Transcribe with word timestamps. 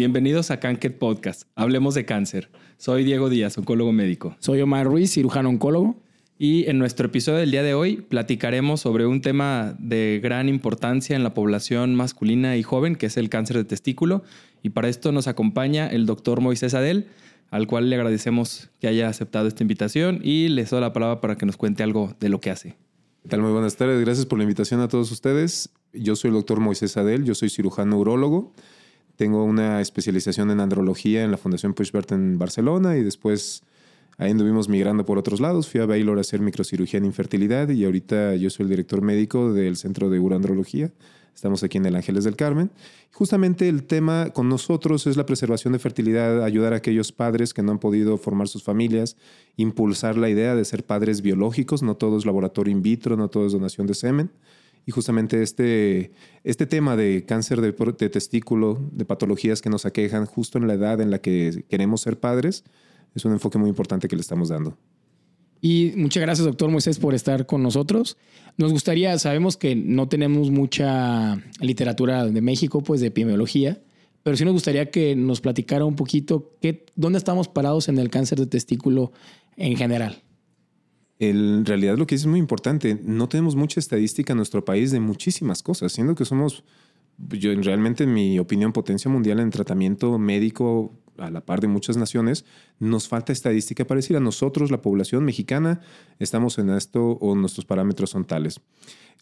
bienvenidos 0.00 0.50
a 0.50 0.60
Canket 0.60 0.96
Podcast. 0.96 1.42
Hablemos 1.56 1.94
de 1.94 2.06
cáncer. 2.06 2.48
Soy 2.78 3.04
Diego 3.04 3.28
Díaz, 3.28 3.58
oncólogo 3.58 3.92
médico. 3.92 4.34
Soy 4.38 4.62
Omar 4.62 4.86
Ruiz, 4.86 5.12
cirujano 5.12 5.50
oncólogo. 5.50 6.02
Y 6.38 6.66
en 6.70 6.78
nuestro 6.78 7.08
episodio 7.08 7.40
del 7.40 7.50
día 7.50 7.62
de 7.62 7.74
hoy 7.74 7.98
platicaremos 7.98 8.80
sobre 8.80 9.04
un 9.04 9.20
tema 9.20 9.76
de 9.78 10.18
gran 10.22 10.48
importancia 10.48 11.16
en 11.16 11.22
la 11.22 11.34
población 11.34 11.94
masculina 11.96 12.56
y 12.56 12.62
joven, 12.62 12.96
que 12.96 13.04
es 13.04 13.18
el 13.18 13.28
cáncer 13.28 13.58
de 13.58 13.64
testículo. 13.64 14.22
Y 14.62 14.70
para 14.70 14.88
esto 14.88 15.12
nos 15.12 15.28
acompaña 15.28 15.86
el 15.86 16.06
doctor 16.06 16.40
Moisés 16.40 16.72
Adel, 16.72 17.08
al 17.50 17.66
cual 17.66 17.90
le 17.90 17.96
agradecemos 17.96 18.70
que 18.80 18.88
haya 18.88 19.06
aceptado 19.06 19.48
esta 19.48 19.62
invitación 19.62 20.20
y 20.22 20.48
le 20.48 20.64
doy 20.64 20.80
la 20.80 20.94
palabra 20.94 21.20
para 21.20 21.36
que 21.36 21.44
nos 21.44 21.58
cuente 21.58 21.82
algo 21.82 22.16
de 22.20 22.30
lo 22.30 22.40
que 22.40 22.50
hace. 22.50 22.78
¿Qué 23.22 23.28
tal? 23.28 23.42
Muy 23.42 23.52
buenas 23.52 23.76
tardes. 23.76 24.00
Gracias 24.00 24.24
por 24.24 24.38
la 24.38 24.44
invitación 24.44 24.80
a 24.80 24.88
todos 24.88 25.12
ustedes. 25.12 25.68
Yo 25.92 26.16
soy 26.16 26.28
el 26.28 26.36
doctor 26.36 26.58
Moisés 26.58 26.96
Adel, 26.96 27.24
yo 27.24 27.34
soy 27.34 27.50
cirujano 27.50 27.98
urologo. 27.98 28.54
Tengo 29.20 29.44
una 29.44 29.82
especialización 29.82 30.50
en 30.50 30.60
andrología 30.60 31.22
en 31.22 31.30
la 31.30 31.36
Fundación 31.36 31.74
Pushbert 31.74 32.10
en 32.12 32.38
Barcelona 32.38 32.96
y 32.96 33.02
después 33.02 33.62
ahí 34.16 34.30
anduvimos 34.30 34.70
migrando 34.70 35.04
por 35.04 35.18
otros 35.18 35.40
lados. 35.40 35.68
Fui 35.68 35.78
a 35.78 35.84
Baylor 35.84 36.16
a 36.16 36.22
hacer 36.22 36.40
microcirugía 36.40 36.96
en 36.96 37.04
infertilidad 37.04 37.68
y 37.68 37.84
ahorita 37.84 38.34
yo 38.36 38.48
soy 38.48 38.64
el 38.64 38.70
director 38.70 39.02
médico 39.02 39.52
del 39.52 39.76
Centro 39.76 40.08
de 40.08 40.18
Uroandrología. 40.18 40.90
Estamos 41.34 41.62
aquí 41.62 41.76
en 41.76 41.84
el 41.84 41.96
Ángeles 41.96 42.24
del 42.24 42.34
Carmen. 42.34 42.70
Justamente 43.12 43.68
el 43.68 43.82
tema 43.82 44.30
con 44.30 44.48
nosotros 44.48 45.06
es 45.06 45.18
la 45.18 45.26
preservación 45.26 45.74
de 45.74 45.80
fertilidad, 45.80 46.42
ayudar 46.42 46.72
a 46.72 46.76
aquellos 46.76 47.12
padres 47.12 47.52
que 47.52 47.62
no 47.62 47.72
han 47.72 47.78
podido 47.78 48.16
formar 48.16 48.48
sus 48.48 48.62
familias, 48.62 49.18
impulsar 49.58 50.16
la 50.16 50.30
idea 50.30 50.54
de 50.54 50.64
ser 50.64 50.82
padres 50.82 51.20
biológicos, 51.20 51.82
no 51.82 51.94
todo 51.94 52.16
es 52.16 52.24
laboratorio 52.24 52.72
in 52.72 52.80
vitro, 52.80 53.18
no 53.18 53.28
todo 53.28 53.44
es 53.44 53.52
donación 53.52 53.86
de 53.86 53.92
semen. 53.92 54.30
Y 54.86 54.92
justamente 54.92 55.42
este, 55.42 56.12
este 56.42 56.66
tema 56.66 56.96
de 56.96 57.24
cáncer 57.24 57.60
de, 57.60 57.72
testículo, 58.08 58.78
de 58.92 59.04
patologías 59.04 59.60
que 59.62 59.70
nos 59.70 59.86
aquejan 59.86 60.26
justo 60.26 60.58
en 60.58 60.66
la 60.66 60.74
edad 60.74 61.00
en 61.00 61.10
la 61.10 61.20
que 61.20 61.64
queremos 61.68 62.00
ser 62.00 62.18
padres, 62.18 62.64
es 63.14 63.24
un 63.24 63.32
enfoque 63.32 63.58
muy 63.58 63.68
importante 63.68 64.08
que 64.08 64.16
le 64.16 64.22
estamos 64.22 64.48
dando. 64.48 64.76
Y 65.60 65.92
muchas 65.96 66.22
gracias, 66.22 66.46
doctor 66.46 66.70
Moisés, 66.70 66.98
por 66.98 67.14
estar 67.14 67.44
con 67.44 67.62
nosotros. 67.62 68.16
Nos 68.56 68.72
gustaría, 68.72 69.18
sabemos 69.18 69.56
que 69.58 69.76
no 69.76 70.08
tenemos 70.08 70.50
mucha 70.50 71.36
literatura 71.60 72.24
de 72.24 72.40
México, 72.40 72.82
pues 72.82 73.02
de 73.02 73.08
epidemiología, 73.08 73.82
pero 74.22 74.36
sí 74.36 74.44
nos 74.44 74.54
gustaría 74.54 74.90
que 74.90 75.14
nos 75.16 75.42
platicara 75.42 75.84
un 75.84 75.96
poquito 75.96 76.56
qué, 76.62 76.86
dónde 76.94 77.18
estamos 77.18 77.48
parados 77.48 77.88
en 77.88 77.98
el 77.98 78.08
cáncer 78.08 78.38
de 78.38 78.46
testículo 78.46 79.12
en 79.56 79.76
general 79.76 80.22
en 81.20 81.66
realidad 81.66 81.98
lo 81.98 82.06
que 82.06 82.14
es 82.14 82.24
muy 82.26 82.38
importante, 82.38 82.98
no 83.04 83.28
tenemos 83.28 83.54
mucha 83.54 83.78
estadística 83.78 84.32
en 84.32 84.38
nuestro 84.38 84.64
país 84.64 84.90
de 84.90 85.00
muchísimas 85.00 85.62
cosas, 85.62 85.92
siendo 85.92 86.14
que 86.14 86.24
somos, 86.24 86.64
yo 87.18 87.54
realmente 87.60 88.04
en 88.04 88.14
mi 88.14 88.38
opinión, 88.38 88.72
potencia 88.72 89.10
mundial 89.10 89.38
en 89.38 89.50
tratamiento 89.50 90.18
médico 90.18 90.94
a 91.18 91.30
la 91.30 91.42
par 91.42 91.60
de 91.60 91.68
muchas 91.68 91.98
naciones, 91.98 92.46
nos 92.78 93.06
falta 93.06 93.34
estadística 93.34 93.84
para 93.84 93.98
decir 93.98 94.16
a 94.16 94.20
nosotros, 94.20 94.70
la 94.70 94.80
población 94.80 95.22
mexicana, 95.26 95.82
estamos 96.18 96.58
en 96.58 96.70
esto 96.70 97.18
o 97.20 97.34
nuestros 97.34 97.66
parámetros 97.66 98.08
son 98.08 98.24
tales. 98.24 98.62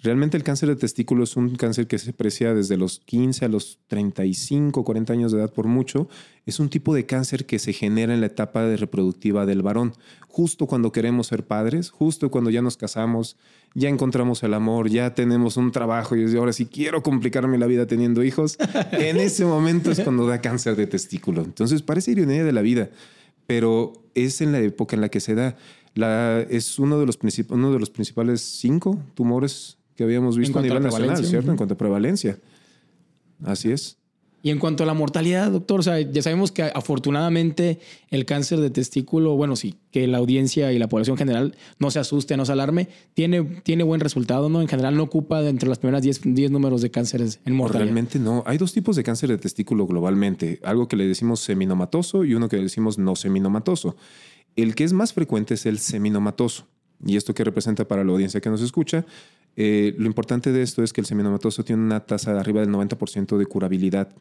Realmente 0.01 0.37
el 0.37 0.45
cáncer 0.45 0.69
de 0.69 0.77
testículo 0.77 1.25
es 1.25 1.37
un 1.37 1.57
cáncer 1.57 1.89
que 1.89 1.99
se 1.99 2.11
aprecia 2.11 2.55
desde 2.55 2.77
los 2.77 3.01
15 3.01 3.45
a 3.45 3.49
los 3.49 3.81
35, 3.89 4.85
40 4.85 5.13
años 5.13 5.33
de 5.33 5.39
edad 5.39 5.53
por 5.53 5.67
mucho. 5.67 6.09
Es 6.47 6.61
un 6.61 6.69
tipo 6.69 6.95
de 6.95 7.05
cáncer 7.05 7.47
que 7.47 7.59
se 7.59 7.73
genera 7.73 8.15
en 8.15 8.21
la 8.21 8.27
etapa 8.27 8.63
de 8.63 8.77
reproductiva 8.77 9.45
del 9.45 9.63
varón, 9.63 9.95
justo 10.29 10.67
cuando 10.67 10.93
queremos 10.93 11.27
ser 11.27 11.45
padres, 11.45 11.91
justo 11.91 12.31
cuando 12.31 12.51
ya 12.51 12.63
nos 12.63 12.77
casamos, 12.77 13.37
ya 13.75 13.89
encontramos 13.89 14.43
el 14.45 14.55
amor, 14.55 14.89
ya 14.89 15.15
tenemos 15.15 15.57
un 15.57 15.73
trabajo 15.73 16.15
y 16.15 16.37
ahora 16.37 16.53
sí 16.53 16.67
quiero 16.67 17.03
complicarme 17.03 17.59
la 17.59 17.67
vida 17.67 17.87
teniendo 17.87 18.23
hijos. 18.23 18.57
en 18.93 19.17
ese 19.17 19.45
momento 19.45 19.91
es 19.91 20.01
cuando 20.01 20.29
da 20.29 20.41
cáncer 20.41 20.77
de 20.77 20.87
testículo. 20.87 21.43
Entonces 21.43 21.83
parece 21.83 22.13
ironía 22.13 22.45
de 22.45 22.53
la 22.53 22.63
vida, 22.63 22.91
pero 23.49 23.95
es 24.15 24.41
en 24.41 24.53
la 24.53 24.61
época 24.61 24.95
en 24.95 25.01
la 25.01 25.09
que 25.09 25.19
se 25.19 25.35
da. 25.35 25.57
La, 25.95 26.41
es 26.43 26.79
uno 26.79 27.01
de, 27.01 27.07
los 27.07 27.19
uno 27.49 27.73
de 27.73 27.81
los 27.81 27.91
principales 27.91 28.41
cinco 28.41 29.03
tumores 29.15 29.78
que 29.99 30.05
habíamos 30.05 30.39
visto 30.39 30.57
a 30.61 30.63
nivel 30.63 30.81
nacional, 30.81 31.25
¿cierto? 31.27 31.51
En 31.51 31.57
cuanto 31.57 31.75
a 31.75 31.77
prevalencia. 31.77 32.39
Así 33.45 33.73
es. 33.73 33.99
Y 34.45 34.51
en 34.51 34.61
cuanto 34.61 34.85
a 34.85 34.87
la 34.87 34.95
mortalidad, 34.95 35.51
doctor, 35.51 35.81
o 35.81 35.83
sea, 35.83 36.01
ya 36.01 36.23
sabemos 36.23 36.53
que 36.53 36.63
afortunadamente 36.63 37.81
el 38.11 38.25
cáncer 38.25 38.61
de 38.61 38.71
testículo, 38.71 39.35
bueno, 39.35 39.57
sí, 39.57 39.75
que 39.91 40.07
la 40.07 40.19
audiencia 40.19 40.73
y 40.73 40.79
la 40.79 40.89
población 40.89 41.17
general 41.17 41.57
no 41.81 41.91
se 41.91 41.99
asuste, 41.99 42.37
no 42.37 42.45
se 42.45 42.53
alarme, 42.53 42.87
tiene, 43.15 43.43
tiene 43.43 43.83
buen 43.83 44.01
resultado, 44.01 44.49
¿no? 44.49 44.63
En 44.63 44.69
general 44.69 44.97
no 44.97 45.03
ocupa 45.03 45.43
de 45.43 45.49
entre 45.49 45.69
las 45.69 45.81
primeras 45.81 46.03
10, 46.03 46.21
10 46.23 46.53
números 46.53 46.81
de 46.81 46.93
cánceres 46.93 47.41
en 47.45 47.57
mortalidad. 47.57 47.87
Realmente 47.87 48.21
no. 48.21 48.45
Hay 48.47 48.57
dos 48.57 48.73
tipos 48.73 48.95
de 48.95 49.03
cáncer 49.03 49.31
de 49.31 49.39
testículo 49.39 49.89
globalmente, 49.89 50.61
algo 50.63 50.87
que 50.87 50.95
le 50.95 51.09
decimos 51.09 51.41
seminomatoso 51.41 52.25
y 52.25 52.35
uno 52.35 52.49
que 52.49 52.59
le 52.59 52.63
decimos 52.63 52.99
no 52.99 53.17
seminomatoso. 53.17 53.97
El 54.55 54.77
que 54.77 54.85
es 54.85 54.93
más 54.93 55.13
frecuente 55.13 55.55
es 55.55 55.67
el 55.67 55.81
seminomatoso. 55.81 56.69
¿Y 57.05 57.17
esto 57.17 57.35
qué 57.35 57.43
representa 57.43 57.87
para 57.87 58.05
la 58.05 58.13
audiencia 58.13 58.41
que 58.41 58.51
nos 58.51 58.63
escucha? 58.63 59.05
Eh, 59.61 59.97
lo 59.99 60.07
importante 60.07 60.53
de 60.53 60.63
esto 60.63 60.85
es 60.85 60.93
que 60.93 61.01
el 61.01 61.07
seminomatoso 61.09 61.65
tiene 61.65 61.83
una 61.83 62.07
tasa 62.07 62.33
de 62.33 62.39
arriba 62.39 62.61
del 62.61 62.71
90% 62.71 63.37
de 63.37 63.45
curabilidad. 63.45 64.15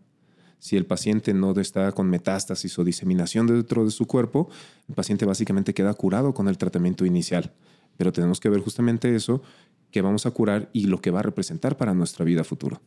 Si 0.58 0.75
el 0.75 0.88
paciente 0.88 1.31
no 1.36 1.52
está 1.59 1.92
con 1.92 2.09
metástasis 2.09 2.80
o 2.80 2.84
diseminación 2.84 3.46
dentro 3.46 3.86
de 3.86 3.92
su 3.92 4.08
cuerpo, 4.08 4.50
el 4.90 4.96
paciente 4.96 5.25
básicamente 5.25 5.75
queda 5.75 5.94
curado 5.94 6.34
con 6.34 6.48
el 6.48 6.58
tratamiento 6.58 7.06
inicial. 7.06 7.53
Pero 7.98 8.12
tenemos 8.12 8.40
que 8.40 8.50
ver 8.50 8.62
justamente 8.62 9.16
eso 9.16 9.44
que 9.92 10.02
vamos 10.02 10.25
a 10.25 10.31
curar 10.31 10.72
y 10.74 10.88
lo 10.88 11.02
que 11.02 11.12
va 11.12 11.20
a 11.20 11.24
representar 11.24 11.78
para 11.78 11.94
nuestra 11.94 12.25
vida 12.25 12.44
futura. 12.44 12.81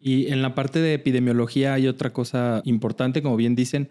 Y 0.00 0.26
en 0.32 0.42
la 0.42 0.56
parte 0.56 0.80
de 0.80 0.94
epidemiología 0.94 1.74
hay 1.74 1.86
otra 1.86 2.12
cosa 2.12 2.62
importante, 2.64 3.22
como 3.22 3.36
bien 3.36 3.54
dicen, 3.54 3.90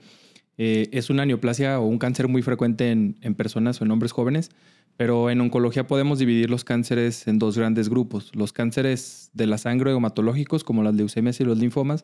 eh, 0.58 0.90
es 0.92 1.10
una 1.10 1.26
neoplasia 1.26 1.80
o 1.80 1.86
un 1.86 1.98
cáncer 1.98 2.28
muy 2.28 2.42
frecuente 2.42 2.92
en, 2.92 3.16
en 3.22 3.36
personas 3.36 3.80
o 3.80 3.86
en 3.86 3.92
hombres 3.92 4.12
jóvenes 4.12 4.52
pero 4.98 5.30
en 5.30 5.42
oncología 5.42 5.88
podemos 5.88 6.20
dividir 6.20 6.50
los 6.50 6.64
cánceres 6.64 7.28
en 7.28 7.40
dos 7.40 7.58
grandes 7.58 7.90
grupos. 7.90 8.32
Los 8.36 8.54
cánceres 8.54 9.32
de 9.34 9.48
la 9.48 9.58
sangre 9.58 9.92
hematológicos, 9.92 10.64
como 10.64 10.84
las 10.84 10.96
leucemias 10.96 11.40
y 11.40 11.46
los 11.46 11.58
linfomas, 11.58 12.04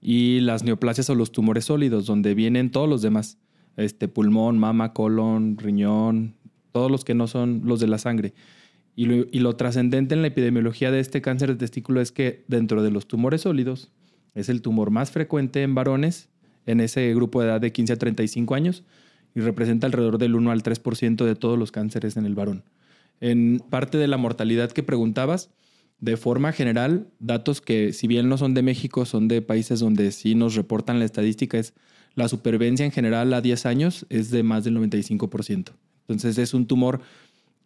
y 0.00 0.40
las 0.40 0.62
neoplasias 0.62 1.08
o 1.10 1.14
los 1.14 1.32
tumores 1.32 1.66
sólidos, 1.66 2.06
donde 2.06 2.34
vienen 2.34 2.70
todos 2.70 2.88
los 2.88 3.02
demás. 3.02 3.38
Este, 3.76 4.08
pulmón, 4.08 4.58
mama, 4.58 4.92
colon, 4.92 5.56
riñón, 5.56 6.34
todos 6.72 6.90
los 6.90 7.04
que 7.04 7.14
no 7.14 7.26
son 7.26 7.62
los 7.64 7.80
de 7.80 7.86
la 7.86 7.98
sangre. 7.98 8.34
Y 8.94 9.06
lo, 9.06 9.26
y 9.32 9.38
lo 9.38 9.56
trascendente 9.56 10.14
en 10.14 10.20
la 10.20 10.28
epidemiología 10.28 10.90
de 10.90 11.00
este 11.00 11.22
cáncer 11.22 11.48
de 11.48 11.56
testículo 11.56 12.02
es 12.02 12.12
que 12.12 12.44
dentro 12.48 12.82
de 12.82 12.90
los 12.90 13.06
tumores 13.06 13.42
sólidos 13.42 13.90
es 14.34 14.50
el 14.50 14.60
tumor 14.60 14.90
más 14.90 15.10
frecuente 15.10 15.62
en 15.62 15.74
varones 15.74 16.28
en 16.66 16.80
ese 16.80 17.14
grupo 17.14 17.40
de 17.40 17.48
edad 17.48 17.60
de 17.60 17.72
15 17.72 17.94
a 17.94 17.96
35 17.96 18.54
años 18.54 18.84
y 19.34 19.40
representa 19.40 19.86
alrededor 19.86 20.18
del 20.18 20.34
1 20.34 20.50
al 20.50 20.62
3% 20.62 21.24
de 21.24 21.34
todos 21.34 21.58
los 21.58 21.72
cánceres 21.72 22.16
en 22.16 22.26
el 22.26 22.34
varón. 22.34 22.64
En 23.20 23.62
parte 23.70 23.98
de 23.98 24.08
la 24.08 24.16
mortalidad 24.16 24.72
que 24.72 24.82
preguntabas, 24.82 25.50
de 26.00 26.16
forma 26.16 26.52
general, 26.52 27.06
datos 27.20 27.60
que 27.60 27.92
si 27.92 28.08
bien 28.08 28.28
no 28.28 28.36
son 28.36 28.54
de 28.54 28.62
México, 28.62 29.04
son 29.04 29.28
de 29.28 29.40
países 29.40 29.78
donde 29.78 30.10
sí 30.10 30.34
nos 30.34 30.56
reportan 30.56 30.98
la 30.98 31.04
estadística, 31.04 31.58
es 31.58 31.74
la 32.14 32.28
supervivencia 32.28 32.84
en 32.84 32.92
general 32.92 33.32
a 33.32 33.40
10 33.40 33.66
años 33.66 34.06
es 34.10 34.30
de 34.30 34.42
más 34.42 34.64
del 34.64 34.76
95%. 34.76 35.72
Entonces 36.00 36.38
es 36.38 36.54
un 36.54 36.66
tumor 36.66 37.00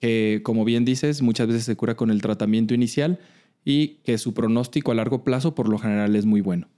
que, 0.01 0.43
como 0.45 0.65
bien 0.65 0.85
dices, 0.85 1.23
muchas 1.23 1.49
veces 1.49 1.65
se 1.65 1.77
cura 1.77 1.97
con 1.97 2.11
el 2.11 2.21
tratamiento 2.21 2.75
inicial 2.75 3.19
y 3.65 4.01
que 4.05 4.19
su 4.19 4.35
pronóstico 4.35 4.93
a 4.93 4.95
largo 4.95 5.25
plazo 5.25 5.55
por 5.55 5.69
lo 5.69 5.79
general 5.79 6.15
es 6.15 6.27
muy 6.27 6.43
bueno. 6.43 6.69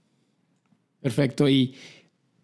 Perfecto. 1.01 1.47
Y 1.47 1.75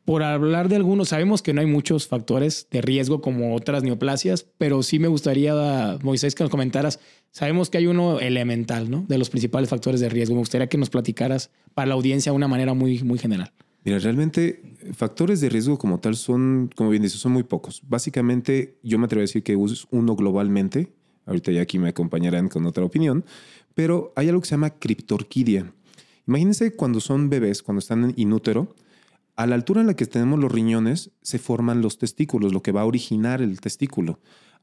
por 0.05 0.21
hablar 0.21 0.69
de 0.69 0.75
algunos, 0.75 1.09
sabemos 1.09 1.41
que 1.41 1.53
no 1.53 1.61
hay 1.61 1.67
muchos 1.67 2.07
factores 2.07 2.67
de 2.69 2.81
riesgo 2.81 3.21
como 3.21 3.55
otras 3.55 3.83
neoplasias, 3.83 4.45
pero 4.57 4.83
sí 4.83 4.99
me 4.99 5.07
gustaría, 5.07 5.97
Moisés, 6.03 6.35
que 6.35 6.43
nos 6.43 6.51
comentaras, 6.51 6.99
sabemos 7.31 7.71
que 7.71 7.79
hay 7.79 7.87
uno 7.87 8.19
elemental, 8.19 8.89
¿no? 8.89 9.03
De 9.07 9.17
los 9.17 9.31
principales 9.31 9.69
factores 9.69 9.99
de 9.99 10.09
riesgo. 10.09 10.35
Me 10.35 10.39
gustaría 10.39 10.67
que 10.67 10.77
nos 10.77 10.91
platicaras 10.91 11.49
para 11.73 11.87
la 11.87 11.95
audiencia 11.95 12.31
de 12.31 12.35
una 12.35 12.47
manera 12.47 12.75
muy, 12.75 13.03
muy 13.03 13.17
general. 13.17 13.51
Mira, 13.83 13.97
realmente 13.97 14.61
factores 14.93 15.41
de 15.41 15.49
riesgo 15.49 15.77
como 15.79 15.99
tal 15.99 16.15
son, 16.15 16.69
como 16.75 16.91
bien 16.91 17.01
dices, 17.01 17.19
son 17.19 17.31
muy 17.31 17.43
pocos. 17.43 17.81
Básicamente, 17.87 18.77
yo 18.83 18.99
me 18.99 19.05
atrevo 19.05 19.21
a 19.21 19.23
decir 19.23 19.41
que 19.41 19.53
es 19.53 19.87
uno 19.89 20.15
globalmente. 20.15 20.93
Ahorita 21.25 21.51
ya 21.51 21.61
aquí 21.61 21.79
me 21.79 21.89
acompañarán 21.89 22.47
con 22.47 22.67
otra 22.67 22.85
opinión, 22.85 23.25
pero 23.73 24.13
hay 24.15 24.29
algo 24.29 24.41
que 24.41 24.47
se 24.47 24.53
llama 24.53 24.69
criptorquidia. 24.69 25.71
Imagínense 26.27 26.75
cuando 26.75 26.99
son 26.99 27.29
bebés, 27.29 27.63
cuando 27.63 27.79
están 27.79 28.03
en 28.03 28.13
inútero, 28.15 28.75
a 29.35 29.45
la 29.45 29.55
altura 29.55 29.81
en 29.81 29.87
la 29.87 29.95
que 29.95 30.05
tenemos 30.05 30.39
los 30.39 30.51
riñones 30.51 31.11
se 31.21 31.39
forman 31.39 31.81
los 31.81 31.97
testículos, 31.97 32.53
lo 32.53 32.61
que 32.61 32.71
va 32.71 32.81
a 32.81 32.85
originar 32.85 33.41
el 33.41 33.59
testículo. 33.59 34.19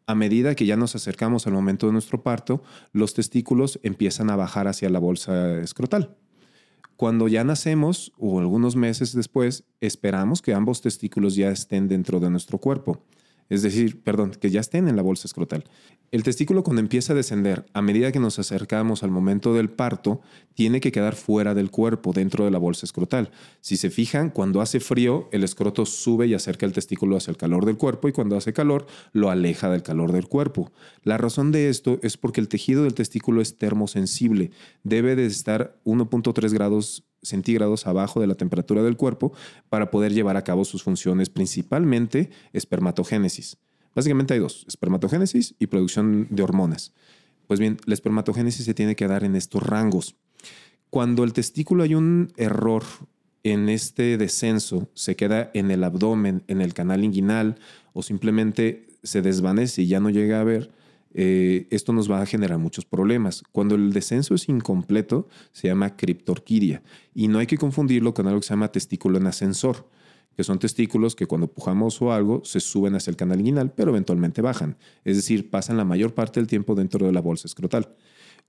A 0.07 0.15
medida 0.15 0.55
que 0.55 0.67
ya 0.67 0.77
nos 0.77 0.97
acercamos 0.97 1.47
al 1.47 1.53
momento 1.53 1.87
de 1.87 1.93
nuestro 1.93 2.23
parto, 2.23 2.63
los 2.93 3.15
testículos 3.15 3.79
empiezan 3.83 4.31
a 4.31 4.37
bajar 4.37 4.67
hacia 4.67 4.91
la 4.91 4.99
bolsa 4.99 5.61
escrotal. 5.61 6.17
Cuando 6.97 7.29
ya 7.29 7.45
nacemos 7.45 8.13
o 8.19 8.39
algunos 8.41 8.77
meses 8.77 9.15
después, 9.15 9.65
esperamos 9.81 10.43
que 10.43 10.55
ambos 10.55 10.81
testículos 10.81 11.37
ya 11.37 11.51
estén 11.51 11.89
dentro 11.89 12.21
de 12.21 12.31
nuestro 12.31 12.59
cuerpo. 12.59 13.05
Es 13.53 13.61
decir, 13.61 14.03
perdón, 14.03 14.31
que 14.31 14.51
ya 14.51 14.61
estén 14.61 14.89
en 14.89 14.97
la 14.97 15.03
bolsa 15.03 15.27
escrotal. 15.27 15.65
El 16.11 16.23
testículo 16.23 16.63
cuando 16.63 16.81
empieza 16.81 17.13
a 17.13 17.17
descender, 17.17 17.67
a 17.75 17.83
medida 17.83 18.11
que 18.11 18.19
nos 18.19 18.39
acercamos 18.39 19.03
al 19.03 19.11
momento 19.11 19.53
del 19.53 19.69
parto, 19.69 20.23
tiene 20.55 20.81
que 20.81 20.91
quedar 20.91 21.15
fuera 21.15 21.53
del 21.53 21.71
cuerpo, 21.71 22.15
dentro 22.15 22.47
de 22.47 22.51
la 22.51 22.57
bolsa 22.57 22.87
escrotal. 22.87 23.31
Si 23.61 23.77
se 23.77 23.91
fijan, 23.91 24.31
cuando 24.31 24.63
hace 24.63 24.81
frío, 24.81 25.29
el 25.33 25.45
escroto 25.45 25.85
sube 25.85 26.27
y 26.27 26.33
acerca 26.33 26.65
el 26.65 26.73
testículo 26.73 27.19
hacia 27.19 27.31
el 27.31 27.37
calor 27.37 27.67
del 27.67 27.77
cuerpo 27.77 28.09
y 28.09 28.13
cuando 28.13 28.39
hace 28.39 28.55
calor, 28.55 28.87
lo 29.13 29.29
aleja 29.29 29.69
del 29.69 29.83
calor 29.83 30.13
del 30.13 30.29
cuerpo. 30.29 30.73
La 31.03 31.19
razón 31.19 31.53
de 31.53 31.69
esto 31.69 31.99
es 32.03 32.17
porque 32.17 32.41
el 32.41 32.49
tejido 32.49 32.85
del 32.85 32.95
testículo 32.95 33.43
es 33.43 33.59
termosensible. 33.59 34.51
Debe 34.83 35.15
de 35.15 35.27
estar 35.27 35.79
1.3 35.85 36.55
grados 36.55 37.05
centígrados 37.23 37.87
abajo 37.87 38.21
de 38.21 38.27
la 38.27 38.35
temperatura 38.35 38.83
del 38.83 38.97
cuerpo 38.97 39.33
para 39.69 39.91
poder 39.91 40.13
llevar 40.13 40.37
a 40.37 40.45
cabo 40.45 40.65
sus 40.65 40.83
funciones, 40.83 41.31
principalmente 41.31 42.31
espermatogénesis. 42.53 43.59
Básicamente 43.95 44.35
hay 44.35 44.41
dos, 44.41 44.65
espermatogénesis 44.69 45.55
y 45.59 45.67
producción 45.67 46.27
de 46.31 46.43
hormonas. 46.43 46.93
Pues 47.47 47.61
bien, 47.61 47.79
la 47.85 47.95
espermatogénesis 47.95 48.65
se 48.65 48.75
tiene 48.75 48.97
que 48.97 49.07
dar 49.07 49.25
en 49.25 49.37
estos 49.37 49.63
rangos. 49.63 50.17
Cuando 50.91 51.25
el 51.25 51.33
testículo 51.33 51.83
hay 51.83 51.95
un 51.95 52.33
error 52.37 52.85
en 53.45 53.69
este 53.69 54.17
descenso, 54.17 54.89
se 54.95 55.17
queda 55.17 55.51
en 55.55 55.71
el 55.71 55.85
abdomen, 55.85 56.45
en 56.49 56.61
el 56.61 56.75
canal 56.75 57.05
inguinal 57.05 57.57
o 57.93 58.03
simplemente 58.03 58.87
se 59.03 59.21
desvanece 59.21 59.83
y 59.83 59.89
ya 59.89 60.01
no 60.01 60.11
llega 60.11 60.41
a 60.41 60.45
ver, 60.45 60.71
eh, 61.15 61.67
esto 61.71 61.93
nos 61.93 62.11
va 62.11 62.23
a 62.23 62.27
generar 62.27 62.59
muchos 62.59 62.85
problemas. 62.85 63.43
Cuando 63.53 63.75
el 63.75 63.93
descenso 63.93 64.35
es 64.35 64.49
incompleto, 64.49 65.29
se 65.53 65.69
llama 65.69 65.97
criptorquidia 65.97 66.83
y 67.15 67.29
no 67.29 67.39
hay 67.39 67.47
que 67.47 67.59
confundirlo 67.59 68.15
con 68.15 68.27
algo 68.27 68.41
que 68.41 68.47
se 68.47 68.55
llama 68.55 68.73
testículo 68.73 69.19
en 69.19 69.27
ascensor 69.27 69.87
que 70.37 70.45
son 70.45 70.59
testículos 70.59 71.15
que 71.15 71.27
cuando 71.27 71.49
pujamos 71.49 72.01
o 72.01 72.13
algo 72.13 72.43
se 72.45 72.61
suben 72.61 72.95
hacia 72.95 73.11
el 73.11 73.17
canal 73.17 73.41
inguinal, 73.41 73.73
pero 73.73 73.91
eventualmente 73.91 74.41
bajan. 74.41 74.77
Es 75.05 75.17
decir, 75.17 75.51
pasan 75.51 75.77
la 75.77 75.85
mayor 75.85 76.15
parte 76.15 76.41
del 76.41 76.47
tiempo 76.47 76.75
dentro 76.75 77.07
de 77.07 77.13
la 77.13 77.21
bolsa 77.21 77.47
escrotal. 77.47 77.95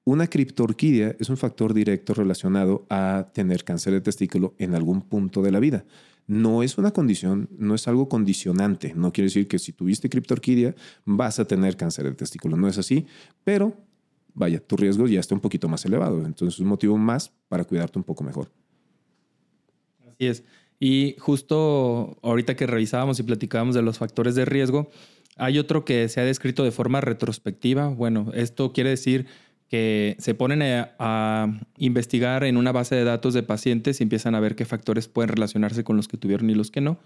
Una 0.05 0.27
criptorquidia 0.27 1.15
es 1.19 1.29
un 1.29 1.37
factor 1.37 1.73
directo 1.73 2.13
relacionado 2.13 2.85
a 2.89 3.29
tener 3.33 3.63
cáncer 3.63 3.93
de 3.93 4.01
testículo 4.01 4.53
en 4.57 4.75
algún 4.75 5.01
punto 5.01 5.41
de 5.41 5.51
la 5.51 5.59
vida. 5.59 5.85
No 6.25 6.63
es 6.63 6.77
una 6.77 6.91
condición, 6.91 7.49
no 7.57 7.75
es 7.75 7.87
algo 7.87 8.07
condicionante. 8.07 8.93
No 8.95 9.11
quiere 9.11 9.27
decir 9.27 9.47
que 9.47 9.59
si 9.59 9.73
tuviste 9.73 10.09
criptorquidia 10.09 10.75
vas 11.05 11.39
a 11.39 11.45
tener 11.45 11.75
cáncer 11.75 12.05
de 12.05 12.13
testículo. 12.13 12.55
No 12.55 12.67
es 12.67 12.77
así, 12.77 13.05
pero 13.43 13.73
vaya, 14.33 14.59
tu 14.59 14.77
riesgo 14.77 15.07
ya 15.07 15.19
está 15.19 15.35
un 15.35 15.41
poquito 15.41 15.67
más 15.67 15.85
elevado. 15.85 16.25
Entonces 16.25 16.55
es 16.55 16.59
un 16.59 16.67
motivo 16.67 16.97
más 16.97 17.31
para 17.49 17.65
cuidarte 17.65 17.99
un 17.99 18.03
poco 18.03 18.23
mejor. 18.23 18.51
Así 20.07 20.27
es. 20.27 20.43
Y 20.79 21.15
justo 21.19 22.17
ahorita 22.21 22.55
que 22.55 22.67
revisábamos 22.67 23.19
y 23.19 23.23
platicábamos 23.23 23.75
de 23.75 23.81
los 23.81 23.97
factores 23.97 24.35
de 24.35 24.45
riesgo, 24.45 24.89
hay 25.37 25.57
otro 25.57 25.85
que 25.85 26.09
se 26.09 26.19
ha 26.19 26.25
descrito 26.25 26.63
de 26.63 26.71
forma 26.71 27.01
retrospectiva. 27.01 27.87
Bueno, 27.87 28.31
esto 28.33 28.73
quiere 28.73 28.91
decir 28.91 29.25
que 29.73 30.15
se 30.19 30.35
ponen 30.35 30.61
a, 30.99 31.59
investigar 31.79 32.43
en 32.43 32.57
una 32.57 32.71
base 32.71 32.93
de 32.93 33.03
datos 33.03 33.33
de 33.33 33.41
pacientes 33.41 33.99
y 33.99 34.03
empiezan 34.03 34.35
a 34.35 34.39
ver 34.39 34.55
qué 34.55 34.65
factores 34.65 35.07
pueden 35.07 35.29
relacionarse 35.29 35.83
con 35.83 35.97
los 35.97 36.07
que 36.07 36.15
tuvieron 36.15 36.47
y 36.51 36.53
los 36.53 36.69
que 36.69 36.79
no. 36.79 36.99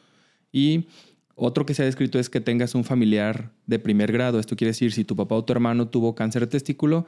Y 0.51 0.87
otro 1.35 1.65
que 1.65 1.73
se 1.73 1.83
ha 1.83 1.85
descrito 1.85 2.19
es 2.19 2.29
que 2.29 2.41
tengas 2.41 2.75
un 2.75 2.83
familiar 2.83 3.53
de 3.67 3.79
primer 3.79 4.11
grado. 4.11 4.37
Esto 4.37 4.57
quiere 4.57 4.71
decir, 4.71 4.91
si 4.91 5.05
tu 5.05 5.15
papá 5.15 5.35
o 5.35 5.45
tu 5.45 5.53
hermano 5.53 5.87
tuvo 5.87 6.13
cáncer 6.13 6.41
de 6.41 6.47
testículo, 6.47 7.05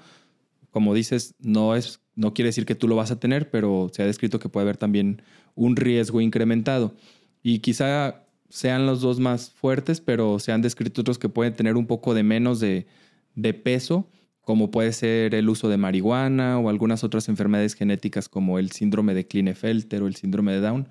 como 0.72 0.94
dices, 0.94 1.36
no, 1.40 1.76
es, 1.76 2.00
no 2.16 2.34
quiere 2.34 2.48
decir 2.48 2.66
que 2.66 2.76
tú 2.76 2.88
lo 2.88 2.96
vas 2.96 3.12
a 3.12 3.20
tener, 3.20 3.50
pero 3.50 3.92
se 3.92 4.02
ha 4.02 4.06
descrito 4.06 4.40
que 4.40 4.48
puede 4.48 4.64
haber 4.64 4.78
también 4.78 5.22
un 5.56 5.76
riesgo 5.76 6.22
incrementado. 6.22 6.96
Y 7.44 7.60
quizá 7.60 8.24
sean 8.48 8.86
los 8.86 9.02
dos 9.02 9.20
más 9.20 9.50
fuertes, 9.50 10.00
pero 10.00 10.40
se 10.40 10.54
han 10.54 10.62
descrito 10.62 11.02
otros 11.02 11.20
que 11.20 11.28
pueden 11.28 11.54
tener 11.54 11.76
un 11.76 11.86
poco 11.86 12.14
de 12.14 12.24
menos 12.24 12.62
de, 12.62 12.88
de 13.36 13.54
peso, 13.54 14.08
como 14.42 14.72
puede 14.72 14.94
ser 14.94 15.36
el 15.36 15.50
uso 15.50 15.70
de 15.70 15.78
marihuana 15.78 16.60
o 16.60 16.70
algunas 16.70 17.04
otras 17.04 17.30
enfermedades 17.30 17.76
genéticas 17.76 18.30
como 18.30 18.60
el 18.60 18.72
síndrome 18.72 19.14
de 19.14 19.28
Klinefelter 19.28 20.02
o 20.02 20.08
el 20.08 20.16
síndrome 20.16 20.54
de 20.54 20.62
Down. 20.62 20.88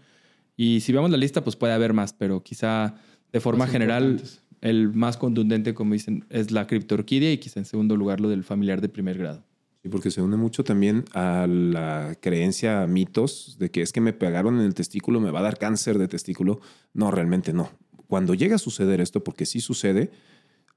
Y 0.57 0.81
si 0.81 0.93
vemos 0.93 1.11
la 1.11 1.17
lista, 1.17 1.45
pues 1.45 1.57
puede 1.57 1.73
haber 1.73 1.93
más, 1.93 2.13
pero 2.13 2.43
quizá 2.43 2.95
de 3.33 3.41
forma 3.41 3.67
general 3.67 4.23
el 4.61 4.93
más 4.93 5.17
contundente, 5.17 5.75
como 5.75 5.95
dicen, 5.95 6.25
es 6.31 6.51
la 6.51 6.67
criptorquidia 6.67 7.33
y 7.33 7.39
quizá 7.39 7.61
en 7.61 7.67
segundo 7.67 7.97
lugar 7.97 8.21
lo 8.21 8.29
del 8.29 8.45
familiar 8.45 8.81
de 8.81 8.89
primer 8.89 9.19
grado. 9.19 9.45
Sí, 9.83 9.89
porque 9.89 10.11
se 10.11 10.21
une 10.21 10.37
mucho 10.37 10.65
también 10.65 11.05
a 11.15 11.47
la 11.47 12.17
creencia, 12.21 12.83
a 12.83 12.87
mitos 12.89 13.57
de 13.61 13.71
que 13.71 13.83
es 13.83 13.93
que 13.93 14.01
me 14.01 14.13
pegaron 14.13 14.59
en 14.59 14.67
el 14.67 14.75
testículo, 14.75 15.21
me 15.21 15.31
va 15.31 15.39
a 15.39 15.43
dar 15.43 15.59
cáncer 15.59 15.99
de 15.99 16.09
testículo. 16.09 16.61
No, 16.93 17.13
realmente 17.13 17.53
no. 17.53 17.71
Cuando 18.09 18.35
llega 18.35 18.57
a 18.57 18.59
suceder 18.59 19.01
esto, 19.01 19.23
porque 19.23 19.47
sí 19.47 19.61
sucede, 19.61 20.11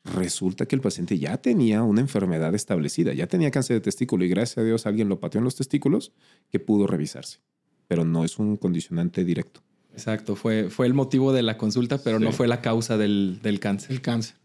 resulta 0.04 0.66
que 0.66 0.76
el 0.76 0.82
paciente 0.82 1.18
ya 1.20 1.38
tenía 1.38 1.84
una 1.84 2.02
enfermedad 2.02 2.56
establecida, 2.56 3.14
ya 3.14 3.28
tenía 3.28 3.52
cáncer 3.52 3.76
de 3.76 3.82
testículo 3.82 4.26
y 4.26 4.30
gracias 4.30 4.58
a 4.60 4.64
Dios 4.64 4.86
alguien 4.86 5.10
lo 5.10 5.20
pateó 5.20 5.40
en 5.40 5.46
los 5.46 5.56
testículos 5.56 6.12
que 6.50 6.60
pudo 6.60 6.88
revisarse, 6.88 7.40
pero 7.88 8.04
no 8.06 8.24
es 8.26 8.40
un 8.40 8.58
condicionante 8.58 9.24
directo. 9.24 9.62
Exacto, 9.94 10.36
fue, 10.36 10.70
fue 10.70 10.88
el 10.88 10.94
motivo 10.94 11.34
de 11.34 11.44
la 11.44 11.58
consulta, 11.58 11.98
pero 11.98 12.20
no 12.20 12.32
fue 12.32 12.48
la 12.48 12.62
causa 12.62 12.98
del, 12.98 13.40
del 13.44 13.60
cáncer. 13.60 13.92
El 13.92 14.02
cáncer. 14.02 14.36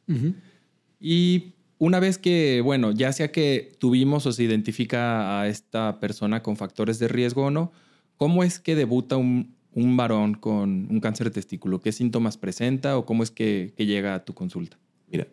Y 0.98 1.54
una 1.78 2.00
vez 2.00 2.18
que, 2.18 2.62
bueno, 2.62 2.90
ya 2.92 3.12
sea 3.12 3.30
que 3.30 3.76
tuvimos 3.78 4.26
o 4.26 4.32
se 4.32 4.42
identifica 4.42 5.40
a 5.40 5.48
esta 5.48 6.00
persona 6.00 6.42
con 6.42 6.56
factores 6.56 6.98
de 6.98 7.08
riesgo 7.08 7.44
o 7.44 7.50
no, 7.50 7.72
¿cómo 8.16 8.42
es 8.42 8.58
que 8.58 8.74
debuta 8.74 9.16
un, 9.16 9.54
varón 9.74 10.34
con 10.34 10.88
un 10.90 11.00
cáncer 11.00 11.26
de 11.28 11.32
testículo? 11.32 11.80
¿Qué 11.80 11.92
síntomas 11.92 12.38
presenta 12.38 12.96
o 12.96 13.04
cómo 13.04 13.22
es 13.22 13.30
que, 13.30 13.74
llega 13.76 14.14
a 14.14 14.24
tu 14.24 14.32
consulta? 14.32 14.78
Mira, 15.08 15.26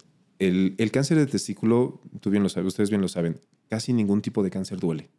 el, 0.48 0.92
cáncer 0.92 1.18
de 1.18 1.26
testículo, 1.26 2.02
tú 2.20 2.30
bien 2.30 2.44
lo 2.44 2.50
sabes, 2.50 2.68
ustedes 2.68 2.90
bien 2.90 3.02
lo 3.02 3.08
saben, 3.08 3.40
casi 3.70 3.94
ningún 3.94 4.22
tipo 4.22 4.44
de 4.44 4.50
cáncer 4.50 4.80
duele, 4.80 5.10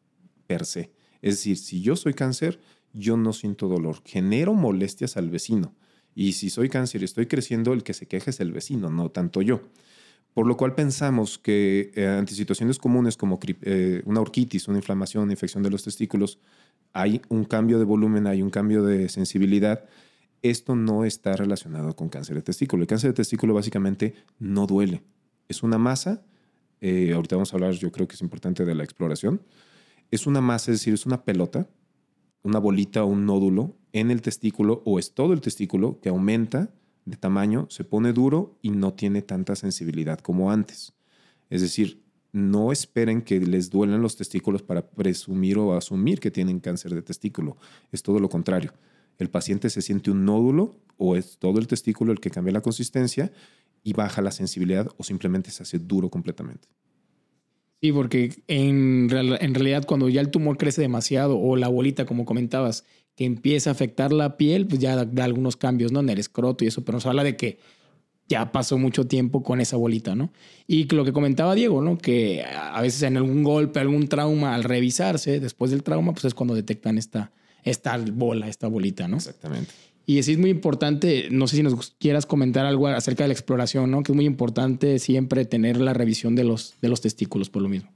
per 0.47 0.65
se. 0.65 0.93
Es 1.23 1.37
decir, 1.37 1.56
si 1.56 1.81
yo 1.81 1.97
soy 1.97 2.15
cáncer, 2.15 2.61
yo 2.93 3.17
no 3.17 3.32
siento 3.32 3.69
dolor, 3.69 4.03
genero 4.05 4.55
molestias 4.55 5.17
al 5.17 5.31
vecino. 5.31 5.75
Y 6.15 6.32
si 6.32 6.49
soy 6.49 6.69
cáncer 6.69 7.03
y 7.03 7.06
estoy 7.06 7.26
creciendo, 7.26 7.73
el 7.73 7.82
que 7.82 7.93
se 7.93 8.06
queja 8.06 8.31
es 8.31 8.41
el 8.41 8.53
vecino, 8.53 8.91
no 8.91 9.11
tanto 9.11 9.43
yo. 9.43 9.62
Por 10.32 10.47
lo 10.47 10.56
cual 10.56 10.75
pensamos 10.75 11.38
que 11.38 11.93
eh, 11.94 12.06
ante 12.06 12.35
situaciones 12.35 12.79
comunes 12.79 13.17
como 13.17 13.38
eh, 13.62 14.03
una 14.05 14.20
orquitis, 14.20 14.69
una 14.69 14.79
inflamación, 14.79 15.25
una 15.25 15.32
infección 15.32 15.62
de 15.62 15.70
los 15.70 15.85
testículos, 15.85 16.38
hay 16.93 17.23
un 17.29 17.44
cambio 17.44 17.79
de 17.79 17.85
volumen, 17.85 18.27
hay 18.27 18.43
un 18.43 18.51
cambio 18.51 18.82
de 18.84 19.08
sensibilidad. 19.08 19.84
Esto 20.43 20.77
no 20.77 21.05
está 21.05 21.37
relacionado 21.37 21.94
con 21.94 22.08
cáncer 22.08 22.37
de 22.37 22.43
testículo. 22.43 22.82
El 22.82 22.89
cáncer 22.89 23.10
de 23.10 23.15
testículo 23.15 23.55
básicamente 23.55 24.15
no 24.39 24.67
duele. 24.67 25.03
Es 25.48 25.63
una 25.63 25.79
masa, 25.79 26.22
eh, 26.81 27.13
ahorita 27.15 27.36
vamos 27.36 27.53
a 27.53 27.56
hablar, 27.56 27.72
yo 27.72 27.91
creo 27.93 28.08
que 28.08 28.15
es 28.15 28.22
importante 28.22 28.65
de 28.65 28.74
la 28.74 28.84
exploración. 28.84 29.43
Es 30.10 30.27
una 30.27 30.41
masa, 30.41 30.70
es 30.70 30.79
decir, 30.79 30.94
es 30.94 31.06
una 31.06 31.24
pelota, 31.24 31.69
una 32.43 32.58
bolita 32.58 33.05
o 33.05 33.06
un 33.06 33.27
nódulo 33.27 33.77
en 33.93 34.10
el 34.10 34.22
testículo 34.22 34.82
o 34.84 34.98
es 34.98 35.15
todo 35.15 35.32
el 35.32 35.41
testículo 35.41 36.01
que 36.01 36.08
aumenta 36.08 36.70
de 37.05 37.17
tamaño, 37.17 37.67
se 37.70 37.84
pone 37.84 38.13
duro 38.13 38.58
y 38.63 38.70
no 38.70 38.94
tiene 38.94 39.22
tanta 39.22 39.56
sensibilidad 39.56 40.19
como 40.20 40.51
antes. 40.51 40.94
Es 41.51 41.60
decir, 41.63 42.03
no 42.32 42.72
esperen 42.72 43.22
que 43.22 43.39
les 43.41 43.70
duelen 43.70 44.03
los 44.03 44.17
testículos 44.17 44.63
para 44.63 44.91
presumir 44.91 45.58
o 45.58 45.74
asumir 45.77 46.19
que 46.19 46.31
tienen 46.31 46.60
cáncer 46.60 46.94
de 46.94 47.03
testículo. 47.03 47.56
Es 47.93 48.03
todo 48.03 48.19
lo 48.19 48.29
contrario. 48.29 48.72
El 49.19 49.31
paciente 49.31 49.70
se 49.70 49.82
siente 49.82 50.10
un 50.10 50.24
nódulo 50.24 50.74
o 50.96 51.15
es 51.17 51.39
todo 51.39 51.60
el 51.60 51.69
testículo 51.69 52.13
el 52.13 52.20
que 52.20 52.31
cambia 52.31 52.53
la 52.53 52.60
consistencia 52.60 53.32
y 53.84 53.93
baja 53.93 54.22
la 54.22 54.32
sensibilidad 54.32 54.88
o 54.96 55.05
simplemente 55.05 55.53
se 55.53 55.62
hace 55.62 55.79
duro 55.79 56.10
completamente. 56.10 56.67
Sí, 57.81 57.93
porque 57.93 58.32
en, 58.48 59.08
en 59.12 59.55
realidad 59.55 59.84
cuando 59.86 60.08
ya 60.08 60.22
el 60.22 60.31
tumor 60.31 60.56
crece 60.56 60.81
demasiado 60.81 61.38
o 61.38 61.55
la 61.55 61.69
bolita, 61.69 62.06
como 62.06 62.24
comentabas, 62.24 62.84
que 63.14 63.26
empieza 63.26 63.70
a 63.70 63.72
afectar 63.74 64.10
la 64.12 64.38
piel, 64.38 64.67
pues 64.67 64.81
ya 64.81 65.05
da, 65.05 65.24
algunos 65.24 65.56
cambios, 65.56 65.93
¿no? 65.93 66.00
En 66.00 66.08
el 66.08 66.19
escroto 66.19 66.64
y 66.64 66.69
eso, 66.69 66.82
pero 66.82 66.96
nos 66.96 67.06
habla 67.06 67.22
de 67.22 67.36
que 67.36 67.58
ya 68.26 68.53
pasó 68.53 68.79
mucho 68.79 69.06
tiempo 69.06 69.43
con 69.43 69.60
esa 69.60 69.76
bolita, 69.76 70.14
¿no? 70.14 70.32
Y 70.67 70.88
lo 70.94 71.05
que 71.05 71.12
comentaba 71.12 71.55
Diego, 71.55 71.82
¿no? 71.82 71.98
Que 71.98 72.43
a 72.43 72.81
veces 72.81 73.03
en 73.03 73.19
algún 73.19 73.44
golpe, 73.44 73.81
algún 73.81 74.08
trauma, 74.08 74.55
al 74.55 74.64
revisarse, 74.64 75.38
después 75.38 75.70
del 75.70 75.82
trauma, 75.82 76.12
pues 76.12 76.24
es 76.24 76.34
cuando 76.34 76.55
detectan 76.55 76.96
esta, 76.96 77.32
esta 77.62 77.98
bola, 77.98 78.48
esta 78.48 78.67
bolita, 78.67 79.08
¿no? 79.08 79.19
Exactamente. 79.19 79.72
Y 80.06 80.23
sí 80.23 80.32
es 80.32 80.39
muy 80.39 80.51
importante, 80.51 81.29
no 81.31 81.46
sé 81.46 81.56
si 81.56 81.63
nos 81.63 81.93
quieras 81.99 82.27
comentar 82.27 82.67
algo 82.67 82.89
acerca 82.89 83.25
de 83.25 83.29
la 83.29 83.34
exploración, 83.34 83.91
¿no? 83.91 84.03
Que 84.03 84.13
es 84.13 84.17
muy 84.17 84.27
importante 84.27 84.99
siempre 84.99 85.44
tener 85.46 85.79
la 85.79 85.94
revisión 85.94 86.34
de 86.34 86.44
los, 86.44 86.75
de 86.82 86.89
los 86.89 87.01
testículos 87.01 87.49
por 87.49 87.63
lo 87.63 87.69
mismo. 87.69 87.91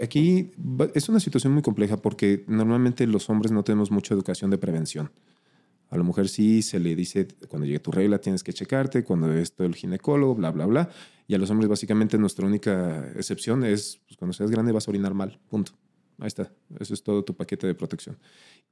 Aquí 0.00 0.50
es 0.94 1.08
una 1.08 1.20
situación 1.20 1.52
muy 1.52 1.62
compleja 1.62 1.98
porque 1.98 2.44
normalmente 2.46 3.06
los 3.06 3.28
hombres 3.28 3.52
no 3.52 3.64
tenemos 3.64 3.90
mucha 3.90 4.14
educación 4.14 4.50
de 4.50 4.58
prevención. 4.58 5.10
A 5.90 5.96
la 5.96 6.02
mujer 6.02 6.28
sí 6.28 6.62
se 6.62 6.78
le 6.78 6.94
dice, 6.94 7.28
cuando 7.48 7.66
llegue 7.66 7.78
tu 7.78 7.90
regla 7.90 8.18
tienes 8.18 8.42
que 8.42 8.52
checarte, 8.52 9.04
cuando 9.04 9.32
esto 9.32 9.64
el 9.64 9.74
ginecólogo, 9.74 10.34
bla, 10.34 10.50
bla, 10.50 10.66
bla. 10.66 10.90
Y 11.26 11.34
a 11.34 11.38
los 11.38 11.50
hombres 11.50 11.68
básicamente 11.68 12.18
nuestra 12.18 12.46
única 12.46 13.10
excepción 13.16 13.64
es, 13.64 14.00
pues, 14.06 14.16
cuando 14.16 14.32
seas 14.32 14.50
grande 14.50 14.72
vas 14.72 14.86
a 14.86 14.90
orinar 14.90 15.14
mal, 15.14 15.38
punto. 15.48 15.72
Ahí 16.18 16.26
está, 16.26 16.52
eso 16.78 16.94
es 16.94 17.02
todo 17.02 17.24
tu 17.24 17.34
paquete 17.34 17.66
de 17.66 17.74
protección. 17.74 18.18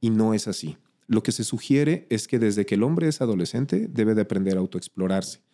Y 0.00 0.10
no 0.10 0.34
es 0.34 0.48
así. 0.48 0.76
Lo 1.06 1.22
que 1.22 1.32
se 1.32 1.44
sugiere 1.44 2.06
es 2.10 2.28
que 2.28 2.38
desde 2.38 2.66
que 2.66 2.74
el 2.74 2.82
hombre 2.82 3.08
es 3.08 3.20
adolescente 3.20 3.88
debe 3.88 4.14
de 4.14 4.22
aprender 4.22 4.56
a 4.56 4.60
autoexplorarse 4.60 5.46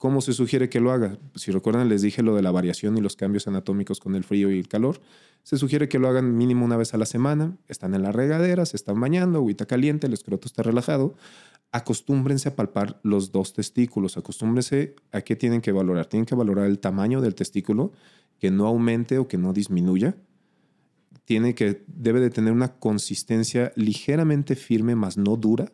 ¿Cómo 0.00 0.22
se 0.22 0.32
sugiere 0.32 0.70
que 0.70 0.80
lo 0.80 0.92
haga? 0.92 1.18
Si 1.34 1.52
recuerdan, 1.52 1.90
les 1.90 2.00
dije 2.00 2.22
lo 2.22 2.34
de 2.34 2.40
la 2.40 2.50
variación 2.50 2.96
y 2.96 3.02
los 3.02 3.16
cambios 3.16 3.46
anatómicos 3.46 4.00
con 4.00 4.14
el 4.14 4.24
frío 4.24 4.50
y 4.50 4.58
el 4.58 4.66
calor. 4.66 5.02
Se 5.42 5.58
sugiere 5.58 5.90
que 5.90 5.98
lo 5.98 6.08
hagan 6.08 6.38
mínimo 6.38 6.64
una 6.64 6.78
vez 6.78 6.94
a 6.94 6.96
la 6.96 7.04
semana. 7.04 7.58
Están 7.68 7.94
en 7.94 8.02
la 8.02 8.10
regadera, 8.10 8.64
se 8.64 8.78
están 8.78 8.98
bañando, 8.98 9.40
agüita 9.40 9.66
caliente, 9.66 10.06
el 10.06 10.14
escroto 10.14 10.48
está 10.48 10.62
relajado. 10.62 11.16
Acostúmbrense 11.70 12.48
a 12.48 12.56
palpar 12.56 12.98
los 13.02 13.30
dos 13.30 13.52
testículos. 13.52 14.16
Acostúmbrense 14.16 14.96
a 15.12 15.20
qué 15.20 15.36
tienen 15.36 15.60
que 15.60 15.70
valorar. 15.70 16.06
Tienen 16.06 16.24
que 16.24 16.34
valorar 16.34 16.64
el 16.64 16.78
tamaño 16.78 17.20
del 17.20 17.34
testículo, 17.34 17.92
que 18.38 18.50
no 18.50 18.66
aumente 18.66 19.18
o 19.18 19.28
que 19.28 19.36
no 19.36 19.52
disminuya. 19.52 20.16
Tiene 21.30 21.54
que, 21.54 21.84
debe 21.86 22.18
de 22.18 22.30
tener 22.30 22.52
una 22.52 22.74
consistencia 22.74 23.70
ligeramente 23.76 24.56
firme, 24.56 24.96
más 24.96 25.16
no 25.16 25.36
dura 25.36 25.70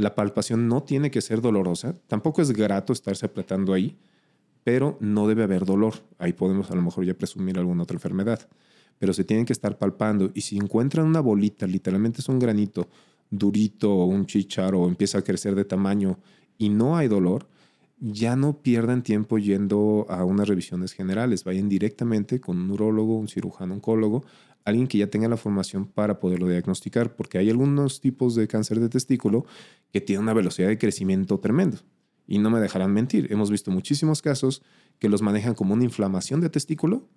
la 0.00 0.14
palpación 0.14 0.68
no 0.68 0.82
tiene 0.82 1.10
que 1.10 1.20
ser 1.20 1.40
dolorosa, 1.40 1.96
tampoco 2.06 2.42
es 2.42 2.52
grato 2.52 2.92
estarse 2.92 3.26
apretando 3.26 3.72
ahí, 3.72 3.98
pero 4.64 4.96
no 5.00 5.28
debe 5.28 5.42
haber 5.42 5.64
dolor. 5.64 5.94
Ahí 6.18 6.32
podemos 6.32 6.70
a 6.70 6.74
lo 6.74 6.82
mejor 6.82 7.04
ya 7.04 7.14
presumir 7.14 7.58
alguna 7.58 7.82
otra 7.82 7.96
enfermedad. 7.96 8.48
Pero 8.98 9.12
se 9.12 9.24
tienen 9.24 9.46
que 9.46 9.52
estar 9.52 9.78
palpando 9.78 10.30
y 10.34 10.42
si 10.42 10.56
encuentran 10.56 11.06
una 11.06 11.20
bolita, 11.20 11.66
literalmente 11.66 12.20
es 12.20 12.28
un 12.28 12.38
granito 12.38 12.88
durito 13.30 13.92
o 13.94 14.06
un 14.06 14.26
chicharo 14.26 14.86
empieza 14.86 15.18
a 15.18 15.22
crecer 15.22 15.54
de 15.54 15.64
tamaño 15.64 16.18
y 16.58 16.68
no 16.68 16.96
hay 16.96 17.08
dolor, 17.08 17.46
ya 17.98 18.36
no 18.36 18.62
pierdan 18.62 19.02
tiempo 19.02 19.38
yendo 19.38 20.06
a 20.08 20.24
unas 20.24 20.48
revisiones 20.48 20.92
generales, 20.92 21.44
vayan 21.44 21.68
directamente 21.68 22.40
con 22.40 22.58
un 22.58 22.70
urólogo, 22.70 23.18
un 23.18 23.28
cirujano 23.28 23.74
oncólogo, 23.74 24.24
alguien 24.64 24.86
que 24.86 24.98
ya 24.98 25.08
tenga 25.08 25.28
la 25.28 25.36
formación 25.36 25.86
para 25.86 26.20
poderlo 26.20 26.48
diagnosticar, 26.48 27.16
porque 27.16 27.38
hay 27.38 27.50
algunos 27.50 28.00
tipos 28.00 28.34
de 28.34 28.46
cáncer 28.48 28.80
de 28.80 28.88
testículo 28.88 29.46
que 29.92 30.00
tienen 30.00 30.22
una 30.22 30.34
velocidad 30.34 30.68
de 30.68 30.78
crecimiento 30.78 31.38
tremendo. 31.38 31.78
Y 32.26 32.38
no 32.38 32.50
me 32.50 32.60
dejarán 32.60 32.92
mentir, 32.92 33.32
hemos 33.32 33.50
visto 33.50 33.70
muchísimos 33.70 34.22
casos 34.22 34.62
que 34.98 35.08
los 35.08 35.22
manejan 35.22 35.54
como 35.54 35.74
una 35.74 35.84
inflamación 35.84 36.40
de 36.40 36.50
testículo 36.50 37.08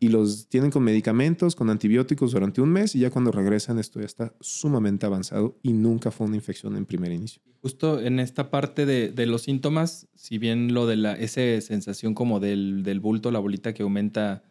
y 0.00 0.08
los 0.08 0.48
tienen 0.48 0.70
con 0.70 0.82
medicamentos, 0.82 1.54
con 1.54 1.70
antibióticos 1.70 2.32
durante 2.32 2.60
un 2.60 2.70
mes 2.70 2.94
y 2.94 3.00
ya 3.00 3.10
cuando 3.10 3.30
regresan 3.30 3.78
esto 3.78 4.00
ya 4.00 4.06
está 4.06 4.34
sumamente 4.40 5.06
avanzado 5.06 5.56
y 5.62 5.72
nunca 5.72 6.10
fue 6.10 6.26
una 6.26 6.36
infección 6.36 6.76
en 6.76 6.84
primer 6.84 7.12
inicio. 7.12 7.40
Justo 7.62 8.00
en 8.00 8.20
esta 8.20 8.50
parte 8.50 8.84
de, 8.84 9.26
los 9.26 9.42
síntomas, 9.42 10.08
si 10.14 10.38
bien 10.38 10.74
lo 10.74 10.86
de 10.86 10.96
la, 10.96 11.12
esa 11.14 11.60
sensación 11.60 12.12
como 12.14 12.40
del, 12.40 12.82
del 12.82 13.00
bulto, 13.00 13.30
la 13.30 13.38
bolita 13.38 13.72
que 13.72 13.82
aumenta, 13.82 14.42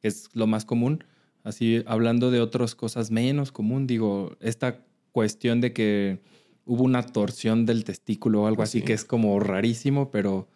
es 0.00 0.28
lo 0.32 0.46
más 0.46 0.64
común, 0.64 1.04
Así, 1.44 1.84
hablando 1.86 2.30
de 2.30 2.40
otras 2.40 2.74
cosas 2.74 3.10
menos 3.10 3.52
común, 3.52 3.86
digo, 3.86 4.36
esta 4.40 4.80
cuestión 5.12 5.60
de 5.60 5.72
que 5.72 6.20
hubo 6.64 6.82
una 6.82 7.02
torsión 7.02 7.66
del 7.66 7.84
testículo 7.84 8.42
o 8.42 8.46
algo 8.46 8.62
así, 8.62 8.82
que 8.82 8.94
es 8.94 9.04
como 9.04 9.38
rarísimo, 9.38 10.10
pero 10.10 10.48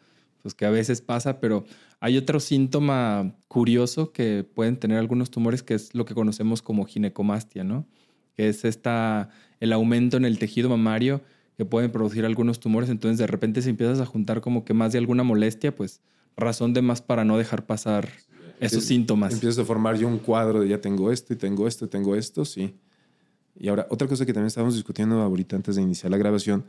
pues 0.43 0.55
que 0.55 0.65
a 0.65 0.71
veces 0.71 1.03
pasa, 1.03 1.41
pero 1.41 1.65
hay 2.01 2.17
otro 2.17 2.41
síntoma 2.41 3.35
curioso 3.49 4.13
que 4.13 4.45
pueden 4.45 4.79
tener 4.79 4.99
algunos 4.99 5.31
tumores 5.31 5.63
que 5.63 5.75
es 5.75 5.95
lo 5.95 6.07
que 6.07 6.15
conocemos 6.15 6.63
como 6.63 6.87
ginecomastia, 6.87 7.65
¿no? 7.65 7.87
Que 8.35 8.49
es 8.49 8.65
esta, 8.65 9.29
el 9.61 9.73
aumento 9.75 10.17
en 10.17 10.25
el 10.25 10.39
tejido 10.39 10.71
mamario 10.71 11.21
que 11.57 11.65
pueden 11.65 11.91
producir 11.91 12.25
algunos 12.25 12.61
tumores, 12.61 12.89
entonces 12.89 13.19
de 13.19 13.27
repente 13.27 13.61
si 13.61 13.71
empiezas 13.71 14.01
a 14.01 14.07
juntar 14.07 14.41
como 14.41 14.65
que 14.65 14.75
más 14.75 14.93
de 14.93 14.99
alguna 14.99 15.25
molestia, 15.25 15.75
pues 15.75 16.01
razón 16.37 16.73
de 16.73 16.83
más 16.83 17.03
para 17.03 17.25
no 17.25 17.37
dejar 17.37 17.67
pasar 17.67 18.09
esos 18.61 18.85
síntomas. 18.85 19.33
Empiezas 19.33 19.59
a 19.59 19.65
formar 19.65 19.97
yo 19.97 20.09
un 20.09 20.19
cuadro 20.19 20.61
de 20.61 20.69
ya 20.69 20.81
tengo 20.81 21.11
esto 21.13 21.33
y 21.33 21.37
tengo 21.37 21.67
esto 21.67 21.85
y 21.85 21.89
tengo 21.89 22.17
esto, 22.17 22.45
sí. 22.45 22.75
Y 23.59 23.69
ahora, 23.69 23.87
otra 23.91 24.07
cosa 24.07 24.25
que 24.25 24.33
también 24.33 24.49
estábamos 24.49 24.75
discutiendo 24.75 25.21
ahorita 25.21 25.57
antes 25.57 25.77
de 25.77 25.83
iniciar 25.83 26.11
la 26.11 26.19
grabación 26.19 26.65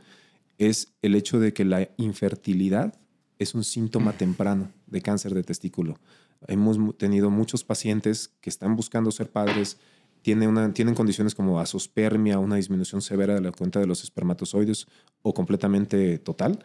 es 0.58 0.92
el 1.02 1.14
hecho 1.14 1.40
de 1.40 1.52
que 1.52 1.64
la 1.64 1.88
infertilidad 1.96 2.94
es 3.38 3.54
un 3.54 3.64
síntoma 3.64 4.12
temprano 4.18 4.70
de 4.86 5.00
cáncer 5.00 5.34
de 5.34 5.42
testículo. 5.42 5.98
Hemos 6.46 6.96
tenido 6.96 7.30
muchos 7.30 7.64
pacientes 7.64 8.30
que 8.40 8.50
están 8.50 8.74
buscando 8.76 9.10
ser 9.10 9.30
padres, 9.30 9.78
tienen, 10.22 10.48
una, 10.48 10.72
tienen 10.72 10.94
condiciones 10.94 11.34
como 11.34 11.60
asospermia, 11.60 12.38
una 12.38 12.56
disminución 12.56 13.02
severa 13.02 13.34
de 13.34 13.40
la 13.40 13.52
cuenta 13.52 13.78
de 13.78 13.86
los 13.86 14.02
espermatozoides 14.02 14.86
o 15.22 15.34
completamente 15.34 16.18
total, 16.18 16.64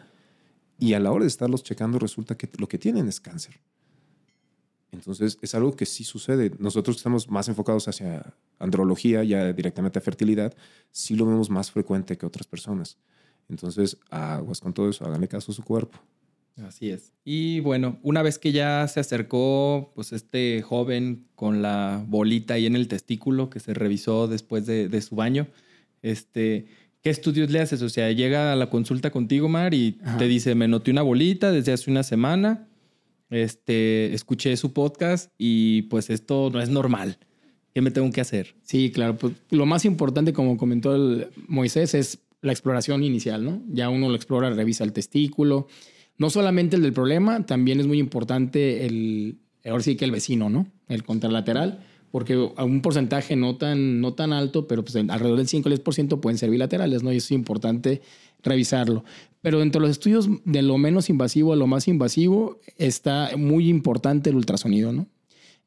y 0.78 0.94
a 0.94 1.00
la 1.00 1.12
hora 1.12 1.24
de 1.24 1.28
estarlos 1.28 1.62
checando 1.62 1.98
resulta 1.98 2.36
que 2.36 2.48
lo 2.58 2.68
que 2.68 2.78
tienen 2.78 3.08
es 3.08 3.20
cáncer. 3.20 3.60
Entonces, 4.96 5.38
es 5.42 5.54
algo 5.54 5.76
que 5.76 5.86
sí 5.86 6.04
sucede. 6.04 6.52
Nosotros 6.58 6.96
estamos 6.96 7.28
más 7.30 7.48
enfocados 7.48 7.86
hacia 7.86 8.34
andrología, 8.58 9.22
ya 9.24 9.52
directamente 9.52 9.98
a 9.98 10.02
fertilidad, 10.02 10.54
sí 10.90 11.14
lo 11.14 11.26
vemos 11.26 11.50
más 11.50 11.70
frecuente 11.70 12.16
que 12.16 12.26
otras 12.26 12.46
personas. 12.46 12.96
Entonces, 13.48 13.98
aguas 14.10 14.60
con 14.60 14.72
todo 14.72 14.88
eso, 14.88 15.04
háganle 15.04 15.28
caso 15.28 15.52
a 15.52 15.54
su 15.54 15.62
cuerpo. 15.62 15.98
Así 16.66 16.88
es. 16.88 17.12
Y 17.24 17.60
bueno, 17.60 17.98
una 18.02 18.22
vez 18.22 18.38
que 18.38 18.50
ya 18.50 18.88
se 18.88 18.98
acercó, 19.00 19.92
pues 19.94 20.12
este 20.12 20.62
joven 20.62 21.26
con 21.34 21.60
la 21.60 22.02
bolita 22.08 22.54
ahí 22.54 22.64
en 22.64 22.76
el 22.76 22.88
testículo 22.88 23.50
que 23.50 23.60
se 23.60 23.74
revisó 23.74 24.26
después 24.26 24.64
de, 24.64 25.00
su 25.02 25.16
baño, 25.16 25.48
este, 26.00 26.66
¿qué 27.02 27.10
estudios 27.10 27.50
le 27.50 27.60
haces? 27.60 27.82
O 27.82 27.90
sea, 27.90 28.10
llega 28.10 28.54
a 28.54 28.56
la 28.56 28.70
consulta 28.70 29.10
contigo, 29.10 29.50
Mar, 29.50 29.74
y 29.74 29.98
te 30.18 30.26
dice, 30.26 30.54
me 30.54 30.66
noté 30.66 30.90
una 30.90 31.02
bolita 31.02 31.52
desde 31.52 31.74
hace 31.74 31.90
una 31.90 32.02
semana, 32.02 32.66
este, 33.30 34.14
escuché 34.14 34.56
su 34.56 34.72
podcast 34.72 35.32
y 35.38 35.82
pues 35.82 36.10
esto 36.10 36.50
no 36.52 36.60
es 36.60 36.68
normal. 36.68 37.18
¿Qué 37.74 37.82
me 37.82 37.90
tengo 37.90 38.10
que 38.10 38.20
hacer? 38.20 38.54
Sí, 38.62 38.90
claro. 38.90 39.18
Pues 39.18 39.34
lo 39.50 39.66
más 39.66 39.84
importante, 39.84 40.32
como 40.32 40.56
comentó 40.56 40.94
el 40.94 41.28
Moisés, 41.46 41.94
es 41.94 42.20
la 42.40 42.52
exploración 42.52 43.04
inicial, 43.04 43.44
¿no? 43.44 43.62
Ya 43.68 43.90
uno 43.90 44.08
lo 44.08 44.14
explora, 44.14 44.48
revisa 44.50 44.84
el 44.84 44.92
testículo. 44.92 45.66
No 46.16 46.30
solamente 46.30 46.76
el 46.76 46.82
del 46.82 46.94
problema, 46.94 47.44
también 47.44 47.80
es 47.80 47.86
muy 47.86 47.98
importante 47.98 48.86
el, 48.86 49.40
ahora 49.64 49.82
sí 49.82 49.96
que 49.96 50.06
el 50.06 50.10
vecino, 50.10 50.48
¿no? 50.48 50.66
El 50.88 51.02
contralateral, 51.02 51.80
porque 52.10 52.50
a 52.56 52.64
un 52.64 52.80
porcentaje 52.80 53.36
no 53.36 53.56
tan, 53.56 54.00
no 54.00 54.14
tan 54.14 54.32
alto, 54.32 54.66
pero 54.66 54.82
pues 54.82 54.96
alrededor 54.96 55.36
del 55.36 55.48
5 55.48 55.68
10% 55.68 56.20
pueden 56.20 56.38
ser 56.38 56.48
bilaterales, 56.48 57.02
¿no? 57.02 57.12
Y 57.12 57.18
eso 57.18 57.26
es 57.26 57.32
importante 57.32 58.00
revisarlo. 58.42 59.04
Pero 59.46 59.62
entre 59.62 59.80
los 59.80 59.90
estudios 59.90 60.28
de 60.44 60.60
lo 60.60 60.76
menos 60.76 61.08
invasivo 61.08 61.52
a 61.52 61.56
lo 61.56 61.68
más 61.68 61.86
invasivo 61.86 62.58
está 62.78 63.30
muy 63.36 63.68
importante 63.68 64.30
el 64.30 64.34
ultrasonido, 64.34 64.90
¿no? 64.90 65.06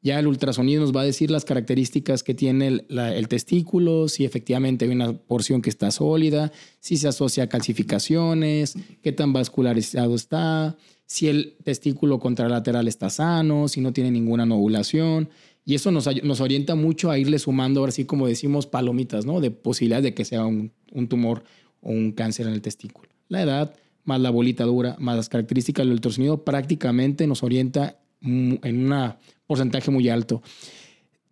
Ya 0.02 0.18
el 0.18 0.26
ultrasonido 0.26 0.82
nos 0.82 0.94
va 0.94 1.00
a 1.00 1.04
decir 1.04 1.30
las 1.30 1.46
características 1.46 2.22
que 2.22 2.34
tiene 2.34 2.82
el, 2.90 3.28
testículo, 3.28 4.08
si 4.08 4.26
efectivamente 4.26 4.84
hay 4.84 4.90
una 4.90 5.14
porción 5.14 5.62
que 5.62 5.70
está 5.70 5.90
sólida, 5.90 6.52
si 6.80 6.98
se 6.98 7.08
asocia 7.08 7.44
a 7.44 7.46
calcificaciones, 7.48 8.74
qué 9.00 9.12
tan 9.12 9.32
vascularizado 9.32 10.14
está, 10.14 10.76
si 11.06 11.28
el 11.28 11.56
testículo 11.64 12.18
contralateral 12.18 12.86
está 12.86 13.08
sano, 13.08 13.66
si 13.66 13.80
no 13.80 13.94
tiene 13.94 14.10
ninguna 14.10 14.44
novulación. 14.44 15.30
Y 15.64 15.74
eso 15.74 15.90
nos, 15.90 16.06
nos 16.22 16.42
orienta 16.42 16.74
mucho 16.74 17.10
a 17.10 17.16
irle 17.16 17.38
sumando, 17.38 17.80
ahora 17.80 17.92
sí 17.92 18.04
como 18.04 18.26
decimos, 18.26 18.66
palomitas, 18.66 19.24
¿no? 19.24 19.40
De 19.40 19.50
posibilidad 19.50 20.02
de 20.02 20.12
que 20.12 20.26
sea 20.26 20.44
un, 20.44 20.70
un 20.92 21.08
tumor 21.08 21.44
o 21.80 21.92
un 21.92 22.12
cáncer 22.12 22.46
en 22.46 22.52
el 22.52 22.60
testículo. 22.60 23.09
La 23.30 23.42
edad, 23.42 23.74
más 24.04 24.20
la 24.20 24.30
bolita 24.30 24.64
dura, 24.64 24.96
más 24.98 25.16
las 25.16 25.28
características 25.28 25.86
del 25.86 25.92
ultrasonido, 25.92 26.44
prácticamente 26.44 27.26
nos 27.28 27.44
orienta 27.44 27.96
en 28.20 28.60
un 28.64 29.14
porcentaje 29.46 29.90
muy 29.92 30.08
alto. 30.08 30.42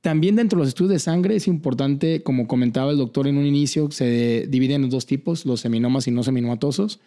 También 0.01 0.37
dentro 0.37 0.57
de 0.57 0.63
los 0.63 0.69
estudios 0.69 0.93
de 0.93 0.99
sangre 1.01 1.35
es 1.35 1.49
importante, 1.49 2.23
como 2.23 2.47
comentaba 2.47 2.93
el 2.93 2.99
doctor 2.99 3.27
en 3.27 3.37
un 3.37 3.45
inicio, 3.45 3.91
se 3.91 4.47
dividen 4.49 4.85
en 4.85 4.91
dos 4.91 5.07
tipos, 5.07 5.45
los 5.45 5.61
seminomas 5.61 6.07
y 6.07 6.13
no 6.13 6.23
seminomatosos. 6.23 7.01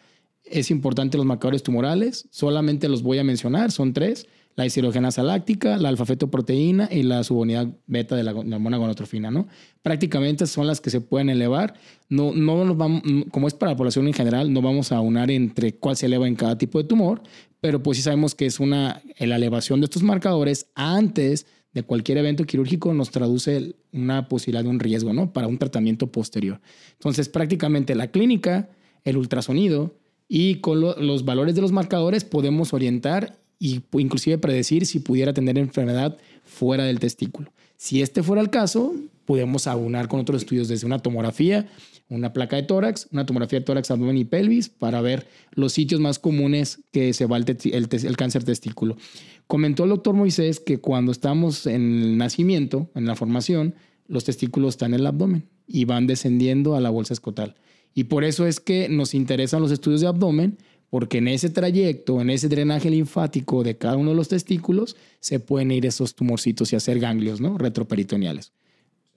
Es 0.43 0.69
importante 0.71 1.15
los 1.15 1.25
marcadores 1.25 1.63
tumorales, 1.63 2.27
solamente 2.29 2.89
los 2.89 3.01
voy 3.01 3.17
a 3.19 3.23
mencionar, 3.23 3.71
son 3.71 3.93
tres 3.93 4.27
la 4.55 4.65
hidrogenasa 4.65 5.23
láctica, 5.23 5.77
la 5.77 5.89
alfa-fetoproteína 5.89 6.89
y 6.91 7.03
la 7.03 7.23
subunidad 7.23 7.67
beta 7.87 8.15
de 8.15 8.23
la, 8.23 8.33
hormona 8.33 8.77
gonotrofina, 8.77 9.31
¿no? 9.31 9.47
Prácticamente 9.81 10.45
son 10.47 10.67
las 10.67 10.81
que 10.81 10.89
se 10.89 11.01
pueden 11.01 11.29
elevar. 11.29 11.75
No, 12.09 12.33
no 12.33 12.65
nos 12.65 12.77
vamos, 12.77 13.01
como 13.31 13.47
es 13.47 13.53
para 13.53 13.71
la 13.71 13.77
población 13.77 14.07
en 14.07 14.13
general, 14.13 14.51
no 14.51 14.61
vamos 14.61 14.91
a 14.91 14.99
unar 15.01 15.31
entre 15.31 15.75
cuál 15.75 15.95
se 15.95 16.07
eleva 16.07 16.27
en 16.27 16.35
cada 16.35 16.57
tipo 16.57 16.77
de 16.77 16.83
tumor, 16.83 17.21
pero 17.59 17.81
pues 17.81 17.97
sí 17.97 18.03
sabemos 18.03 18.35
que 18.35 18.45
es 18.45 18.59
una, 18.59 19.01
la 19.19 19.35
elevación 19.35 19.79
de 19.81 19.85
estos 19.85 20.03
marcadores 20.03 20.67
antes 20.75 21.45
de 21.73 21.83
cualquier 21.83 22.17
evento 22.17 22.43
quirúrgico 22.43 22.93
nos 22.93 23.11
traduce 23.11 23.75
una 23.93 24.27
posibilidad 24.27 24.63
de 24.63 24.69
un 24.69 24.79
riesgo, 24.79 25.13
¿no? 25.13 25.31
Para 25.31 25.47
un 25.47 25.57
tratamiento 25.57 26.11
posterior. 26.11 26.59
Entonces, 26.93 27.29
prácticamente 27.29 27.95
la 27.95 28.07
clínica, 28.07 28.69
el 29.05 29.17
ultrasonido 29.17 29.95
y 30.27 30.55
con 30.55 30.81
los 30.81 31.25
valores 31.25 31.55
de 31.55 31.61
los 31.61 31.71
marcadores 31.71 32.23
podemos 32.23 32.73
orientar 32.73 33.40
y 33.61 33.83
inclusive 33.93 34.39
predecir 34.39 34.87
si 34.87 34.99
pudiera 34.99 35.33
tener 35.33 35.55
enfermedad 35.59 36.17
fuera 36.43 36.83
del 36.83 36.97
testículo. 36.97 37.53
Si 37.77 38.01
este 38.01 38.23
fuera 38.23 38.41
el 38.41 38.49
caso, 38.49 38.95
podemos 39.25 39.67
aunar 39.67 40.07
con 40.07 40.19
otros 40.19 40.41
estudios 40.41 40.67
desde 40.67 40.87
una 40.87 40.97
tomografía, 40.97 41.69
una 42.09 42.33
placa 42.33 42.55
de 42.55 42.63
tórax, 42.63 43.07
una 43.11 43.27
tomografía 43.27 43.59
de 43.59 43.65
tórax, 43.65 43.91
abdomen 43.91 44.17
y 44.17 44.25
pelvis 44.25 44.67
para 44.67 44.99
ver 45.01 45.27
los 45.51 45.73
sitios 45.73 46.01
más 46.01 46.17
comunes 46.17 46.79
que 46.91 47.13
se 47.13 47.27
va 47.27 47.37
el, 47.37 47.45
el, 47.71 48.17
cáncer 48.17 48.43
testículo. 48.43 48.97
Comentó 49.45 49.83
el 49.83 49.91
doctor 49.91 50.15
Moisés 50.15 50.59
que 50.59 50.79
cuando 50.79 51.11
estamos 51.11 51.67
en 51.67 52.01
el 52.01 52.17
nacimiento, 52.17 52.89
en 52.95 53.05
la 53.05 53.15
formación, 53.15 53.75
los 54.07 54.23
testículos 54.23 54.73
están 54.73 54.95
en 54.95 55.01
el 55.01 55.05
abdomen 55.05 55.47
y 55.67 55.85
van 55.85 56.07
descendiendo 56.07 56.75
a 56.75 56.81
la 56.81 56.89
bolsa 56.89 57.13
escotal. 57.13 57.57
Y 57.93 58.05
por 58.05 58.23
eso 58.23 58.47
es 58.47 58.59
que 58.59 58.89
nos 58.89 59.13
interesan 59.13 59.61
los 59.61 59.71
estudios 59.71 60.01
de 60.01 60.07
abdomen 60.07 60.57
porque 60.91 61.19
en 61.19 61.29
ese 61.29 61.49
trayecto, 61.49 62.19
en 62.19 62.29
ese 62.29 62.49
drenaje 62.49 62.89
linfático 62.89 63.63
de 63.63 63.77
cada 63.77 63.95
uno 63.95 64.09
de 64.09 64.15
los 64.17 64.27
testículos, 64.27 64.97
se 65.21 65.39
pueden 65.39 65.71
ir 65.71 65.85
esos 65.85 66.15
tumorcitos 66.15 66.73
y 66.73 66.75
hacer 66.75 66.99
ganglios, 66.99 67.39
¿no? 67.39 67.57
Retroperitoneales. 67.57 68.51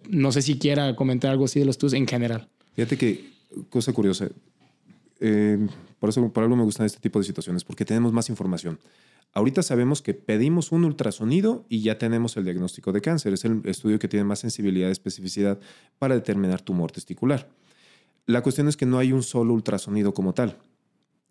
No 0.09 0.31
sé 0.31 0.41
si 0.41 0.57
quiera 0.57 0.95
comentar 0.95 1.33
algo 1.33 1.47
así 1.47 1.59
de 1.59 1.67
los 1.67 1.77
tus 1.77 1.93
en 1.93 2.07
general. 2.07 2.49
Fíjate 2.77 2.97
que, 2.97 3.29
cosa 3.71 3.93
curiosa, 3.93 4.29
eh, 5.19 5.67
por 5.99 6.11
eso 6.11 6.33
por 6.33 6.45
algo 6.45 6.55
me 6.55 6.63
gustan 6.63 6.87
este 6.87 7.01
tipo 7.01 7.19
de 7.19 7.25
situaciones, 7.25 7.65
porque 7.65 7.85
tenemos 7.85 8.13
más 8.13 8.29
información. 8.29 8.79
Ahorita 9.33 9.65
sabemos 9.65 10.01
que 10.01 10.15
pedimos 10.15 10.71
un 10.71 10.85
ultrasonido 10.85 11.67
y 11.69 11.81
ya 11.83 11.99
tenemos 11.99 12.37
el 12.37 12.45
diagnóstico 12.45 12.93
de 12.93 13.01
cáncer. 13.01 13.33
Es 13.33 13.45
el 13.45 13.63
estudio 13.65 13.99
que 13.99 14.07
tiene 14.07 14.23
más 14.23 14.39
sensibilidad 14.39 14.91
y 14.91 14.93
especificidad 14.93 15.59
para 15.99 16.15
determinar 16.15 16.63
tumor 16.63 16.93
testicular. 16.93 17.49
La 18.27 18.43
cuestión 18.43 18.69
es 18.69 18.77
que 18.77 18.87
no 18.87 18.99
hay 18.99 19.13
un 19.13 19.25
solo 19.25 19.53
ultrasonido 19.53 20.15
como 20.15 20.35
tal. 20.35 20.57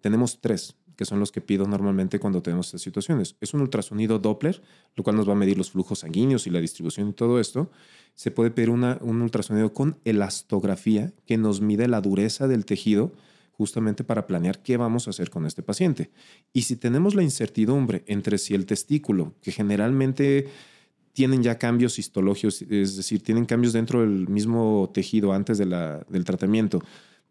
Tenemos 0.04 0.42
tres, 0.42 0.76
que 0.98 1.06
son 1.06 1.22
los 1.22 1.32
que 1.32 1.40
pido 1.40 1.66
normalmente 1.66 2.20
cuando 2.20 2.42
tenemos 2.42 2.68
estas 2.68 2.82
situaciones. 2.82 3.38
Es 3.40 3.54
un 3.54 3.62
ultrasonido 3.62 4.20
Doppler, 4.20 4.62
lo 4.98 5.04
cual 5.06 5.16
nos 5.16 5.26
va 5.26 5.32
a 5.32 5.38
medir 5.38 5.58
los 5.58 5.72
flujos 5.72 6.00
sanguíneos 6.00 6.46
y 6.46 6.50
la 6.50 6.60
distribución 6.60 7.08
y 7.08 7.14
todo 7.14 7.40
esto. 7.40 7.72
Se 8.14 8.30
puede 8.30 8.52
pedir 8.52 8.70
un 8.70 9.22
ultrasonido 9.22 9.72
con 9.74 9.98
elastografía, 10.04 11.14
que 11.26 11.38
nos 11.38 11.62
mide 11.62 11.88
la 11.88 12.02
dureza 12.02 12.50
del 12.50 12.66
tejido 12.66 13.14
justamente 13.54 14.04
para 14.04 14.28
planear 14.28 14.62
qué 14.62 14.76
vamos 14.76 15.08
a 15.08 15.12
hacer 15.12 15.30
con 15.30 15.46
este 15.46 15.64
paciente. 15.64 16.12
Y 16.52 16.64
si 16.64 16.76
tenemos 16.76 17.16
la 17.16 17.24
incertidumbre 17.24 18.04
entre 18.08 18.38
si 18.38 18.56
el 18.56 18.66
testículo, 18.66 19.36
que 19.42 19.54
generalmente 19.54 20.50
tienen 21.14 21.44
ya 21.44 21.58
cambios 21.58 21.98
histológicos, 21.98 22.62
es 22.62 22.98
decir, 22.98 23.24
tienen 23.24 23.46
cambios 23.46 23.72
dentro 23.72 24.02
del 24.02 24.28
mismo 24.28 24.92
tejido 24.94 25.32
antes 25.32 25.58
de 25.58 25.66
la, 25.66 26.06
del 26.10 26.26
tratamiento, 26.26 26.84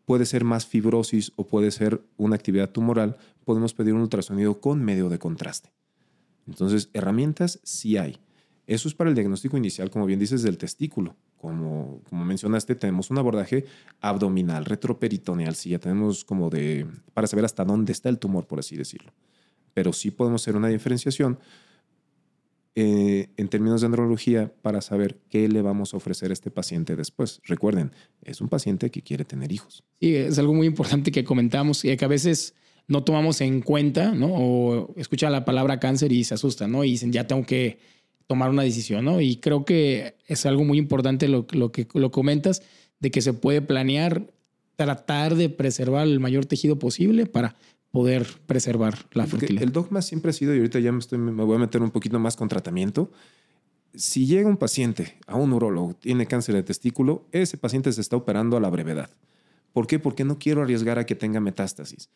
puede 0.04 0.26
ser 0.26 0.44
más 0.44 0.66
fibrosis 0.66 1.32
o 1.36 1.46
puede 1.46 1.70
ser 1.70 2.02
una 2.16 2.36
actividad 2.36 2.70
tumoral, 2.70 3.16
podemos 3.44 3.74
pedir 3.74 3.94
un 3.94 4.02
ultrasonido 4.02 4.60
con 4.60 4.82
medio 4.82 5.08
de 5.08 5.18
contraste. 5.18 5.72
Entonces, 6.46 6.90
herramientas 6.92 7.60
sí 7.62 7.96
hay. 7.96 8.18
Eso 8.66 8.88
es 8.88 8.94
para 8.94 9.10
el 9.10 9.16
diagnóstico 9.16 9.56
inicial, 9.56 9.90
como 9.90 10.06
bien 10.06 10.18
dices, 10.18 10.42
del 10.42 10.58
testículo. 10.58 11.16
Como, 11.36 12.00
como 12.08 12.24
mencionaste, 12.24 12.76
tenemos 12.76 13.10
un 13.10 13.18
abordaje 13.18 13.64
abdominal, 14.00 14.64
retroperitoneal, 14.64 15.56
sí, 15.56 15.70
ya 15.70 15.78
tenemos 15.78 16.24
como 16.24 16.50
de, 16.50 16.86
para 17.14 17.26
saber 17.26 17.44
hasta 17.44 17.64
dónde 17.64 17.92
está 17.92 18.08
el 18.08 18.18
tumor, 18.18 18.46
por 18.46 18.60
así 18.60 18.76
decirlo. 18.76 19.12
Pero 19.74 19.92
sí 19.92 20.12
podemos 20.12 20.42
hacer 20.42 20.54
una 20.54 20.68
diferenciación 20.68 21.38
eh, 22.74 23.28
en 23.36 23.48
términos 23.48 23.82
de 23.82 23.86
andrología 23.86 24.50
para 24.62 24.80
saber 24.80 25.18
qué 25.28 25.46
le 25.46 25.60
vamos 25.60 25.92
a 25.92 25.98
ofrecer 25.98 26.30
a 26.30 26.32
este 26.32 26.50
paciente 26.50 26.96
después. 26.96 27.40
Recuerden, 27.44 27.92
es 28.22 28.40
un 28.40 28.48
paciente 28.48 28.90
que 28.90 29.02
quiere 29.02 29.24
tener 29.26 29.52
hijos. 29.52 29.84
Sí, 30.00 30.14
es 30.14 30.38
algo 30.38 30.54
muy 30.54 30.66
importante 30.66 31.12
que 31.12 31.22
comentamos 31.22 31.84
y 31.84 31.94
que 31.96 32.04
a 32.04 32.08
veces 32.08 32.54
no 32.88 33.04
tomamos 33.04 33.40
en 33.42 33.60
cuenta, 33.60 34.12
¿no? 34.12 34.28
O 34.32 34.94
escucha 34.96 35.28
la 35.28 35.44
palabra 35.44 35.80
cáncer 35.80 36.12
y 36.12 36.24
se 36.24 36.34
asusta, 36.34 36.66
¿no? 36.66 36.82
Y 36.82 36.92
dicen, 36.92 37.12
ya 37.12 37.26
tengo 37.26 37.44
que 37.44 37.78
tomar 38.26 38.48
una 38.48 38.62
decisión, 38.62 39.04
¿no? 39.04 39.20
Y 39.20 39.36
creo 39.36 39.64
que 39.64 40.16
es 40.26 40.46
algo 40.46 40.64
muy 40.64 40.78
importante 40.78 41.28
lo, 41.28 41.46
lo 41.50 41.72
que 41.72 41.86
lo 41.92 42.10
comentas, 42.10 42.62
de 43.00 43.10
que 43.10 43.20
se 43.20 43.34
puede 43.34 43.60
planear, 43.60 44.32
tratar 44.76 45.34
de 45.34 45.50
preservar 45.50 46.06
el 46.06 46.20
mayor 46.20 46.46
tejido 46.46 46.78
posible 46.78 47.26
para 47.26 47.56
poder 47.92 48.26
preservar 48.46 48.98
la 49.12 49.26
fertilidad. 49.26 49.62
El 49.62 49.70
dogma 49.72 50.02
siempre 50.02 50.30
ha 50.30 50.32
sido, 50.32 50.54
y 50.54 50.58
ahorita 50.58 50.80
ya 50.80 50.90
me, 50.90 50.98
estoy, 50.98 51.18
me 51.18 51.44
voy 51.44 51.56
a 51.56 51.60
meter 51.60 51.80
un 51.82 51.90
poquito 51.90 52.18
más 52.18 52.34
con 52.34 52.48
tratamiento, 52.48 53.12
si 53.94 54.26
llega 54.26 54.48
un 54.48 54.56
paciente 54.56 55.18
a 55.26 55.36
un 55.36 55.52
urólogo, 55.52 55.94
tiene 55.94 56.26
cáncer 56.26 56.54
de 56.54 56.62
testículo, 56.62 57.26
ese 57.30 57.58
paciente 57.58 57.92
se 57.92 58.00
está 58.00 58.16
operando 58.16 58.56
a 58.56 58.60
la 58.60 58.70
brevedad. 58.70 59.10
¿Por 59.72 59.86
qué? 59.86 59.98
Porque 59.98 60.24
no 60.24 60.38
quiero 60.38 60.62
arriesgar 60.62 60.98
a 60.98 61.06
que 61.06 61.14
tenga 61.14 61.40
metástasis 61.40 62.08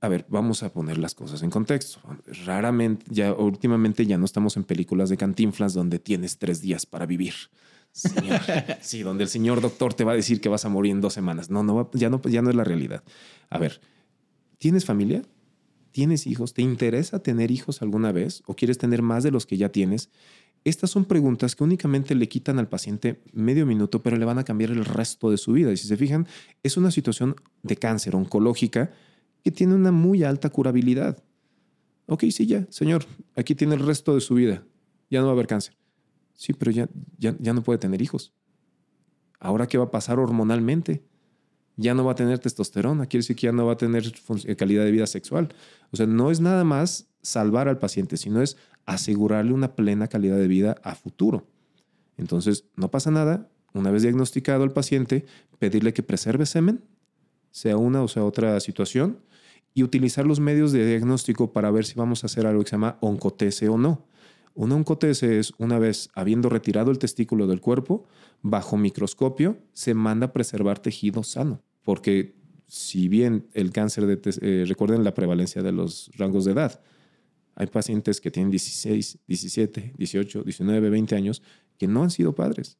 a 0.00 0.08
ver, 0.08 0.26
vamos 0.28 0.62
a 0.62 0.72
poner 0.72 0.98
las 0.98 1.14
cosas 1.14 1.42
en 1.42 1.50
contexto. 1.50 2.00
Raramente, 2.44 3.04
ya 3.08 3.32
últimamente 3.32 4.06
ya 4.06 4.16
no 4.16 4.24
estamos 4.24 4.56
en 4.56 4.64
películas 4.64 5.08
de 5.08 5.16
cantinflas 5.16 5.74
donde 5.74 5.98
tienes 5.98 6.38
tres 6.38 6.60
días 6.60 6.86
para 6.86 7.04
vivir. 7.04 7.34
sí, 8.80 9.02
donde 9.02 9.24
el 9.24 9.30
señor 9.30 9.60
doctor 9.60 9.94
te 9.94 10.04
va 10.04 10.12
a 10.12 10.16
decir 10.16 10.40
que 10.40 10.48
vas 10.48 10.64
a 10.64 10.68
morir 10.68 10.92
en 10.92 11.00
dos 11.00 11.14
semanas. 11.14 11.50
No, 11.50 11.64
no, 11.64 11.90
ya 11.94 12.10
no, 12.10 12.20
ya 12.22 12.42
no 12.42 12.50
es 12.50 12.56
la 12.56 12.64
realidad. 12.64 13.02
A 13.50 13.58
ver, 13.58 13.80
¿tienes 14.58 14.84
familia? 14.84 15.22
¿Tienes 15.90 16.26
hijos? 16.26 16.54
¿Te 16.54 16.62
interesa 16.62 17.22
tener 17.22 17.50
hijos 17.50 17.82
alguna 17.82 18.12
vez? 18.12 18.42
¿O 18.46 18.54
quieres 18.54 18.78
tener 18.78 19.02
más 19.02 19.24
de 19.24 19.30
los 19.30 19.46
que 19.46 19.56
ya 19.56 19.70
tienes? 19.70 20.10
Estas 20.64 20.90
son 20.90 21.04
preguntas 21.04 21.56
que 21.56 21.64
únicamente 21.64 22.14
le 22.14 22.28
quitan 22.28 22.58
al 22.58 22.68
paciente 22.68 23.22
medio 23.32 23.64
minuto, 23.64 24.02
pero 24.02 24.16
le 24.16 24.24
van 24.24 24.38
a 24.38 24.44
cambiar 24.44 24.70
el 24.70 24.84
resto 24.84 25.30
de 25.30 25.38
su 25.38 25.52
vida. 25.52 25.72
Y 25.72 25.76
si 25.76 25.86
se 25.86 25.96
fijan, 25.96 26.26
es 26.62 26.76
una 26.76 26.90
situación 26.90 27.36
de 27.62 27.76
cáncer 27.76 28.14
oncológica 28.16 28.90
que 29.42 29.50
tiene 29.50 29.74
una 29.74 29.92
muy 29.92 30.24
alta 30.24 30.50
curabilidad. 30.50 31.22
Ok, 32.06 32.24
sí, 32.30 32.46
ya, 32.46 32.66
señor, 32.70 33.04
aquí 33.36 33.54
tiene 33.54 33.74
el 33.74 33.80
resto 33.80 34.14
de 34.14 34.20
su 34.20 34.34
vida. 34.34 34.64
Ya 35.10 35.20
no 35.20 35.26
va 35.26 35.32
a 35.32 35.34
haber 35.34 35.46
cáncer. 35.46 35.76
Sí, 36.34 36.52
pero 36.52 36.70
ya, 36.70 36.88
ya, 37.18 37.36
ya 37.38 37.52
no 37.52 37.62
puede 37.62 37.78
tener 37.78 38.02
hijos. 38.02 38.32
Ahora, 39.40 39.66
¿qué 39.66 39.78
va 39.78 39.84
a 39.84 39.90
pasar 39.90 40.18
hormonalmente? 40.18 41.02
Ya 41.78 41.94
no 41.94 42.04
va 42.04 42.12
a 42.12 42.16
tener 42.16 42.40
testosterona, 42.40 43.06
quiere 43.06 43.22
decir 43.22 43.36
que 43.36 43.46
ya 43.46 43.52
no 43.52 43.64
va 43.64 43.72
a 43.72 43.76
tener 43.76 44.12
eh, 44.44 44.56
calidad 44.56 44.84
de 44.84 44.90
vida 44.90 45.06
sexual. 45.06 45.54
O 45.90 45.96
sea, 45.96 46.06
no 46.06 46.30
es 46.30 46.40
nada 46.40 46.64
más 46.64 47.08
salvar 47.22 47.68
al 47.68 47.78
paciente, 47.78 48.16
sino 48.16 48.42
es 48.42 48.58
asegurarle 48.84 49.52
una 49.52 49.74
plena 49.76 50.08
calidad 50.08 50.36
de 50.36 50.48
vida 50.48 50.76
a 50.82 50.94
futuro. 50.94 51.46
Entonces, 52.16 52.64
no 52.76 52.90
pasa 52.90 53.10
nada. 53.10 53.48
Una 53.72 53.90
vez 53.90 54.02
diagnosticado 54.02 54.64
el 54.64 54.72
paciente, 54.72 55.24
pedirle 55.58 55.94
que 55.94 56.02
preserve 56.02 56.46
semen, 56.46 56.84
sea 57.50 57.76
una 57.76 58.02
o 58.02 58.08
sea 58.08 58.24
otra 58.24 58.58
situación, 58.60 59.20
y 59.72 59.84
utilizar 59.84 60.26
los 60.26 60.40
medios 60.40 60.72
de 60.72 60.84
diagnóstico 60.84 61.52
para 61.52 61.70
ver 61.70 61.84
si 61.84 61.94
vamos 61.94 62.24
a 62.24 62.26
hacer 62.26 62.46
algo 62.46 62.62
que 62.62 62.70
se 62.70 62.76
llama 62.76 62.98
oncotese 63.00 63.68
o 63.68 63.78
no. 63.78 64.04
Una 64.54 64.74
oncotese 64.74 65.38
es 65.38 65.52
una 65.58 65.78
vez 65.78 66.10
habiendo 66.14 66.48
retirado 66.48 66.90
el 66.90 66.98
testículo 66.98 67.46
del 67.46 67.60
cuerpo, 67.60 68.08
bajo 68.42 68.76
microscopio 68.76 69.58
se 69.72 69.94
manda 69.94 70.26
a 70.26 70.32
preservar 70.32 70.80
tejido 70.80 71.22
sano, 71.22 71.62
porque 71.88 72.34
si 72.66 73.08
bien 73.08 73.48
el 73.54 73.72
cáncer 73.72 74.04
de 74.04 74.20
eh, 74.42 74.66
recuerden 74.68 75.04
la 75.04 75.14
prevalencia 75.14 75.62
de 75.62 75.72
los 75.72 76.10
rangos 76.18 76.44
de 76.44 76.52
edad. 76.52 76.82
Hay 77.54 77.68
pacientes 77.68 78.20
que 78.20 78.30
tienen 78.30 78.50
16, 78.50 79.20
17, 79.26 79.94
18, 79.96 80.42
19, 80.42 80.90
20 80.90 81.16
años 81.16 81.42
que 81.78 81.88
no 81.88 82.02
han 82.02 82.10
sido 82.10 82.34
padres 82.34 82.76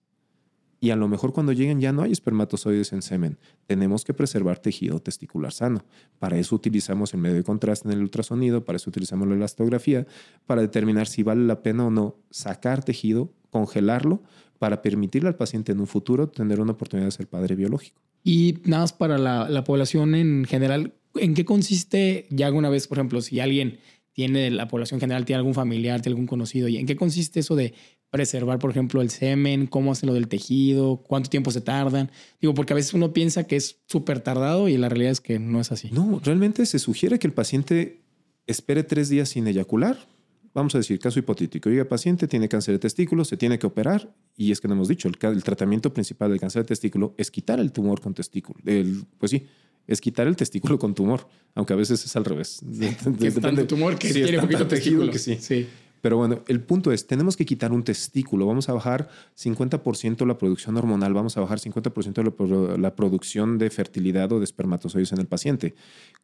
y 0.79 0.91
a 0.91 0.97
lo 0.97 1.09
mejor 1.09 1.33
cuando 1.33 1.53
lleguen 1.53 1.81
ya 1.81 1.91
no 1.91 2.03
hay 2.03 2.13
espermatozoides 2.13 2.93
en 2.93 3.01
semen. 3.01 3.39
Tenemos 3.67 4.05
que 4.05 4.13
preservar 4.13 4.59
tejido 4.59 5.01
testicular 5.01 5.53
sano. 5.53 5.87
Para 6.19 6.37
eso 6.37 6.55
utilizamos 6.55 7.15
el 7.15 7.21
medio 7.21 7.37
de 7.37 7.45
contraste 7.45 7.89
en 7.89 7.95
el 7.95 8.03
ultrasonido, 8.03 8.67
para 8.67 8.77
eso 8.77 8.91
utilizamos 8.91 9.27
la 9.27 9.37
elastografía, 9.37 10.07
para 10.45 10.61
determinar 10.61 11.07
si 11.07 11.23
vale 11.23 11.47
la 11.47 11.63
pena 11.63 11.87
o 11.87 11.91
no 11.91 12.19
sacar 12.29 12.85
tejido, 12.85 13.33
congelarlo, 13.49 14.23
para 14.59 14.83
permitirle 14.83 15.31
al 15.31 15.37
paciente 15.37 15.73
en 15.73 15.81
un 15.81 15.87
futuro 15.87 16.29
tener 16.29 16.61
una 16.61 16.73
oportunidad 16.73 17.07
de 17.07 17.13
ser 17.13 17.27
padre 17.27 17.55
biológico. 17.55 18.03
Y 18.25 18.59
nada 18.65 18.83
más 18.83 18.93
para 18.93 19.19
la, 19.19 19.49
la 19.49 19.65
población 19.65 20.15
en 20.15 20.45
general, 20.45 20.95
¿en 21.15 21.35
qué 21.35 21.45
consiste 21.45 22.27
ya 22.31 22.47
alguna 22.47 22.69
vez, 22.69 22.87
por 22.87 22.99
ejemplo, 22.99 23.21
si 23.21 23.41
alguien 23.41 23.79
tiene, 24.13 24.51
la 24.51 24.69
población 24.69 25.01
general 25.01 25.25
tiene 25.25 25.39
algún 25.39 25.55
familiar, 25.55 26.01
tiene 26.01 26.15
algún 26.15 26.27
conocido, 26.27 26.69
¿y 26.69 26.77
en 26.77 26.87
qué 26.87 26.97
consiste 26.97 27.41
eso 27.41 27.55
de 27.57 27.75
preservar, 28.11 28.59
por 28.59 28.71
ejemplo, 28.71 29.03
el 29.03 29.11
semen, 29.11 29.67
cómo 29.67 29.93
hacen 29.93 30.09
lo 30.09 30.15
del 30.15 30.29
tejido, 30.29 31.03
cuánto 31.07 31.29
tiempo 31.29 31.51
se 31.51 31.61
tardan. 31.61 32.11
Digo, 32.41 32.55
porque 32.55 32.73
a 32.73 32.77
veces 32.77 32.95
uno 32.95 33.13
piensa 33.13 33.45
que 33.45 33.57
es 33.57 33.81
súper 33.87 34.21
tardado 34.21 34.69
y 34.69 34.77
la 34.79 34.89
realidad 34.89 35.13
es 35.13 35.21
que 35.21 35.39
no 35.39 35.61
es 35.61 35.73
así. 35.73 35.91
No, 35.93 36.21
realmente 36.25 36.65
se 36.67 36.79
sugiere 36.79 37.19
que 37.19 37.27
el 37.27 37.35
paciente 37.35 38.01
espere 38.47 38.83
tres 38.83 39.09
días 39.09 39.29
sin 39.29 39.47
eyacular. 39.47 40.09
Vamos 40.55 40.75
a 40.75 40.79
decir, 40.79 40.99
caso 40.99 41.19
hipotético. 41.19 41.69
Oiga, 41.69 41.85
paciente 41.85 42.27
tiene 42.27 42.49
cáncer 42.49 42.75
de 42.75 42.79
testículo, 42.79 43.25
se 43.25 43.37
tiene 43.37 43.59
que 43.59 43.67
operar 43.67 44.13
y 44.37 44.53
es 44.53 44.61
que 44.61 44.69
no 44.69 44.75
hemos 44.75 44.89
dicho, 44.89 45.09
el, 45.09 45.43
tratamiento 45.43 45.93
principal 45.93 46.31
del 46.31 46.41
cáncer 46.41 46.63
de 46.63 46.69
testículo 46.69 47.15
es 47.17 47.31
quitar 47.31 47.61
el 47.61 47.73
tumor 47.73 48.01
con 48.01 48.15
testículo. 48.15 48.59
El, 48.65 49.05
pues 49.19 49.31
sí, 49.31 49.47
es 49.87 50.01
quitar 50.01 50.27
el 50.27 50.37
testículo 50.37 50.79
con 50.79 50.95
tumor, 50.95 51.27
aunque 51.55 51.73
a 51.73 51.77
veces 51.77 52.05
es 52.05 52.17
al 52.17 52.25
revés. 52.25 52.61
Depende 52.63 53.65
tumor 53.65 53.99
que 53.99 54.13
tiene 54.13 54.41
poquito 54.41 54.67
testículo. 54.67 55.11
Que 55.11 55.19
sí. 55.19 55.37
sí. 55.41 55.67
Pero 56.01 56.17
bueno, 56.17 56.43
el 56.47 56.61
punto 56.61 56.93
es, 56.93 57.07
tenemos 57.07 57.37
que 57.37 57.45
quitar 57.45 57.73
un 57.73 57.83
testículo, 57.83 58.47
vamos 58.47 58.69
a 58.69 58.73
bajar 58.73 59.09
50% 59.37 60.27
la 60.27 60.39
producción 60.39 60.77
hormonal, 60.77 61.13
vamos 61.15 61.37
a 61.37 61.41
bajar 61.41 61.59
50% 61.59 62.79
la, 62.79 62.95
producción 62.95 63.59
de 63.59 63.71
fertilidad 63.71 64.33
o 64.33 64.39
de 64.39 64.45
espermatozoides 64.45 65.13
en 65.13 65.19
el 65.19 65.27
paciente. 65.27 65.75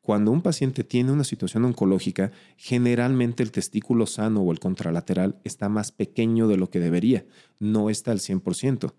Cuando 0.01 0.31
un 0.31 0.43
paciente 0.43 0.85
tiene 0.85 1.13
una 1.13 1.25
situación 1.25 1.65
oncológica, 1.65 2.31
generalmente 2.57 3.43
el 3.43 3.51
testículo 3.51 4.07
sano 4.07 4.43
o 4.43 4.53
el 4.53 4.61
contralateral 4.61 5.37
está 5.45 5.69
más 5.69 5.93
pequeño 5.93 6.47
de 6.49 6.57
lo 6.57 6.71
que 6.71 6.81
debería, 6.81 7.25
no 7.59 7.91
está 7.91 8.13
al 8.13 8.21
100%. 8.21 8.93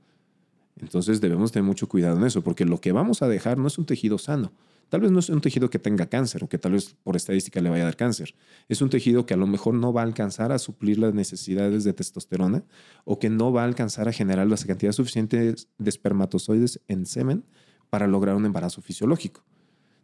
Entonces 0.81 1.21
debemos 1.21 1.51
tener 1.51 1.65
mucho 1.65 1.87
cuidado 1.87 2.17
en 2.17 2.25
eso, 2.25 2.43
porque 2.43 2.65
lo 2.65 2.81
que 2.81 2.91
vamos 2.91 3.21
a 3.21 3.27
dejar 3.27 3.57
no 3.57 3.67
es 3.67 3.77
un 3.77 3.85
tejido 3.85 4.17
sano, 4.17 4.51
Tal 4.89 5.01
vez 5.01 5.11
no 5.11 5.19
es 5.19 5.29
un 5.29 5.41
tejido 5.41 5.69
que 5.69 5.79
tenga 5.79 6.05
cáncer 6.07 6.43
o 6.43 6.49
que 6.49 6.57
tal 6.57 6.73
vez 6.73 6.95
por 7.03 7.15
estadística 7.15 7.59
le 7.59 7.69
vaya 7.69 7.83
a 7.83 7.85
dar 7.85 7.95
cáncer. 7.95 8.35
Es 8.69 8.81
un 8.81 8.89
tejido 8.89 9.25
que 9.25 9.33
a 9.33 9.37
lo 9.37 9.47
mejor 9.47 9.73
no 9.73 9.91
va 9.91 10.01
a 10.01 10.03
alcanzar 10.05 10.51
a 10.51 10.59
suplir 10.59 10.99
las 10.99 11.13
necesidades 11.13 11.83
de 11.83 11.93
testosterona 11.93 12.63
o 13.03 13.19
que 13.19 13.29
no 13.29 13.51
va 13.51 13.63
a 13.63 13.65
alcanzar 13.65 14.07
a 14.07 14.13
generar 14.13 14.47
las 14.47 14.63
cantidades 14.65 14.95
suficientes 14.95 15.69
de 15.77 15.89
espermatozoides 15.89 16.81
en 16.87 17.05
semen 17.05 17.45
para 17.89 18.07
lograr 18.07 18.35
un 18.35 18.45
embarazo 18.45 18.81
fisiológico. 18.81 19.43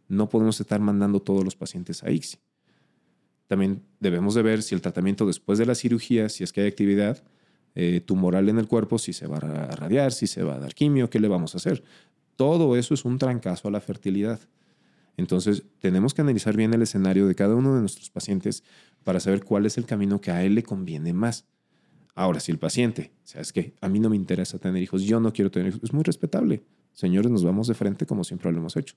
no 0.08 0.28
podemos 0.28 0.60
estar 0.60 0.78
mandando 0.78 1.20
todos 1.20 1.42
los 1.42 1.56
pacientes 1.56 2.02
a 2.02 2.10
ICSI. 2.10 2.38
También 3.46 3.82
debemos 4.00 4.34
de 4.34 4.42
ver 4.42 4.62
si 4.62 4.74
el 4.74 4.82
tratamiento 4.82 5.26
después 5.26 5.58
de 5.58 5.66
la 5.66 5.74
cirugía, 5.74 6.28
si 6.28 6.44
es 6.44 6.52
que 6.52 6.62
hay 6.62 6.68
actividad 6.68 7.22
eh, 7.74 8.00
tumoral 8.04 8.48
en 8.48 8.58
el 8.58 8.68
cuerpo, 8.68 8.98
si 8.98 9.12
se 9.12 9.26
va 9.26 9.38
a 9.38 9.76
radiar, 9.76 10.12
si 10.12 10.26
se 10.26 10.42
va 10.42 10.56
a 10.56 10.58
dar 10.58 10.74
quimio, 10.74 11.08
qué 11.08 11.18
le 11.18 11.28
vamos 11.28 11.54
a 11.54 11.58
hacer. 11.58 11.82
Todo 12.36 12.76
eso 12.76 12.94
es 12.94 13.04
un 13.04 13.18
trancazo 13.18 13.68
a 13.68 13.70
la 13.70 13.80
fertilidad. 13.80 14.40
Entonces, 15.16 15.64
tenemos 15.78 16.14
que 16.14 16.22
analizar 16.22 16.56
bien 16.56 16.72
el 16.74 16.82
escenario 16.82 17.26
de 17.26 17.34
cada 17.34 17.54
uno 17.54 17.74
de 17.74 17.80
nuestros 17.80 18.10
pacientes 18.10 18.64
para 19.04 19.20
saber 19.20 19.44
cuál 19.44 19.66
es 19.66 19.76
el 19.78 19.84
camino 19.84 20.20
que 20.20 20.30
a 20.30 20.42
él 20.44 20.54
le 20.54 20.62
conviene 20.62 21.12
más. 21.12 21.46
Ahora, 22.14 22.40
si 22.40 22.52
el 22.52 22.58
paciente, 22.58 23.12
o 23.24 23.26
sea, 23.26 23.40
es 23.40 23.52
que 23.52 23.74
a 23.80 23.88
mí 23.88 24.00
no 24.00 24.10
me 24.10 24.16
interesa 24.16 24.58
tener 24.58 24.82
hijos, 24.82 25.02
yo 25.02 25.20
no 25.20 25.32
quiero 25.32 25.50
tener 25.50 25.68
hijos, 25.68 25.80
es 25.82 25.92
muy 25.92 26.02
respetable. 26.02 26.62
Señores, 26.92 27.30
nos 27.30 27.44
vamos 27.44 27.68
de 27.68 27.74
frente 27.74 28.06
como 28.06 28.24
siempre 28.24 28.50
lo 28.52 28.58
hemos 28.58 28.76
hecho. 28.76 28.96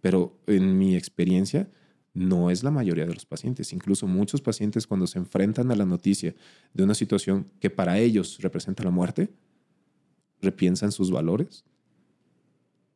Pero 0.00 0.38
en 0.46 0.76
mi 0.78 0.94
experiencia, 0.96 1.68
no 2.14 2.50
es 2.50 2.62
la 2.62 2.70
mayoría 2.70 3.06
de 3.06 3.12
los 3.14 3.26
pacientes. 3.26 3.72
Incluso 3.72 4.06
muchos 4.06 4.40
pacientes 4.40 4.86
cuando 4.86 5.06
se 5.06 5.18
enfrentan 5.18 5.70
a 5.70 5.76
la 5.76 5.84
noticia 5.84 6.34
de 6.72 6.84
una 6.84 6.94
situación 6.94 7.50
que 7.60 7.70
para 7.70 7.98
ellos 7.98 8.38
representa 8.40 8.84
la 8.84 8.90
muerte, 8.90 9.30
repiensan 10.40 10.92
sus 10.92 11.10
valores 11.10 11.64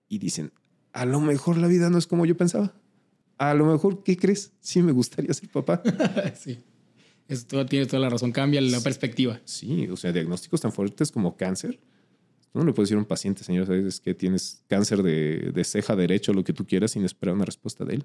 y 0.09 0.19
dicen, 0.19 0.53
a 0.93 1.05
lo 1.05 1.21
mejor 1.21 1.57
la 1.59 1.67
vida 1.67 1.91
no 1.91 1.99
es 1.99 2.07
como 2.07 2.27
yo 2.27 2.37
pensaba. 2.37 2.75
A 3.39 3.55
lo 3.55 3.67
mejor, 3.67 4.03
¿qué 4.03 4.17
crees? 4.17 4.53
Sí 4.61 4.83
me 4.83 4.93
gustaría 4.93 5.33
ser 5.33 5.49
papá. 5.49 5.83
sí. 6.37 6.59
Esto 7.29 7.65
tiene 7.67 7.87
toda 7.87 8.01
la 8.01 8.09
razón, 8.09 8.33
cambia 8.33 8.61
la 8.61 8.81
perspectiva. 8.81 9.41
Sí, 9.45 9.87
o 9.89 9.97
sea, 9.97 10.13
diagnósticos 10.13 10.63
tan 10.63 10.73
fuertes 10.73 11.13
como 11.13 11.37
cáncer. 11.37 11.79
no 12.55 12.65
le 12.65 12.73
puedes 12.73 12.89
decir 12.89 12.97
a 12.97 13.01
un 13.01 13.07
paciente, 13.07 13.45
señor, 13.45 13.67
sabes 13.67 14.01
que 14.01 14.15
tienes 14.15 14.63
cáncer 14.67 15.03
de, 15.03 15.53
de 15.53 15.65
ceja 15.65 15.95
derecho, 15.95 16.33
lo 16.33 16.43
que 16.43 16.55
tú 16.55 16.67
quieras, 16.67 16.93
sin 16.93 17.05
esperar 17.05 17.35
una 17.35 17.45
respuesta 17.45 17.85
de 17.85 17.97
él. 17.97 18.05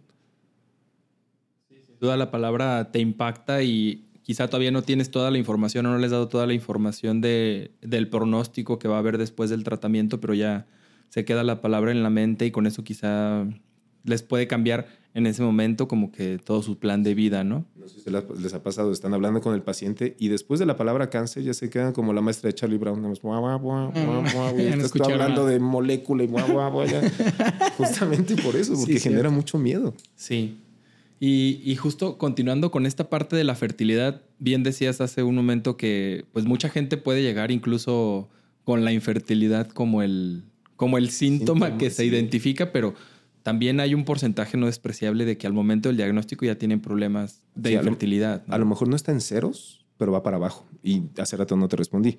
Sí, 1.69 1.81
sin 1.85 1.99
duda 1.99 2.17
la 2.17 2.31
palabra 2.31 2.91
te 2.91 2.99
impacta 2.99 3.63
y 3.63 4.09
quizá 4.23 4.47
todavía 4.47 4.71
no 4.71 4.81
tienes 4.81 5.09
toda 5.09 5.31
la 5.31 5.37
información 5.37 5.85
o 5.85 5.91
no 5.91 5.97
les 5.97 6.07
has 6.07 6.11
dado 6.11 6.27
toda 6.27 6.45
la 6.45 6.53
información 6.53 7.21
de, 7.21 7.71
del 7.81 8.09
pronóstico 8.09 8.77
que 8.77 8.89
va 8.89 8.97
a 8.97 8.99
haber 8.99 9.17
después 9.17 9.49
del 9.49 9.63
tratamiento, 9.63 10.19
pero 10.19 10.33
ya 10.33 10.67
se 11.13 11.25
queda 11.25 11.43
la 11.43 11.61
palabra 11.61 11.91
en 11.91 12.01
la 12.01 12.09
mente 12.09 12.47
y 12.47 12.49
con 12.49 12.65
eso 12.65 12.83
quizá 12.83 13.45
les 14.03 14.23
puede 14.23 14.47
cambiar 14.47 14.87
en 15.13 15.27
ese 15.27 15.43
momento 15.43 15.87
como 15.87 16.11
que 16.11 16.39
todo 16.43 16.63
su 16.63 16.79
plan 16.79 17.03
de 17.03 17.13
vida, 17.13 17.43
¿no? 17.43 17.65
No 17.75 17.87
sé 17.87 17.99
si 17.99 18.09
les 18.41 18.53
ha 18.55 18.63
pasado, 18.63 18.91
están 18.91 19.13
hablando 19.13 19.39
con 19.39 19.53
el 19.53 19.61
paciente 19.61 20.15
y 20.17 20.29
después 20.29 20.59
de 20.59 20.65
la 20.65 20.75
palabra 20.75 21.11
cáncer 21.11 21.43
ya 21.43 21.53
se 21.53 21.69
quedan 21.69 21.93
como 21.93 22.13
la 22.13 22.21
maestra 22.21 22.47
de 22.47 22.55
Charlie 22.55 22.79
Brown, 22.79 23.13
hablando 25.03 25.45
de 25.45 25.59
molécula 25.59 26.23
y 26.23 26.27
justamente 27.77 28.35
por 28.37 28.55
eso, 28.55 28.73
porque 28.73 28.99
genera 28.99 29.29
mucho 29.29 29.59
miedo. 29.59 29.93
Sí. 30.15 30.57
Y, 31.19 31.61
y, 31.63 31.75
justo 31.75 32.17
continuando 32.17 32.71
con 32.71 32.87
esta 32.87 33.11
parte 33.11 33.35
de 33.35 33.43
la 33.43 33.53
fertilidad, 33.53 34.23
bien 34.39 34.63
decías 34.63 34.99
hace 34.99 35.21
un 35.21 35.35
momento 35.35 35.77
que 35.77 36.25
pues 36.33 36.45
mucha 36.45 36.69
gente 36.69 36.97
puede 36.97 37.21
llegar 37.21 37.51
incluso 37.51 38.29
con 38.63 38.83
la 38.83 38.91
infertilidad 38.91 39.69
como 39.69 40.01
el, 40.01 40.43
como 40.75 40.97
el 40.97 41.09
síntoma, 41.09 41.77
que 41.77 41.89
se 41.89 42.05
identifica, 42.05 42.71
pero 42.71 42.93
también 43.43 43.79
hay 43.79 43.93
un 43.93 44.05
porcentaje 44.05 44.57
no 44.57 44.65
despreciable 44.65 45.25
de 45.25 45.37
que 45.37 45.47
al 45.47 45.53
momento 45.53 45.89
del 45.89 45.97
diagnóstico 45.97 46.45
ya 46.45 46.57
tienen 46.57 46.79
problemas 46.79 47.43
de 47.55 47.73
infertilidad. 47.73 48.43
A 48.47 48.57
lo 48.57 48.65
mejor 48.65 48.87
no 48.87 48.95
está 48.95 49.11
en 49.11 49.21
ceros, 49.21 49.85
pero 49.97 50.11
va 50.11 50.23
para 50.23 50.37
abajo. 50.37 50.65
Y 50.81 51.03
hace 51.17 51.37
rato 51.37 51.55
no 51.55 51.67
te 51.67 51.75
respondí. 51.75 52.17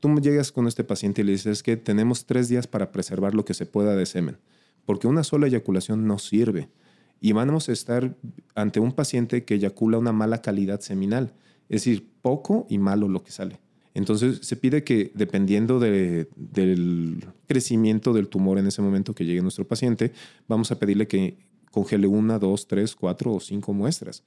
Tú 0.00 0.14
llegas 0.20 0.52
con 0.52 0.68
este 0.68 0.84
paciente 0.84 1.22
y 1.22 1.24
le 1.24 1.32
dices 1.32 1.62
que 1.62 1.76
tenemos 1.76 2.26
tres 2.26 2.48
días 2.48 2.66
para 2.66 2.92
preservar 2.92 3.34
lo 3.34 3.44
que 3.44 3.54
se 3.54 3.66
pueda 3.66 3.96
de 3.96 4.06
semen, 4.06 4.38
porque 4.84 5.08
una 5.08 5.24
sola 5.24 5.46
eyaculación 5.46 6.06
no 6.06 6.18
sirve. 6.18 6.68
Y 7.20 7.32
vamos 7.32 7.68
a 7.68 7.72
estar 7.72 8.14
ante 8.54 8.78
un 8.78 8.92
paciente 8.92 9.44
que 9.44 9.54
eyacula 9.54 9.98
una 9.98 10.12
mala 10.12 10.40
calidad 10.40 10.80
seminal, 10.80 11.32
es 11.68 11.82
decir, 11.82 12.08
poco 12.22 12.66
y 12.68 12.78
malo 12.78 13.08
lo 13.08 13.24
que 13.24 13.32
sale. 13.32 13.58
Entonces 13.98 14.38
se 14.42 14.54
pide 14.54 14.84
que 14.84 15.10
dependiendo 15.16 15.80
del 15.80 17.26
crecimiento 17.48 18.12
del 18.12 18.28
tumor 18.28 18.58
en 18.58 18.68
ese 18.68 18.80
momento 18.80 19.12
que 19.12 19.24
llegue 19.24 19.42
nuestro 19.42 19.66
paciente, 19.66 20.12
vamos 20.46 20.70
a 20.70 20.78
pedirle 20.78 21.08
que 21.08 21.36
congele 21.72 22.06
una, 22.06 22.38
dos, 22.38 22.68
tres, 22.68 22.94
cuatro 22.94 23.34
o 23.34 23.40
cinco 23.40 23.72
muestras. 23.72 24.22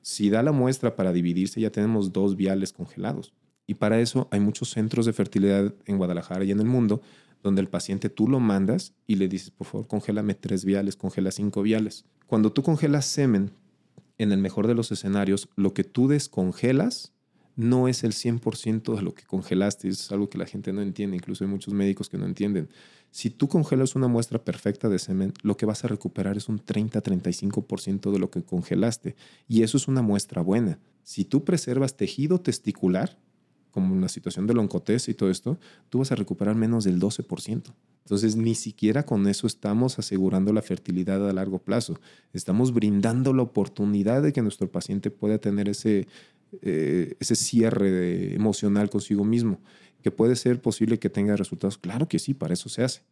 Si 0.00 0.30
da 0.30 0.44
la 0.44 0.52
muestra 0.52 0.94
para 0.94 1.12
dividirse, 1.12 1.60
ya 1.60 1.70
tenemos 1.70 2.12
dos 2.12 2.36
viales 2.36 2.72
congelados. 2.72 3.32
Y 3.66 3.74
para 3.74 3.98
eso 4.00 4.28
hay 4.30 4.38
muchos 4.38 4.70
centros 4.70 5.06
de 5.06 5.12
fertilidad 5.12 5.74
en 5.86 5.98
Guadalajara 5.98 6.44
y 6.44 6.52
en 6.52 6.60
el 6.60 6.66
mundo 6.66 7.02
donde 7.42 7.60
el 7.60 7.68
paciente 7.68 8.08
tú 8.08 8.28
lo 8.28 8.38
mandas 8.38 8.94
y 9.08 9.16
le 9.16 9.26
dices, 9.26 9.50
por 9.50 9.66
favor, 9.66 9.88
congélame 9.88 10.34
tres 10.34 10.64
viales, 10.64 10.94
congela 10.94 11.32
cinco 11.32 11.62
viales. 11.62 12.04
Cuando 12.28 12.52
tú 12.52 12.62
congelas 12.62 13.06
semen, 13.06 13.50
en 14.18 14.30
el 14.30 14.38
mejor 14.38 14.68
de 14.68 14.74
los 14.76 14.92
escenarios, 14.92 15.48
lo 15.56 15.74
que 15.74 15.82
tú 15.82 16.06
descongelas 16.06 17.12
no 17.56 17.88
es 17.88 18.04
el 18.04 18.12
100% 18.12 18.94
de 18.94 19.02
lo 19.02 19.14
que 19.14 19.24
congelaste. 19.24 19.88
Es 19.88 20.12
algo 20.12 20.28
que 20.28 20.38
la 20.38 20.46
gente 20.46 20.72
no 20.72 20.82
entiende, 20.82 21.16
incluso 21.16 21.44
hay 21.44 21.50
muchos 21.50 21.74
médicos 21.74 22.08
que 22.08 22.18
no 22.18 22.26
entienden. 22.26 22.68
Si 23.10 23.30
tú 23.30 23.48
congelas 23.48 23.96
una 23.96 24.08
muestra 24.08 24.44
perfecta 24.44 24.88
de 24.88 24.98
semen, 24.98 25.32
lo 25.42 25.56
que 25.56 25.66
vas 25.66 25.84
a 25.84 25.88
recuperar 25.88 26.36
es 26.36 26.48
un 26.48 26.60
30-35% 26.60 28.12
de 28.12 28.18
lo 28.18 28.30
que 28.30 28.42
congelaste. 28.42 29.16
Y 29.48 29.62
eso 29.62 29.78
es 29.78 29.88
una 29.88 30.02
muestra 30.02 30.42
buena. 30.42 30.78
Si 31.02 31.24
tú 31.24 31.44
preservas 31.44 31.96
tejido 31.96 32.40
testicular, 32.40 33.18
como 33.70 33.94
en 33.94 34.00
la 34.00 34.08
situación 34.08 34.46
del 34.46 34.58
oncotés 34.58 35.08
y 35.08 35.14
todo 35.14 35.30
esto, 35.30 35.58
tú 35.88 35.98
vas 35.98 36.12
a 36.12 36.14
recuperar 36.14 36.54
menos 36.56 36.84
del 36.84 37.00
12%. 37.00 37.74
Entonces, 38.06 38.36
ni 38.36 38.54
siquiera 38.54 39.04
con 39.04 39.26
eso 39.26 39.46
estamos 39.46 39.98
asegurando 39.98 40.52
la 40.52 40.62
fertilidad 40.62 41.28
a 41.28 41.32
largo 41.32 41.58
plazo. 41.58 41.98
Estamos 42.32 42.72
brindando 42.72 43.32
la 43.32 43.42
oportunidad 43.42 44.22
de 44.22 44.32
que 44.32 44.42
nuestro 44.42 44.70
paciente 44.70 45.10
pueda 45.10 45.38
tener 45.38 45.68
ese, 45.68 46.06
eh, 46.62 47.14
ese 47.20 47.36
cierre 47.36 48.34
emocional 48.34 48.90
consigo 48.90 49.24
mismo, 49.24 49.60
que 50.02 50.10
puede 50.10 50.36
ser 50.36 50.60
posible 50.60 50.98
que 50.98 51.10
tenga 51.10 51.36
resultados. 51.36 51.78
Claro 51.78 52.08
que 52.08 52.18
sí, 52.18 52.34
para 52.34 52.54
eso 52.54 52.68
se 52.68 52.82
hace, 52.82 53.02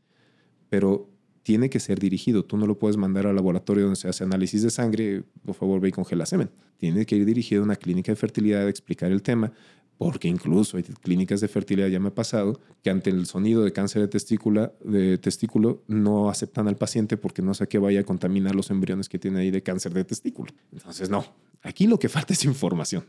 pero 0.68 1.08
tiene 1.42 1.68
que 1.70 1.78
ser 1.78 2.00
dirigido. 2.00 2.44
Tú 2.44 2.56
no 2.56 2.66
lo 2.66 2.78
puedes 2.78 2.96
mandar 2.96 3.26
al 3.26 3.36
laboratorio 3.36 3.84
donde 3.84 4.00
se 4.00 4.08
hace 4.08 4.24
análisis 4.24 4.62
de 4.62 4.70
sangre, 4.70 5.24
por 5.44 5.54
favor 5.54 5.80
ve 5.80 5.88
y 5.88 5.92
congela 5.92 6.26
semen. 6.26 6.50
Tiene 6.78 7.04
que 7.06 7.16
ir 7.16 7.24
dirigido 7.24 7.62
a 7.62 7.64
una 7.64 7.76
clínica 7.76 8.10
de 8.10 8.16
fertilidad 8.16 8.68
explicar 8.68 9.12
el 9.12 9.22
tema, 9.22 9.52
porque 9.98 10.28
incluso 10.28 10.76
hay 10.76 10.82
clínicas 10.82 11.40
de 11.40 11.48
fertilidad, 11.48 11.88
ya 11.88 12.00
me 12.00 12.08
ha 12.08 12.14
pasado, 12.14 12.60
que 12.82 12.90
ante 12.90 13.10
el 13.10 13.26
sonido 13.26 13.62
de 13.62 13.72
cáncer 13.72 14.02
de, 14.02 14.08
testícula, 14.08 14.72
de 14.82 15.18
testículo 15.18 15.82
no 15.86 16.28
aceptan 16.28 16.68
al 16.68 16.76
paciente 16.76 17.16
porque 17.16 17.42
no 17.42 17.54
sé 17.54 17.68
qué 17.68 17.78
vaya 17.78 18.00
a 18.00 18.04
contaminar 18.04 18.54
los 18.54 18.70
embriones 18.70 19.08
que 19.08 19.18
tiene 19.18 19.40
ahí 19.40 19.50
de 19.50 19.62
cáncer 19.62 19.94
de 19.94 20.04
testículo. 20.04 20.52
Entonces, 20.72 21.10
no, 21.10 21.24
aquí 21.62 21.86
lo 21.86 21.98
que 21.98 22.08
falta 22.08 22.32
es 22.32 22.44
información. 22.44 23.04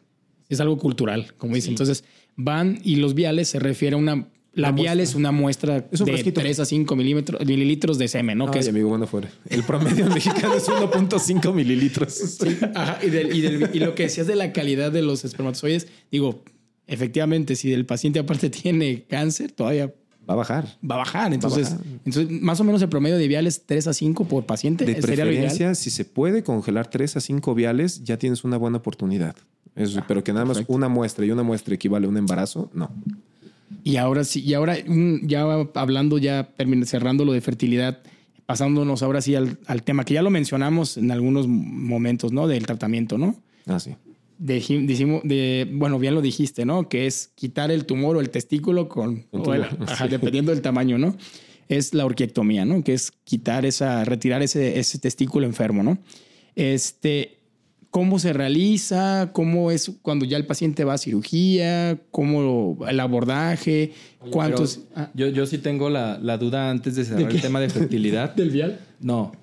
Es 0.48 0.60
algo 0.60 0.78
cultural, 0.78 1.34
como 1.38 1.56
dice. 1.56 1.70
Entonces 1.70 2.04
van 2.36 2.80
y 2.84 2.98
los 2.98 3.16
viales 3.16 3.50
se 3.50 3.60
refiere 3.60 3.96
a 3.96 3.98
una. 3.98 4.30
La 4.54 4.72
vial 4.72 5.02
es 5.02 5.16
una 5.16 5.34
muestra 5.34 5.82
de 5.82 6.32
3 6.32 6.60
a 6.62 6.66
5 6.66 6.96
mililitros 6.96 7.98
de 7.98 8.08
semen, 8.08 8.38
¿no? 8.38 8.50
Ay, 8.54 8.62
es, 8.62 8.70
amigo, 8.70 8.88
bueno 8.88 9.06
fuera. 9.06 9.30
El 9.50 9.64
promedio 9.64 10.06
mexicano 10.14 10.54
es 10.54 10.70
1.5 10.70 11.54
mililitros. 11.54 12.38
ajá, 12.74 13.00
y, 13.04 13.80
lo 13.80 13.96
que 13.96 14.04
decías 14.04 14.28
de 14.28 14.36
la 14.36 14.54
calidad 14.54 14.94
de 14.94 15.02
los 15.02 15.26
espermatozoides, 15.26 15.88
digo, 16.10 16.42
efectivamente, 16.88 17.56
si 17.56 17.74
el 17.74 17.86
paciente 17.86 18.20
aparte 18.20 18.50
tiene 18.62 19.04
cáncer, 19.04 19.52
todavía 19.52 19.94
Va 20.28 20.34
a 20.34 20.38
bajar. 20.38 20.66
Va 20.90 20.96
a 20.96 20.98
bajar. 21.00 21.34
Entonces, 21.34 21.76
entonces 22.04 22.30
más 22.42 22.60
o 22.60 22.64
menos 22.64 22.82
el 22.82 22.90
promedio 22.90 23.18
de 23.18 23.28
viales 23.28 23.64
3 23.66 23.88
a 23.88 23.94
5 23.94 24.26
por 24.26 24.46
paciente. 24.46 24.84
De 24.84 24.96
preferencia, 24.96 25.76
si 25.76 25.92
se 25.92 26.04
puede 26.04 26.44
congelar 26.44 26.90
3 26.90 27.18
a 27.18 27.22
5 27.22 27.54
viales, 27.54 28.04
ya 28.04 28.18
tienes 28.18 28.44
una 28.44 28.58
buena 28.58 28.78
oportunidad. 28.78 29.36
Eso, 29.76 30.02
pero 30.08 30.24
que 30.24 30.34
nada 30.34 30.46
más 30.46 30.64
una 30.68 30.88
muestra 30.88 31.26
y 31.26 31.32
una 31.32 31.44
muestra 31.44 31.76
equivale 31.76 32.08
a 32.08 32.10
un 32.10 32.18
embarazo, 32.18 32.72
no. 32.74 32.92
Y 33.84 33.98
ahora 33.98 34.24
sí, 34.24 34.42
y 34.42 34.54
ahora 34.54 34.78
ya 35.24 35.44
hablando, 35.76 36.18
ya 36.18 36.50
cerrando 36.86 37.26
lo 37.26 37.34
de 37.34 37.42
fertilidad, 37.42 38.00
pasándonos 38.46 39.04
ahora 39.04 39.22
sí 39.22 39.36
al, 39.36 39.58
tema 39.84 40.06
que 40.06 40.14
ya 40.14 40.22
lo 40.22 40.30
mencionamos 40.30 40.98
en 40.98 41.12
algunos 41.12 41.48
momentos, 41.48 42.32
¿no? 42.32 42.48
Del 42.48 42.66
tratamiento, 42.66 43.18
¿no? 43.18 43.36
Ah, 43.68 43.80
sí. 43.80 43.96
De, 44.38 44.60
de, 45.24 45.70
bueno, 45.72 45.98
bien 46.00 46.14
lo 46.14 46.22
dijiste, 46.22 46.66
¿no? 46.66 46.90
Que 46.90 47.08
es 47.08 47.32
quitar 47.36 47.72
el 47.72 47.86
tumor 47.86 48.18
o 48.18 48.22
el 48.22 48.30
testículo 48.30 48.90
con, 48.90 49.26
dependiendo 50.10 50.52
del 50.52 50.62
tamaño, 50.62 50.98
¿no? 50.98 51.16
Es 51.70 51.94
la 51.94 52.06
orquiectomía, 52.06 52.66
¿no? 52.66 52.84
Que 52.84 52.94
es 52.94 53.12
quitar 53.24 53.66
esa, 53.66 54.04
retirar 54.06 54.44
ese, 54.44 54.80
ese 54.80 55.00
testículo 55.00 55.46
enfermo, 55.46 55.84
¿no? 55.84 55.98
Este, 56.56 57.40
¿Cómo 57.96 58.20
se 58.20 58.34
realiza? 58.34 59.30
¿Cómo 59.32 59.72
es 59.72 59.90
cuando 60.02 60.26
ya 60.26 60.36
el 60.36 60.46
paciente 60.46 60.84
va 60.84 60.96
a 60.96 60.98
cirugía? 60.98 61.98
¿Cómo 62.12 62.86
el 62.90 63.00
abordaje? 63.00 63.94
¿Cuántos? 64.32 64.82
Ah. 64.98 65.12
Yo, 65.14 65.30
yo 65.30 65.46
sí 65.46 65.60
tengo 65.60 65.90
la, 65.90 66.20
la 66.22 66.38
duda 66.38 66.70
antes 66.70 66.98
de 66.98 67.06
cerrar 67.06 67.32
el 67.32 67.42
tema 67.42 67.62
de 67.62 67.70
fertilidad. 67.70 68.36
¿Del 68.36 68.50
vial? 68.50 68.82
No, 69.06 69.34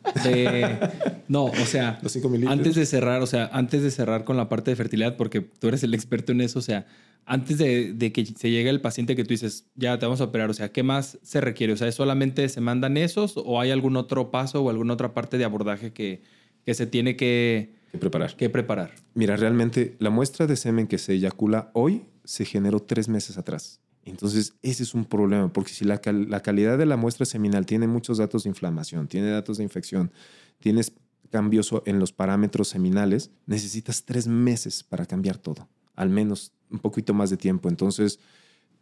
no, 1.28 1.44
o 1.44 1.66
sea, 1.66 2.00
antes 2.48 2.74
de 2.74 2.84
cerrar, 2.84 3.22
o 3.22 3.28
sea, 3.28 3.48
antes 3.52 3.84
de 3.84 3.92
cerrar 3.92 4.24
con 4.24 4.36
la 4.36 4.48
parte 4.48 4.72
de 4.72 4.76
fertilidad, 4.76 5.16
porque 5.16 5.40
tú 5.40 5.68
eres 5.68 5.84
el 5.84 5.94
experto 5.94 6.32
en 6.32 6.40
eso, 6.40 6.58
o 6.58 6.62
sea, 6.62 6.84
antes 7.26 7.58
de, 7.58 7.92
de, 7.92 8.10
que 8.10 8.26
se 8.26 8.50
llegue 8.50 8.70
el 8.70 8.80
paciente 8.80 9.14
que 9.14 9.22
tú 9.22 9.28
dices, 9.28 9.66
ya 9.76 9.96
te 10.00 10.06
vamos 10.06 10.20
a 10.20 10.24
operar, 10.24 10.50
o 10.50 10.52
sea, 10.52 10.72
¿qué 10.72 10.82
más 10.82 11.20
se 11.22 11.40
requiere? 11.40 11.74
O 11.74 11.76
sea, 11.76 11.86
¿es 11.86 11.94
solamente 11.94 12.48
se 12.48 12.60
mandan 12.60 12.96
esos 12.96 13.34
o 13.36 13.60
hay 13.60 13.70
algún 13.70 13.96
otro 13.96 14.32
paso 14.32 14.64
o 14.64 14.68
alguna 14.68 14.94
otra 14.94 15.14
parte 15.14 15.38
de 15.38 15.44
abordaje 15.44 15.92
que, 15.92 16.22
que 16.64 16.74
se 16.74 16.88
tiene 16.88 17.14
que 17.14 17.80
que 17.92 17.98
preparar. 17.98 18.34
Que 18.36 18.50
preparar. 18.50 18.90
Mira, 19.14 19.36
realmente 19.36 19.94
la 20.00 20.10
muestra 20.10 20.46
de 20.46 20.56
semen 20.56 20.88
que 20.88 20.98
se 20.98 21.12
eyacula 21.12 21.70
hoy 21.72 22.02
se 22.24 22.46
generó 22.46 22.80
tres 22.80 23.08
meses 23.08 23.38
atrás. 23.38 23.80
Entonces, 24.04 24.54
ese 24.62 24.82
es 24.82 24.94
un 24.94 25.04
problema, 25.04 25.52
porque 25.52 25.72
si 25.72 25.84
la, 25.84 26.00
calidad 26.00 26.76
de 26.76 26.86
la 26.86 26.96
muestra 26.96 27.24
seminal 27.24 27.66
tiene 27.66 27.86
muchos 27.86 28.18
datos 28.18 28.44
de 28.44 28.48
inflamación, 28.48 29.06
tiene 29.06 29.30
datos 29.30 29.58
de 29.58 29.64
infección, 29.64 30.10
tienes 30.58 30.92
cambios 31.30 31.72
en 31.86 31.98
los 31.98 32.12
parámetros 32.12 32.68
seminales, 32.68 33.30
necesitas 33.46 34.04
tres 34.04 34.26
meses 34.26 34.82
para 34.82 35.06
cambiar 35.06 35.38
todo, 35.38 35.68
al 35.94 36.10
menos 36.10 36.52
un 36.70 36.80
poquito 36.80 37.14
más 37.14 37.30
de 37.30 37.36
tiempo. 37.36 37.68
Entonces, 37.68 38.18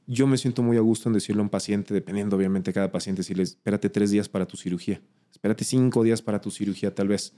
yo 0.06 0.26
me 0.26 0.38
siento 0.38 0.62
muy 0.62 0.78
a 0.78 0.80
gusto 0.80 1.08
en 1.08 1.12
decirle 1.12 1.40
a 1.40 1.44
un 1.44 1.50
paciente, 1.50 1.92
dependiendo 1.92 2.36
obviamente 2.36 2.70
de 2.70 2.74
cada 2.74 2.90
paciente, 2.90 3.20
decirle, 3.20 3.42
espérate 3.42 3.90
tres 3.90 4.10
días 4.10 4.28
para 4.28 4.46
tu 4.46 4.56
cirugía, 4.56 5.02
espérate 5.30 5.64
cinco 5.64 6.02
días 6.02 6.22
para 6.22 6.40
tu 6.40 6.50
cirugía 6.50 6.94
tal 6.94 7.08
vez 7.08 7.34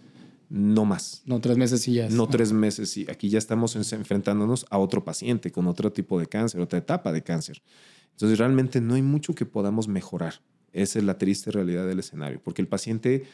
no 0.52 0.84
más. 0.84 1.22
No 1.24 1.40
tres 1.40 1.56
meses 1.56 1.88
y 1.88 1.94
ya. 1.94 2.10
No 2.10 2.28
tres 2.28 2.52
meses 2.52 2.94
y 2.98 3.10
aquí 3.10 3.30
ya 3.30 3.38
estamos 3.38 3.74
enfrentándonos 3.74 4.66
a 4.68 4.76
otro 4.76 5.02
paciente 5.02 5.50
con 5.50 5.66
otro 5.66 5.90
tipo 5.92 6.20
de 6.20 6.26
cáncer, 6.26 6.60
otra 6.60 6.78
etapa 6.78 7.10
de 7.10 7.22
cáncer. 7.22 7.62
Entonces 8.10 8.38
realmente 8.38 8.82
no 8.82 8.94
hay 8.94 9.00
mucho 9.00 9.34
que 9.34 9.46
podamos 9.46 9.88
mejorar. 9.88 10.42
Esa 10.74 10.98
es 10.98 11.06
la 11.06 11.16
triste 11.16 11.50
realidad 11.50 11.86
del 11.86 12.00
escenario, 12.00 12.38
porque 12.42 12.60
el 12.60 12.68
paciente 12.68 13.24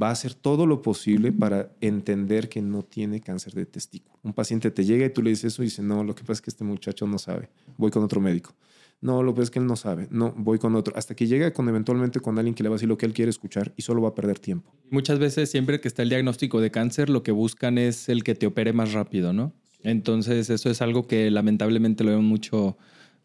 va 0.00 0.08
a 0.08 0.12
hacer 0.12 0.34
todo 0.34 0.66
lo 0.66 0.82
posible 0.82 1.32
para 1.32 1.72
entender 1.80 2.50
que 2.50 2.60
no 2.60 2.82
tiene 2.82 3.20
cáncer 3.20 3.54
de 3.54 3.64
testículo. 3.64 4.18
Un 4.22 4.34
paciente 4.34 4.70
te 4.70 4.84
llega 4.84 5.06
y 5.06 5.10
tú 5.10 5.22
le 5.22 5.30
dices 5.30 5.54
eso 5.54 5.62
y 5.62 5.66
dice, 5.66 5.82
no, 5.82 6.04
lo 6.04 6.14
que 6.14 6.22
pasa 6.22 6.34
es 6.34 6.40
que 6.42 6.50
este 6.50 6.64
muchacho 6.64 7.06
no 7.06 7.18
sabe, 7.18 7.48
voy 7.78 7.90
con 7.90 8.02
otro 8.02 8.20
médico. 8.20 8.54
No, 9.00 9.22
lo 9.22 9.34
que 9.34 9.42
es 9.42 9.50
que 9.50 9.58
él 9.58 9.66
no 9.66 9.76
sabe. 9.76 10.08
No, 10.10 10.32
voy 10.36 10.58
con 10.58 10.74
otro. 10.74 10.96
Hasta 10.96 11.14
que 11.14 11.26
llega 11.26 11.52
con 11.52 11.68
eventualmente 11.68 12.20
con 12.20 12.38
alguien 12.38 12.54
que 12.54 12.62
le 12.62 12.68
va 12.68 12.74
a 12.74 12.76
decir 12.76 12.88
lo 12.88 12.96
que 12.96 13.06
él 13.06 13.12
quiere 13.12 13.30
escuchar 13.30 13.72
y 13.76 13.82
solo 13.82 14.00
va 14.00 14.08
a 14.08 14.14
perder 14.14 14.38
tiempo. 14.38 14.72
Muchas 14.90 15.18
veces, 15.18 15.50
siempre 15.50 15.80
que 15.80 15.88
está 15.88 16.02
el 16.02 16.08
diagnóstico 16.08 16.60
de 16.60 16.70
cáncer, 16.70 17.10
lo 17.10 17.22
que 17.22 17.32
buscan 17.32 17.78
es 17.78 18.08
el 18.08 18.24
que 18.24 18.34
te 18.34 18.46
opere 18.46 18.72
más 18.72 18.92
rápido, 18.92 19.32
¿no? 19.32 19.52
Entonces, 19.82 20.50
eso 20.50 20.70
es 20.70 20.82
algo 20.82 21.06
que 21.06 21.30
lamentablemente 21.30 22.04
lo 22.04 22.10
veo 22.10 22.22
mucho, 22.22 22.76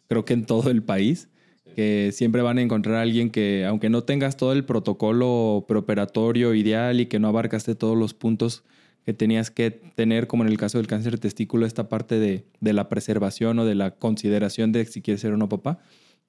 creo 0.07 0.25
que 0.25 0.33
en 0.33 0.45
todo 0.45 0.69
el 0.69 0.83
país, 0.83 1.29
que 1.75 2.11
siempre 2.13 2.41
van 2.41 2.57
a 2.57 2.61
encontrar 2.61 2.97
a 2.97 3.01
alguien 3.01 3.29
que, 3.29 3.65
aunque 3.65 3.89
no 3.89 4.03
tengas 4.03 4.35
todo 4.35 4.51
el 4.51 4.65
protocolo 4.65 5.65
preoperatorio 5.67 6.53
ideal 6.53 6.99
y 6.99 7.05
que 7.05 7.17
no 7.17 7.29
abarcaste 7.29 7.75
todos 7.75 7.97
los 7.97 8.13
puntos 8.13 8.63
que 9.05 9.13
tenías 9.13 9.51
que 9.51 9.71
tener, 9.71 10.27
como 10.27 10.43
en 10.43 10.49
el 10.49 10.57
caso 10.57 10.77
del 10.77 10.87
cáncer 10.87 11.13
de 11.13 11.19
testículo, 11.19 11.65
esta 11.65 11.89
parte 11.89 12.19
de, 12.19 12.45
de, 12.59 12.73
la 12.73 12.89
preservación 12.89 13.57
o 13.59 13.65
de 13.65 13.75
la 13.75 13.91
consideración 13.91 14.71
de 14.71 14.85
si 14.85 15.01
quieres 15.01 15.21
ser 15.21 15.33
o 15.33 15.37
no 15.37 15.49
papá, 15.49 15.79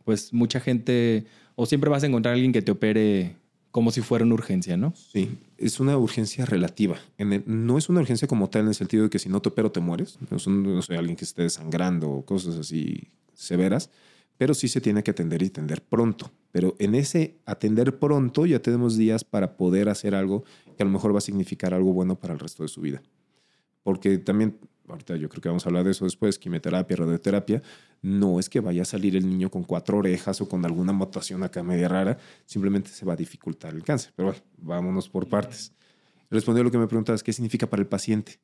pues 0.05 0.33
mucha 0.33 0.61
gente, 0.61 1.27
o 1.55 1.67
siempre 1.67 1.91
vas 1.91 2.03
a 2.03 2.07
encontrar 2.07 2.33
a 2.33 2.35
alguien 2.35 2.53
que 2.53 2.63
te 2.63 2.73
opere 2.73 3.37
como 3.73 3.91
si 3.91 4.03
fuera 4.03 4.25
una 4.25 4.35
urgencia, 4.35 4.77
¿no? 4.77 4.93
Sí, 4.95 5.39
es 5.57 5.81
una 5.81 5.97
urgencia 5.97 6.45
relativa. 6.45 6.99
no 7.19 7.79
es 7.79 7.89
una 7.89 8.01
urgencia 8.01 8.29
como 8.29 8.49
tal 8.51 8.63
en 8.63 8.69
el 8.69 8.75
sentido 8.75 9.05
de 9.05 9.11
que 9.11 9.19
si 9.19 9.31
no 9.31 9.41
te 9.41 9.49
opero 9.49 9.73
te 9.73 9.81
mueres. 9.81 10.19
No 10.31 10.37
es 10.37 10.47
no 10.47 10.83
sé, 10.83 10.97
alguien 10.97 11.17
que 11.17 11.25
esté 11.25 11.43
desangrando 11.43 12.11
o 12.11 12.25
cosas 12.25 12.57
así 12.57 13.09
severas, 13.33 13.91
pero 14.37 14.53
sí 14.53 14.69
se 14.69 14.83
tiene 14.83 15.03
que 15.03 15.11
atender 15.11 15.43
y 15.43 15.47
atender 15.47 15.83
pronto. 15.83 16.31
Pero 16.53 16.77
en 16.79 16.95
ese 16.95 17.39
atender 17.47 17.99
pronto 17.99 18.45
ya 18.45 18.61
tenemos 18.61 18.99
días 18.99 19.25
para 19.25 19.57
poder 19.57 19.89
hacer 19.89 20.15
algo 20.15 20.45
que 20.83 20.85
a 20.85 20.91
lo 20.91 20.91
mejor 20.91 21.15
va 21.15 21.19
a 21.19 21.21
significar 21.21 21.75
algo 21.75 21.93
bueno 21.93 22.17
para 22.17 22.35
el 22.35 22.41
resto 22.41 22.65
de 22.65 22.69
su 22.69 22.81
vida. 22.81 23.01
Porque 23.85 24.19
también, 24.19 24.59
ahorita 24.89 25.17
yo 25.17 25.29
creo 25.29 25.41
que 25.41 25.49
vamos 25.49 25.65
a 25.65 25.69
hablar 25.69 25.85
de 25.85 25.93
eso 25.93 26.05
después, 26.05 26.41
quimioterapia, 26.41 26.97
radioterapia, 26.97 27.63
no 28.03 28.41
es 28.41 28.49
que 28.49 28.59
vaya 28.59 28.83
a 28.83 28.85
salir 28.85 29.15
el 29.15 29.29
niño 29.29 29.49
con 29.49 29.63
cuatro 29.63 29.99
orejas 29.99 30.41
o 30.41 30.49
con 30.49 30.65
alguna 30.65 30.93
mutación 30.93 31.45
acá 31.45 31.63
media 31.63 31.89
rara, 31.89 32.19
simplemente 32.47 32.91
se 32.91 33.07
va 33.07 33.13
a 33.13 33.17
dificultar 33.17 33.75
el 33.75 33.85
cáncer. 33.85 34.13
Pero 34.17 34.31
bueno, 34.31 34.43
vámonos 34.59 35.09
por 35.09 35.29
partes. 35.29 35.73
Respondió 36.31 36.63
a 36.63 36.65
lo 36.65 36.73
que 36.73 36.79
me 36.79 36.89
preguntabas, 36.89 37.23
¿qué 37.23 37.33
significa 37.33 37.69
para 37.71 37.83
el 37.83 37.89
paciente? 37.89 38.41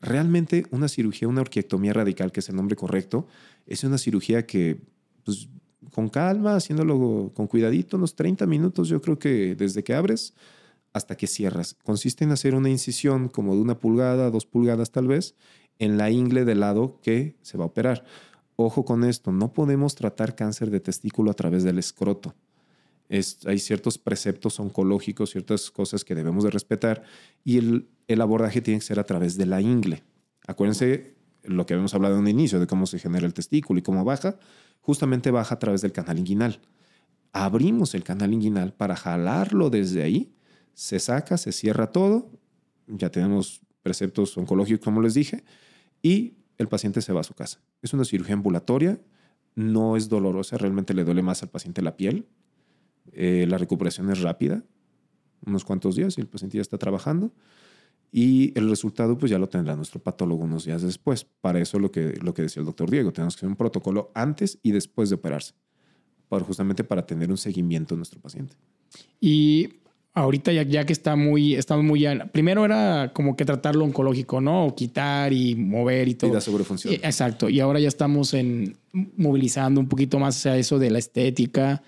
Realmente 0.00 0.64
una 0.70 0.88
cirugía, 0.88 1.28
una 1.28 1.42
orquiectomía 1.42 1.92
radical, 1.92 2.32
que 2.32 2.40
es 2.40 2.48
el 2.48 2.56
nombre 2.56 2.74
correcto, 2.74 3.26
es 3.66 3.84
una 3.84 3.98
cirugía 3.98 4.46
que 4.46 4.80
pues, 5.24 5.48
con 5.90 6.08
calma, 6.08 6.56
haciéndolo 6.56 7.32
con 7.34 7.46
cuidadito, 7.46 7.98
unos 7.98 8.14
30 8.14 8.46
minutos, 8.46 8.88
yo 8.88 9.02
creo 9.02 9.18
que 9.18 9.54
desde 9.54 9.84
que 9.84 9.94
abres 9.94 10.32
hasta 10.92 11.16
que 11.16 11.26
cierras. 11.26 11.76
Consiste 11.82 12.24
en 12.24 12.32
hacer 12.32 12.54
una 12.54 12.70
incisión 12.70 13.28
como 13.28 13.54
de 13.54 13.62
una 13.62 13.78
pulgada, 13.78 14.30
dos 14.30 14.46
pulgadas 14.46 14.90
tal 14.90 15.08
vez, 15.08 15.34
en 15.78 15.96
la 15.96 16.10
ingle 16.10 16.44
del 16.44 16.60
lado 16.60 17.00
que 17.02 17.36
se 17.42 17.56
va 17.58 17.64
a 17.64 17.68
operar. 17.68 18.04
Ojo 18.56 18.84
con 18.84 19.04
esto, 19.04 19.32
no 19.32 19.52
podemos 19.52 19.94
tratar 19.94 20.34
cáncer 20.34 20.70
de 20.70 20.80
testículo 20.80 21.30
a 21.30 21.34
través 21.34 21.64
del 21.64 21.78
escroto. 21.78 22.34
hay 23.08 23.58
ciertos 23.58 23.98
preceptos 23.98 24.60
oncológicos, 24.60 25.30
ciertas 25.30 25.70
cosas 25.70 26.04
que 26.04 26.14
debemos 26.14 26.44
de 26.44 26.50
respetar 26.50 27.02
y 27.44 27.58
el, 27.58 27.88
el 28.08 28.20
abordaje 28.20 28.60
tiene 28.60 28.80
que 28.80 28.86
ser 28.86 29.00
a 29.00 29.04
través 29.04 29.36
de 29.36 29.46
la 29.46 29.60
ingle. 29.60 30.02
Acuérdense 30.46 31.14
lo 31.44 31.66
que 31.66 31.74
habíamos 31.74 31.94
hablado 31.94 32.14
en 32.14 32.20
un 32.20 32.28
inicio 32.28 32.60
de 32.60 32.66
cómo 32.66 32.86
se 32.86 32.98
genera 32.98 33.26
el 33.26 33.34
testículo 33.34 33.80
y 33.80 33.82
cómo 33.82 34.04
baja 34.04 34.38
justamente 34.82 35.30
baja 35.30 35.54
a 35.54 35.58
través 35.58 35.80
del 35.80 35.92
canal 35.92 36.18
inguinal. 36.18 36.60
Abrimos 37.32 37.94
el 37.94 38.04
canal 38.04 38.34
inguinal 38.34 38.74
para 38.74 38.94
jalarlo 38.94 39.70
desde 39.70 40.02
ahí, 40.02 40.34
se 40.74 40.98
saca, 40.98 41.36
se 41.36 41.52
cierra 41.52 41.92
todo, 41.92 42.30
ya 42.86 43.10
tenemos 43.10 43.62
preceptos 43.82 44.36
oncológicos 44.36 44.84
como 44.84 45.00
les 45.00 45.14
dije, 45.14 45.44
y 46.02 46.34
el 46.58 46.68
paciente 46.68 47.00
se 47.02 47.12
va 47.12 47.20
a 47.20 47.24
su 47.24 47.34
casa. 47.34 47.60
Es 47.82 47.92
una 47.92 48.04
cirugía 48.04 48.34
ambulatoria, 48.34 49.00
no 49.54 49.96
es 49.96 50.08
dolorosa, 50.08 50.56
realmente 50.56 50.94
le 50.94 51.04
duele 51.04 51.22
más 51.22 51.42
al 51.42 51.50
paciente 51.50 51.82
la 51.82 51.96
piel, 51.96 52.26
eh, 53.12 53.46
la 53.48 53.58
recuperación 53.58 54.10
es 54.10 54.20
rápida, 54.20 54.64
unos 55.44 55.64
cuantos 55.64 55.96
días 55.96 56.16
y 56.18 56.20
el 56.20 56.28
paciente 56.28 56.58
ya 56.58 56.62
está 56.62 56.78
trabajando 56.78 57.32
y 58.12 58.56
el 58.58 58.68
resultado 58.68 59.16
pues 59.16 59.30
ya 59.30 59.38
lo 59.38 59.48
tendrá 59.48 59.74
nuestro 59.74 60.00
patólogo 60.00 60.44
unos 60.44 60.66
días 60.66 60.82
después. 60.82 61.24
Para 61.24 61.60
eso 61.60 61.78
lo 61.78 61.90
que, 61.90 62.18
lo 62.22 62.34
que 62.34 62.42
decía 62.42 62.60
el 62.60 62.66
doctor 62.66 62.90
Diego, 62.90 63.12
tenemos 63.12 63.34
que 63.34 63.40
hacer 63.40 63.48
un 63.48 63.56
protocolo 63.56 64.12
antes 64.14 64.58
y 64.62 64.72
después 64.72 65.08
de 65.08 65.16
operarse, 65.16 65.54
para, 66.28 66.44
justamente 66.44 66.84
para 66.84 67.06
tener 67.06 67.30
un 67.30 67.38
seguimiento 67.38 67.94
de 67.94 68.00
nuestro 68.00 68.20
paciente. 68.20 68.54
Y 69.18 69.80
ahorita 70.14 70.52
ya, 70.52 70.62
ya 70.62 70.84
que 70.84 70.92
está 70.92 71.16
muy, 71.16 71.54
estamos 71.54 71.84
muy 71.84 72.00
ya, 72.00 72.26
primero 72.26 72.64
era 72.64 73.12
como 73.14 73.36
que 73.36 73.44
tratarlo 73.44 73.84
oncológico, 73.84 74.40
¿no? 74.40 74.66
O 74.66 74.74
quitar 74.74 75.32
y 75.32 75.54
mover 75.54 76.08
y 76.08 76.14
todo. 76.14 76.30
Y 76.30 76.34
la 76.34 76.40
sobrefunción. 76.40 76.94
Exacto. 76.94 77.48
Y 77.48 77.60
ahora 77.60 77.80
ya 77.80 77.88
estamos 77.88 78.34
en 78.34 78.76
movilizando 78.92 79.80
un 79.80 79.88
poquito 79.88 80.18
más 80.18 80.36
hacia 80.36 80.56
eso 80.56 80.78
de 80.78 80.90
la 80.90 80.98
estética. 80.98 81.82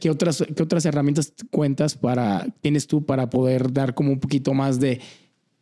¿Qué 0.00 0.10
otras, 0.10 0.44
qué 0.54 0.62
otras 0.62 0.84
herramientas 0.86 1.32
cuentas 1.50 1.96
para, 1.96 2.46
tienes 2.60 2.86
tú 2.86 3.04
para 3.04 3.30
poder 3.30 3.72
dar 3.72 3.94
como 3.94 4.12
un 4.12 4.20
poquito 4.20 4.54
más 4.54 4.78
de 4.78 5.00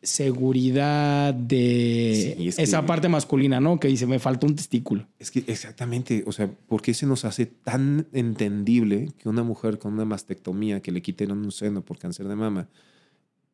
seguridad 0.06 1.34
de 1.34 2.48
esa 2.48 2.86
parte 2.86 3.08
masculina, 3.08 3.60
¿no? 3.60 3.78
Que 3.80 3.88
dice, 3.88 4.06
me 4.06 4.18
falta 4.18 4.46
un 4.46 4.54
testículo. 4.54 5.06
Es 5.18 5.30
que 5.30 5.44
exactamente, 5.46 6.24
o 6.26 6.32
sea, 6.32 6.48
¿por 6.50 6.80
qué 6.80 6.94
se 6.94 7.06
nos 7.06 7.24
hace 7.24 7.46
tan 7.46 8.06
entendible 8.12 9.12
que 9.18 9.28
una 9.28 9.42
mujer 9.42 9.78
con 9.78 9.94
una 9.94 10.04
mastectomía, 10.04 10.80
que 10.80 10.92
le 10.92 11.02
quiten 11.02 11.32
un 11.32 11.50
seno 11.52 11.82
por 11.82 11.98
cáncer 11.98 12.28
de 12.28 12.36
mama, 12.36 12.68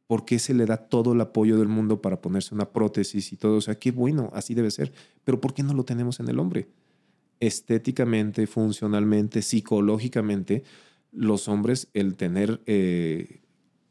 ¿por 0.06 0.24
qué 0.24 0.38
se 0.38 0.54
le 0.54 0.66
da 0.66 0.76
todo 0.76 1.14
el 1.14 1.20
apoyo 1.20 1.58
del 1.58 1.68
mundo 1.68 2.02
para 2.02 2.20
ponerse 2.20 2.54
una 2.54 2.70
prótesis 2.70 3.32
y 3.32 3.36
todo? 3.36 3.56
O 3.56 3.62
sea, 3.62 3.76
qué 3.76 3.90
bueno, 3.90 4.30
así 4.34 4.54
debe 4.54 4.70
ser. 4.70 4.92
Pero 5.24 5.40
¿por 5.40 5.54
qué 5.54 5.62
no 5.62 5.72
lo 5.72 5.84
tenemos 5.84 6.20
en 6.20 6.28
el 6.28 6.38
hombre? 6.38 6.68
Estéticamente, 7.40 8.46
funcionalmente, 8.46 9.42
psicológicamente, 9.42 10.64
los 11.12 11.48
hombres, 11.48 11.88
el 11.94 12.14
tener... 12.14 12.60
Eh, 12.66 13.41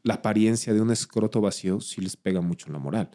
la 0.02 0.14
apariencia 0.14 0.74
de 0.74 0.80
un 0.80 0.90
escroto 0.90 1.40
vacío 1.40 1.80
sí 1.80 2.00
les 2.00 2.16
pega 2.16 2.40
mucho 2.40 2.66
en 2.66 2.72
la 2.72 2.78
moral. 2.78 3.10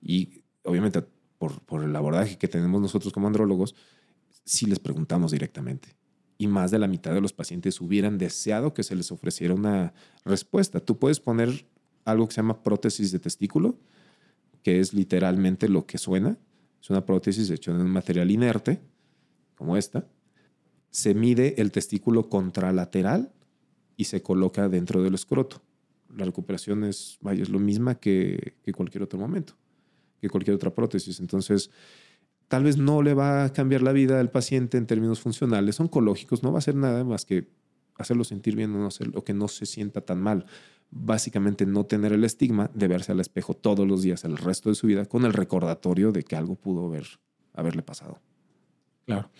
Y 0.00 0.42
obviamente 0.62 1.02
por, 1.38 1.82
el 1.82 1.94
abordaje 1.94 2.38
que 2.38 2.48
tenemos 2.48 2.80
nosotros 2.80 3.12
como 3.12 3.26
andrólogos, 3.26 3.74
sí 4.44 4.66
les 4.66 4.78
preguntamos 4.78 5.32
directamente. 5.32 5.96
Y 6.36 6.46
más 6.46 6.70
de 6.70 6.78
la 6.78 6.86
mitad 6.86 7.12
de 7.12 7.20
los 7.20 7.32
pacientes 7.32 7.80
hubieran 7.80 8.18
deseado 8.18 8.72
que 8.72 8.84
se 8.84 8.94
les 8.94 9.10
ofreciera 9.10 9.54
una 9.54 9.92
respuesta. 10.24 10.80
Tú 10.80 10.98
puedes 10.98 11.18
poner 11.18 11.66
algo 12.04 12.28
que 12.28 12.34
se 12.34 12.40
llama 12.40 12.62
prótesis 12.62 13.10
de 13.10 13.18
testículo, 13.18 13.78
que 14.62 14.78
es 14.80 14.94
literalmente 14.94 15.68
lo 15.68 15.86
que 15.86 15.98
suena. 15.98 16.38
Es 16.80 16.90
una 16.90 17.04
prótesis 17.04 17.50
hecha 17.50 17.72
de 17.72 17.82
un 17.82 17.90
material 17.90 18.30
inerte, 18.30 18.80
como 19.56 19.76
esta. 19.76 20.06
Se 20.90 21.14
mide 21.14 21.60
el 21.60 21.72
testículo 21.72 22.28
contralateral 22.28 23.32
y 23.96 24.04
se 24.04 24.22
coloca 24.22 24.68
dentro 24.68 25.02
del 25.02 25.14
escroto 25.14 25.60
la 26.16 26.24
recuperación 26.24 26.84
es, 26.84 27.18
vaya, 27.20 27.42
es 27.42 27.48
lo 27.48 27.58
misma 27.58 27.96
que, 27.96 28.54
cualquier 28.74 29.02
otro 29.02 29.18
momento. 29.18 29.54
que 30.20 30.28
cualquier 30.28 30.56
otra 30.56 30.74
prótesis. 30.74 31.20
Entonces, 31.20 31.70
tal 32.48 32.64
vez 32.64 32.76
no 32.76 33.02
le 33.02 33.14
va 33.14 33.44
a 33.44 33.52
cambiar 33.52 33.82
la 33.82 33.92
vida 33.92 34.18
al 34.20 34.30
paciente 34.30 34.78
en 34.78 34.86
términos 34.86 35.20
funcionales, 35.20 35.78
oncológicos, 35.80 36.42
no 36.42 36.50
va 36.50 36.58
a 36.58 36.60
hacer 36.60 36.74
nada 36.74 37.04
más 37.04 37.24
que 37.24 37.48
hacerlo 37.96 38.24
sentir 38.24 38.56
bien 38.56 38.74
o, 38.74 38.78
no 38.78 38.88
o 39.14 39.24
que 39.24 39.34
no 39.34 39.48
se 39.48 39.66
sienta 39.66 40.00
tan 40.00 40.20
mal. 40.20 40.46
Básicamente 40.90 41.66
no 41.66 41.84
tener 41.84 42.12
el 42.12 42.24
estigma 42.24 42.70
de 42.74 42.88
verse 42.88 43.12
al 43.12 43.20
espejo 43.20 43.54
todos 43.54 43.86
los 43.86 44.02
días 44.02 44.24
el 44.24 44.38
resto 44.38 44.70
de 44.70 44.74
su 44.74 44.86
vida 44.86 45.04
con 45.04 45.24
el 45.24 45.34
recordatorio 45.34 46.12
de 46.12 46.22
que 46.22 46.36
algo 46.36 46.54
pudo 46.54 46.86
haber, 46.86 47.06
haberle 47.52 47.82
pasado. 47.82 48.20
Claro. 49.04 49.30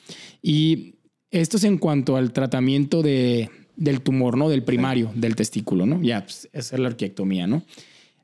Y 0.43 0.97
esto 1.31 1.57
es 1.57 1.65
en 1.65 1.79
cuanto 1.79 2.17
al 2.17 2.33
tratamiento 2.33 3.03
de, 3.03 3.51
del 3.79 4.01
tumor, 4.01 4.37
¿no? 4.37 4.49
Del 4.49 4.65
primario, 4.65 5.11
del 5.15 5.37
testículo, 5.37 5.87
¿no? 5.87 6.03
Ya, 6.03 6.25
pues, 6.25 6.49
esa 6.53 6.77
es 6.77 6.81
la 6.81 6.89
orquiectomía, 6.89 7.47
¿no? 7.47 7.63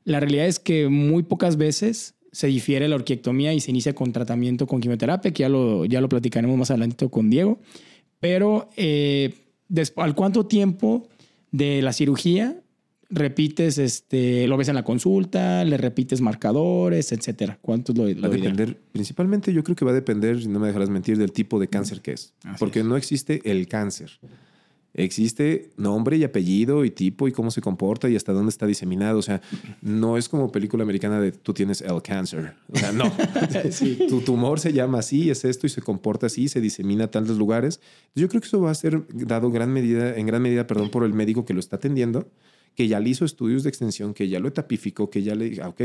La 0.03 0.19
realidad 0.19 0.45
es 0.45 0.59
que 0.59 0.89
muy 0.89 1.23
pocas 1.23 1.57
veces 1.57 2.13
se 2.31 2.47
difiere 2.47 2.87
la 2.89 2.95
orquiectomía 2.95 3.53
y 3.53 3.61
se 3.61 3.71
inicia 3.71 3.95
con 3.95 4.11
tratamiento 4.11 4.67
con 4.67 4.81
quimioterapia, 4.81 5.31
que 5.31 5.43
ya 5.43 5.49
lo, 5.49 5.85
ya 5.85 6.01
lo 6.01 6.09
platicaremos 6.09 6.57
más 6.57 6.69
adelante 6.69 7.09
con 7.09 7.29
Diego. 7.29 7.59
Pero, 8.19 8.69
eh, 8.75 9.33
¿al 9.95 10.13
cuánto 10.13 10.45
tiempo 10.45 11.07
de 11.51 11.81
la 11.81 11.93
cirugía 11.93 12.61
repites, 13.09 13.77
este, 13.77 14.47
lo 14.47 14.57
ves 14.57 14.67
en 14.67 14.75
la 14.75 14.83
consulta, 14.83 15.63
le 15.63 15.77
repites 15.77 16.19
marcadores, 16.19 17.13
etcétera? 17.13 17.57
¿Cuánto 17.61 17.93
lo, 17.93 18.03
Va 18.03 18.27
a 18.27 18.29
depender, 18.29 18.77
principalmente 18.91 19.53
yo 19.53 19.63
creo 19.63 19.77
que 19.77 19.85
va 19.85 19.91
a 19.91 19.95
depender, 19.95 20.45
no 20.47 20.59
me 20.59 20.67
dejarás 20.67 20.89
mentir, 20.89 21.17
del 21.17 21.31
tipo 21.31 21.59
de 21.59 21.69
cáncer 21.69 22.01
que 22.01 22.11
es. 22.11 22.33
porque 22.59 22.83
no 22.83 22.97
existe 22.97 23.41
el 23.49 23.67
cáncer. 23.69 24.19
Existe 24.97 25.71
nombre 25.75 26.15
y 26.15 26.23
apellido 26.23 26.85
y 26.85 26.89
tipo 26.89 27.27
y 27.27 27.33
cómo 27.33 27.51
se 27.51 27.59
comporta 27.59 28.07
y 28.07 28.15
hasta 28.15 28.31
dónde 28.31 28.49
está 28.49 28.65
diseminado. 28.65 29.19
O 29.19 29.21
sea, 29.21 29.41
no 29.81 30.17
es 30.17 30.29
como 30.29 30.53
película 30.53 30.83
americana 30.83 31.19
de 31.19 31.33
tú 31.33 31.53
tienes 31.53 31.81
el 31.81 32.01
cáncer. 32.01 32.53
O 32.71 32.77
sea, 32.77 32.93
no. 32.93 33.11
Tu 34.09 34.21
tumor 34.21 34.59
se 34.59 34.71
llama 34.71 34.99
así, 34.99 35.29
es 35.29 35.43
esto 35.43 35.67
y 35.67 35.69
se 35.69 35.81
comporta 35.81 36.27
así, 36.27 36.47
se 36.47 36.61
disemina 36.61 37.05
a 37.05 37.11
tales 37.11 37.37
lugares. 37.37 37.81
Yo 38.15 38.29
creo 38.29 38.39
que 38.39 38.47
eso 38.47 38.61
va 38.61 38.71
a 38.71 38.75
ser 38.75 39.05
dado 39.09 39.51
gran 39.51 39.71
medida, 39.73 40.15
en 40.15 40.27
gran 40.27 40.41
medida 40.41 40.65
perdón, 40.65 40.89
por 40.89 41.03
el 41.03 41.13
médico 41.13 41.43
que 41.43 41.53
lo 41.53 41.59
está 41.59 41.75
atendiendo, 41.75 42.29
que 42.73 42.87
ya 42.87 43.01
le 43.01 43.09
hizo 43.09 43.25
estudios 43.25 43.63
de 43.63 43.69
extensión, 43.69 44.13
que 44.13 44.29
ya 44.29 44.39
lo 44.39 44.47
etapificó, 44.47 45.09
que 45.09 45.23
ya 45.23 45.35
le 45.35 45.49
diga, 45.49 45.67
ok, 45.67 45.81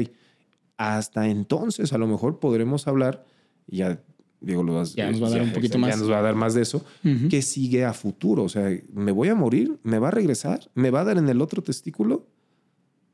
hasta 0.77 1.29
entonces 1.29 1.93
a 1.93 1.99
lo 1.99 2.07
mejor 2.07 2.39
podremos 2.39 2.87
hablar, 2.87 3.25
ya 3.67 4.01
Diego, 4.41 4.63
lo 4.63 4.83
ya 4.85 5.11
nos 5.11 5.23
va 5.23 5.27
a 5.27 5.31
dar 5.31 5.43
un 5.43 5.53
poquito 5.53 5.79
más. 5.79 5.91
Ya 5.91 5.97
nos 5.97 6.11
va 6.11 6.19
a 6.19 6.23
dar 6.23 6.35
más 6.35 6.55
de 6.55 6.63
eso. 6.63 6.85
que 7.29 7.43
sigue 7.43 7.85
a 7.85 7.93
futuro? 7.93 8.45
O 8.45 8.49
sea, 8.49 8.71
¿me 8.93 9.13
voy 9.13 9.29
a 9.29 9.35
morir? 9.35 9.79
¿Me 9.83 9.99
va 9.99 10.09
a 10.09 10.11
regresar? 10.11 10.71
¿Me 10.75 10.91
va 10.91 11.03
a 11.03 11.05
dar 11.05 11.19
en 11.19 11.29
el 11.29 11.41
otro 11.43 11.63
testículo? 11.63 12.27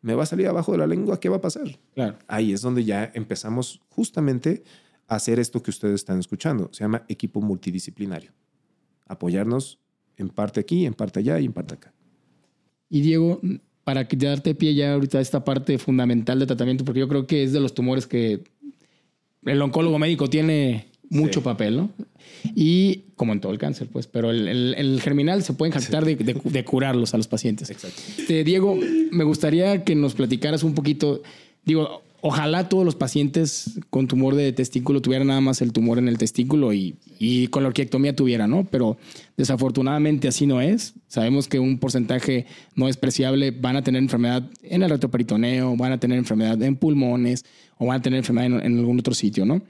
¿Me 0.02 0.14
va 0.14 0.22
a 0.22 0.26
salir 0.26 0.46
abajo 0.46 0.72
de 0.72 0.78
la 0.78 0.86
lengua? 0.86 1.18
¿Qué 1.18 1.28
va 1.28 1.36
a 1.36 1.40
pasar? 1.40 1.78
Claro. 1.94 2.16
Ahí 2.28 2.52
es 2.52 2.60
donde 2.60 2.84
ya 2.84 3.10
empezamos 3.14 3.80
justamente 3.88 4.62
a 5.08 5.16
hacer 5.16 5.40
esto 5.40 5.62
que 5.62 5.70
ustedes 5.70 5.96
están 5.96 6.20
escuchando. 6.20 6.68
Se 6.72 6.84
llama 6.84 7.04
equipo 7.08 7.40
multidisciplinario. 7.40 8.30
Apoyarnos 9.08 9.80
en 10.16 10.28
parte 10.28 10.60
aquí, 10.60 10.86
en 10.86 10.94
parte 10.94 11.20
allá 11.20 11.40
y 11.40 11.46
en 11.46 11.52
parte 11.52 11.74
acá. 11.74 11.92
Y 12.88 13.00
Diego, 13.00 13.40
para 13.82 14.04
darte 14.04 14.54
pie 14.54 14.74
ya 14.74 14.94
ahorita 14.94 15.18
a 15.18 15.20
esta 15.20 15.44
parte 15.44 15.78
fundamental 15.78 16.38
de 16.38 16.46
tratamiento, 16.46 16.84
porque 16.84 17.00
yo 17.00 17.08
creo 17.08 17.26
que 17.26 17.42
es 17.42 17.52
de 17.52 17.60
los 17.60 17.74
tumores 17.74 18.06
que 18.06 18.44
el 19.44 19.62
oncólogo 19.62 19.98
médico 19.98 20.28
tiene 20.28 20.88
mucho 21.10 21.42
papel, 21.42 21.76
¿no? 21.76 21.90
Y 22.54 23.04
como 23.16 23.32
en 23.32 23.40
todo 23.40 23.52
el 23.52 23.58
cáncer, 23.58 23.88
pues, 23.92 24.06
pero 24.06 24.30
el, 24.30 25.00
germinal 25.02 25.42
se 25.42 25.52
puede 25.52 25.72
jactar 25.72 26.04
de, 26.04 26.64
curarlos 26.64 27.14
a 27.14 27.16
los 27.16 27.28
pacientes. 27.28 27.70
Exacto. 27.70 28.00
Este, 28.18 28.44
Diego, 28.44 28.76
me 29.10 29.24
gustaría 29.24 29.84
que 29.84 29.94
nos 29.94 30.14
platicaras 30.14 30.62
un 30.62 30.74
poquito, 30.74 31.22
digo, 31.64 32.02
ojalá 32.20 32.68
todos 32.68 32.84
los 32.84 32.94
pacientes 32.94 33.78
con 33.90 34.08
tumor 34.08 34.34
de 34.34 34.52
testículo 34.52 35.00
tuvieran 35.00 35.28
nada 35.28 35.40
más 35.40 35.62
el 35.62 35.72
tumor 35.72 35.98
en 35.98 36.08
el 36.08 36.18
testículo 36.18 36.72
y, 36.72 36.96
y 37.18 37.48
con 37.48 37.62
la 37.62 37.68
orquiectomía 37.68 38.14
tuvieran, 38.16 38.50
¿no? 38.50 38.66
Pero 38.70 38.96
desafortunadamente 39.36 40.28
así 40.28 40.46
no 40.46 40.60
es. 40.60 40.94
Sabemos 41.08 41.48
que 41.48 41.58
un 41.58 41.78
porcentaje 41.78 42.46
no 42.74 42.86
despreciable 42.86 43.50
van 43.50 43.76
a 43.76 43.82
tener 43.82 44.02
enfermedad 44.02 44.48
en 44.62 44.82
el 44.82 44.90
retroperitoneo, 44.90 45.76
van 45.76 45.92
a 45.92 46.00
tener 46.00 46.18
enfermedad 46.18 46.60
en 46.62 46.76
pulmones 46.76 47.44
o 47.78 47.86
van 47.86 48.00
a 48.00 48.02
tener 48.02 48.18
enfermedad 48.18 48.64
en 48.64 48.78
algún 48.78 48.98
otro 48.98 49.14
sitio, 49.14 49.44
¿no? 49.44 49.62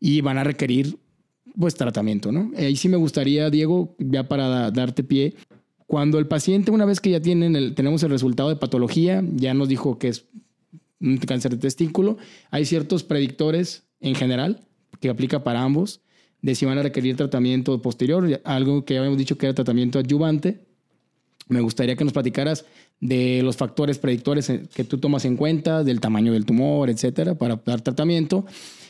Y 0.00 0.22
van 0.22 0.38
a 0.38 0.44
requerir 0.44 0.98
pues 1.58 1.74
tratamiento, 1.74 2.32
¿no? 2.32 2.52
Ahí 2.56 2.76
sí 2.76 2.88
me 2.88 2.96
gustaría, 2.96 3.50
Diego, 3.50 3.94
ya 3.98 4.28
para 4.28 4.70
darte 4.70 5.04
pie, 5.04 5.34
cuando 5.86 6.18
el 6.18 6.26
paciente, 6.26 6.70
una 6.70 6.84
vez 6.84 7.00
que 7.00 7.10
ya 7.10 7.20
tienen 7.20 7.56
el, 7.56 7.74
tenemos 7.74 8.02
el 8.02 8.10
resultado 8.10 8.48
de 8.48 8.56
patología, 8.56 9.24
ya 9.34 9.54
nos 9.54 9.68
dijo 9.68 9.98
que 9.98 10.08
es 10.08 10.26
un 11.00 11.18
cáncer 11.18 11.52
de 11.52 11.58
testículo, 11.58 12.16
hay 12.50 12.64
ciertos 12.64 13.02
predictores 13.02 13.82
en 14.00 14.14
general 14.14 14.60
que 15.00 15.08
aplica 15.08 15.42
para 15.42 15.62
ambos, 15.62 16.00
de 16.42 16.54
si 16.54 16.64
van 16.64 16.78
a 16.78 16.82
requerir 16.82 17.16
tratamiento 17.16 17.82
posterior, 17.82 18.40
algo 18.44 18.84
que 18.84 18.94
ya 18.94 19.00
habíamos 19.00 19.18
dicho 19.18 19.36
que 19.36 19.46
era 19.46 19.54
tratamiento 19.54 19.98
adyuvante. 19.98 20.60
Me 21.48 21.60
gustaría 21.60 21.96
que 21.96 22.04
nos 22.04 22.12
platicaras 22.12 22.64
de 23.00 23.42
los 23.42 23.56
factores 23.56 23.98
predictores 23.98 24.50
que 24.72 24.84
tú 24.84 24.98
tomas 24.98 25.24
en 25.24 25.36
cuenta, 25.36 25.82
del 25.84 26.00
tamaño 26.00 26.32
del 26.32 26.46
tumor, 26.46 26.88
etcétera, 26.88 27.34
para 27.34 27.60
dar 27.66 27.80
tratamiento. 27.80 28.46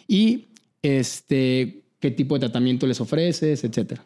Y 0.07 0.49
este, 0.83 1.83
qué 1.99 2.11
tipo 2.11 2.35
de 2.35 2.41
tratamiento 2.41 2.87
les 2.87 3.01
ofreces, 3.01 3.65
etcétera. 3.65 4.05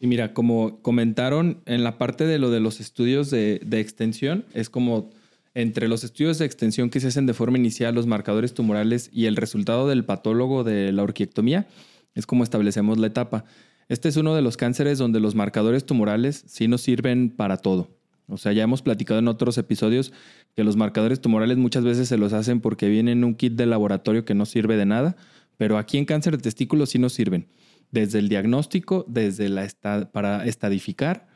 Y 0.00 0.06
mira, 0.06 0.34
como 0.34 0.80
comentaron 0.82 1.62
en 1.66 1.82
la 1.82 1.98
parte 1.98 2.26
de 2.26 2.38
lo 2.38 2.50
de 2.50 2.60
los 2.60 2.80
estudios 2.80 3.30
de, 3.30 3.60
extensión, 3.72 4.44
es 4.52 4.68
como 4.68 5.10
entre 5.54 5.88
los 5.88 6.04
estudios 6.04 6.38
de 6.38 6.44
extensión 6.44 6.90
que 6.90 7.00
se 7.00 7.08
hacen 7.08 7.24
de 7.24 7.32
forma 7.32 7.56
inicial, 7.56 7.94
los 7.94 8.06
marcadores 8.06 8.52
tumorales 8.52 9.08
y 9.12 9.24
el 9.24 9.36
resultado 9.36 9.88
del 9.88 10.04
patólogo 10.04 10.64
de 10.64 10.92
la 10.92 11.02
orquiectomía, 11.02 11.66
es 12.14 12.26
como 12.26 12.44
establecemos 12.44 12.98
la 12.98 13.06
etapa. 13.06 13.44
Este 13.88 14.08
es 14.08 14.16
uno 14.16 14.34
de 14.34 14.42
los 14.42 14.56
cánceres 14.56 14.98
donde 14.98 15.20
los 15.20 15.34
marcadores 15.34 15.86
tumorales 15.86 16.44
sí 16.46 16.68
nos 16.68 16.82
sirven 16.82 17.30
para 17.30 17.56
todo. 17.56 17.88
O 18.28 18.36
sea, 18.36 18.52
ya 18.52 18.64
hemos 18.64 18.82
platicado 18.82 19.20
en 19.20 19.28
otros 19.28 19.56
episodios 19.56 20.12
que 20.56 20.64
los 20.64 20.76
marcadores 20.76 21.20
tumorales 21.20 21.56
muchas 21.56 21.84
veces 21.84 22.08
se 22.08 22.18
los 22.18 22.32
hacen 22.32 22.60
porque 22.60 22.88
vienen 22.88 23.18
en 23.18 23.24
un 23.24 23.34
kit 23.34 23.54
de 23.54 23.66
laboratorio 23.66 24.24
que 24.24 24.34
no 24.34 24.44
sirve 24.44 24.76
de 24.76 24.84
nada 24.84 25.16
pero 25.56 25.78
aquí 25.78 25.98
en 25.98 26.04
cáncer 26.04 26.36
de 26.36 26.42
testículo 26.42 26.86
sí 26.86 26.98
nos 26.98 27.12
sirven. 27.12 27.48
Desde 27.90 28.18
el 28.18 28.28
diagnóstico, 28.28 29.04
desde 29.08 29.48
la 29.48 29.68
para 30.12 30.44
estadificar 30.44 31.28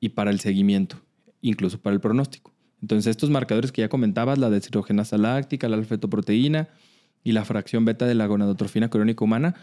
y 0.00 0.10
para 0.10 0.30
el 0.30 0.40
seguimiento, 0.40 1.00
incluso 1.40 1.80
para 1.80 1.94
el 1.94 2.00
pronóstico. 2.00 2.54
Entonces, 2.82 3.10
estos 3.10 3.30
marcadores 3.30 3.72
que 3.72 3.82
ya 3.82 3.88
comentabas, 3.88 4.38
la 4.38 4.50
deshidrogenasa 4.50 5.16
láctica, 5.16 5.68
la 5.68 5.76
alfetoproteína 5.76 6.68
y 7.24 7.32
la 7.32 7.44
fracción 7.44 7.84
beta 7.84 8.06
de 8.06 8.14
la 8.14 8.26
gonadotrofina 8.26 8.90
crónica 8.90 9.24
humana, 9.24 9.54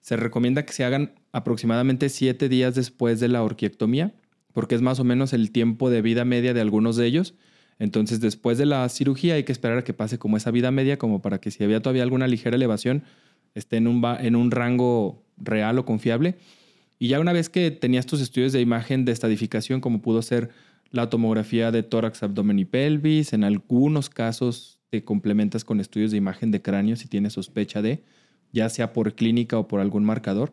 se 0.00 0.16
recomienda 0.16 0.64
que 0.64 0.72
se 0.72 0.84
hagan 0.84 1.12
aproximadamente 1.32 2.08
siete 2.08 2.48
días 2.48 2.74
después 2.74 3.20
de 3.20 3.28
la 3.28 3.42
orquiectomía, 3.42 4.14
porque 4.52 4.74
es 4.74 4.82
más 4.82 4.98
o 4.98 5.04
menos 5.04 5.32
el 5.32 5.52
tiempo 5.52 5.90
de 5.90 6.02
vida 6.02 6.24
media 6.24 6.54
de 6.54 6.60
algunos 6.60 6.96
de 6.96 7.06
ellos. 7.06 7.34
Entonces, 7.78 8.20
después 8.20 8.58
de 8.58 8.66
la 8.66 8.88
cirugía 8.88 9.34
hay 9.34 9.44
que 9.44 9.52
esperar 9.52 9.78
a 9.78 9.84
que 9.84 9.94
pase 9.94 10.18
como 10.18 10.36
esa 10.36 10.50
vida 10.50 10.70
media, 10.70 10.98
como 10.98 11.22
para 11.22 11.38
que 11.38 11.50
si 11.50 11.62
había 11.62 11.80
todavía 11.80 12.02
alguna 12.02 12.26
ligera 12.26 12.56
elevación, 12.56 13.04
esté 13.54 13.76
en 13.76 13.86
un, 13.86 14.02
en 14.20 14.36
un 14.36 14.50
rango 14.50 15.22
real 15.36 15.78
o 15.78 15.84
confiable. 15.84 16.36
Y 16.98 17.08
ya 17.08 17.20
una 17.20 17.32
vez 17.32 17.48
que 17.48 17.70
tenías 17.70 18.06
tus 18.06 18.20
estudios 18.20 18.52
de 18.52 18.60
imagen 18.60 19.04
de 19.04 19.12
estadificación, 19.12 19.80
como 19.80 20.02
pudo 20.02 20.22
ser 20.22 20.50
la 20.90 21.10
tomografía 21.10 21.70
de 21.70 21.82
tórax, 21.82 22.22
abdomen 22.22 22.58
y 22.58 22.64
pelvis, 22.64 23.32
en 23.32 23.44
algunos 23.44 24.08
casos 24.08 24.78
te 24.90 25.04
complementas 25.04 25.64
con 25.64 25.80
estudios 25.80 26.10
de 26.10 26.18
imagen 26.18 26.50
de 26.50 26.62
cráneo 26.62 26.96
si 26.96 27.08
tienes 27.08 27.32
sospecha 27.32 27.82
de, 27.82 28.04
ya 28.52 28.68
sea 28.68 28.92
por 28.92 29.14
clínica 29.14 29.58
o 29.58 29.66
por 29.66 29.80
algún 29.80 30.04
marcador. 30.04 30.52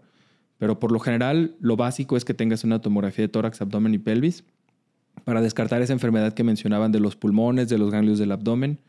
Pero 0.57 0.79
por 0.79 0.91
lo 0.91 0.99
general, 0.99 1.55
lo 1.59 1.75
básico 1.75 2.17
es 2.17 2.25
que 2.25 2.33
tengas 2.33 2.63
una 2.63 2.81
tomografía 2.81 3.23
de 3.23 3.29
tórax, 3.29 3.61
abdomen 3.61 3.93
y 3.93 3.99
pelvis 3.99 4.43
para 5.25 5.41
descartar 5.41 5.81
esa 5.81 5.93
enfermedad 5.93 6.33
que 6.33 6.43
mencionaban 6.43 6.91
de 6.91 6.99
los 6.99 7.15
pulmones, 7.15 7.69
de 7.69 7.77
los 7.77 7.91
ganglios 7.91 8.17
del 8.17 8.31
abdomen 8.31 8.79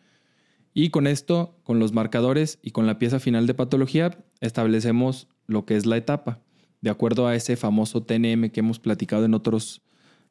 y 0.73 0.91
con 0.91 1.07
esto, 1.07 1.57
con 1.65 1.79
los 1.79 1.93
marcadores 1.93 2.59
y 2.63 2.71
con 2.71 2.87
la 2.87 2.99
pieza 2.99 3.19
final 3.19 3.47
de 3.47 3.55
patología, 3.55 4.17
establecemos 4.41 5.29
lo 5.47 5.65
que 5.65 5.77
es 5.77 5.87
la 5.87 5.97
etapa, 5.97 6.41
de 6.81 6.91
acuerdo 6.91 7.27
a 7.27 7.35
ese 7.35 7.57
famoso 7.57 8.03
TNM 8.03 8.51
que 8.51 8.61
hemos 8.61 8.79
platicado 8.79 9.25
en 9.25 9.35
otros, 9.35 9.83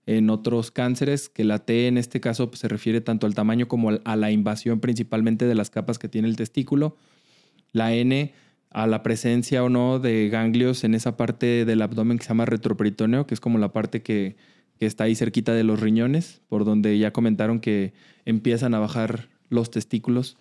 en 0.06 0.30
otros 0.30 0.72
cánceres, 0.72 1.30
que 1.30 1.44
la 1.44 1.60
T 1.60 1.88
en 1.88 1.98
este 1.98 2.22
caso 2.22 2.50
pues, 2.50 2.62
se 2.62 2.68
refiere 2.68 3.02
tanto 3.02 3.28
al 3.28 3.36
tamaño 3.36 3.68
como 3.68 3.92
a 4.04 4.16
la 4.16 4.32
invasión 4.32 4.80
principalmente 4.80 5.46
de 5.46 5.56
las 5.56 5.70
capas 5.70 6.00
que 6.00 6.08
tiene 6.08 6.30
el 6.30 6.38
testículo, 6.38 6.96
la 7.74 7.94
N 7.94 8.34
a 8.72 8.88
la 8.88 9.04
presencia 9.04 9.64
o 9.64 9.70
no 9.70 10.00
de 10.00 10.30
ganglios 10.30 10.84
en 10.84 10.94
esa 10.94 11.18
parte 11.18 11.66
del 11.66 11.82
abdomen 11.82 12.18
que 12.18 12.24
se 12.24 12.30
llama 12.30 12.46
retroperitoneo, 12.46 13.28
que 13.28 13.34
es 13.34 13.40
como 13.40 13.58
la 13.58 13.74
parte 13.74 14.02
que, 14.04 14.38
que 14.80 14.86
está 14.86 15.06
ahí 15.06 15.16
cerquita 15.16 15.54
de 15.54 15.64
los 15.64 15.80
riñones, 15.80 16.42
por 16.48 16.66
donde 16.66 16.98
ya 16.98 17.12
comentaron 17.12 17.60
que 17.60 17.94
empiezan 18.26 18.74
a 18.74 18.80
bajar 18.80 19.28
los 19.50 19.72
testículos. 19.72 20.38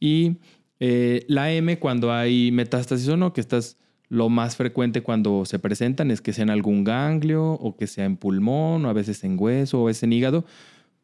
Y 0.00 0.36
eh, 0.80 1.24
la 1.28 1.52
M 1.52 1.78
cuando 1.78 2.12
hay 2.12 2.50
metástasis 2.52 3.08
o 3.08 3.16
no, 3.16 3.32
que 3.32 3.40
estás 3.40 3.76
lo 4.08 4.28
más 4.28 4.56
frecuente 4.56 5.02
cuando 5.02 5.44
se 5.46 5.58
presentan 5.58 6.10
es 6.10 6.20
que 6.20 6.32
sea 6.32 6.42
en 6.42 6.50
algún 6.50 6.84
ganglio 6.84 7.52
o 7.52 7.76
que 7.76 7.86
sea 7.86 8.04
en 8.04 8.16
pulmón 8.16 8.84
o 8.84 8.90
a 8.90 8.92
veces 8.92 9.24
en 9.24 9.36
hueso 9.38 9.82
o 9.82 9.88
es 9.88 10.02
en 10.02 10.12
hígado. 10.12 10.44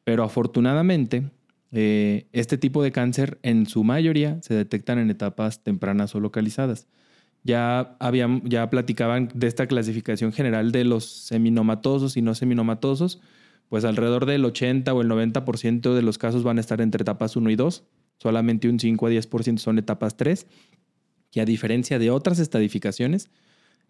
Pero 0.04 0.24
afortunadamente 0.24 1.30
eh, 1.72 2.26
este 2.32 2.58
tipo 2.58 2.82
de 2.82 2.92
cáncer 2.92 3.38
en 3.42 3.66
su 3.66 3.84
mayoría 3.84 4.38
se 4.42 4.54
detectan 4.54 4.98
en 4.98 5.10
etapas 5.10 5.62
tempranas 5.62 6.14
o 6.14 6.20
localizadas. 6.20 6.86
Ya, 7.44 7.96
habían, 8.00 8.42
ya 8.48 8.68
platicaban 8.68 9.30
de 9.34 9.46
esta 9.46 9.66
clasificación 9.66 10.32
general 10.32 10.72
de 10.72 10.84
los 10.84 11.04
seminomatosos 11.06 12.16
y 12.16 12.22
no 12.22 12.34
seminomatosos, 12.34 13.20
pues 13.68 13.84
alrededor 13.84 14.26
del 14.26 14.44
80 14.44 14.92
o 14.92 15.02
el 15.02 15.08
90% 15.08 15.94
de 15.94 16.02
los 16.02 16.18
casos 16.18 16.42
van 16.42 16.58
a 16.58 16.60
estar 16.60 16.80
entre 16.80 17.02
etapas 17.02 17.36
1 17.36 17.50
y 17.50 17.56
2, 17.56 17.84
solamente 18.18 18.68
un 18.68 18.80
5 18.80 19.06
a 19.06 19.10
10% 19.10 19.58
son 19.58 19.78
etapas 19.78 20.16
3, 20.16 20.46
que 21.30 21.40
a 21.40 21.44
diferencia 21.44 21.98
de 21.98 22.10
otras 22.10 22.38
estadificaciones, 22.38 23.30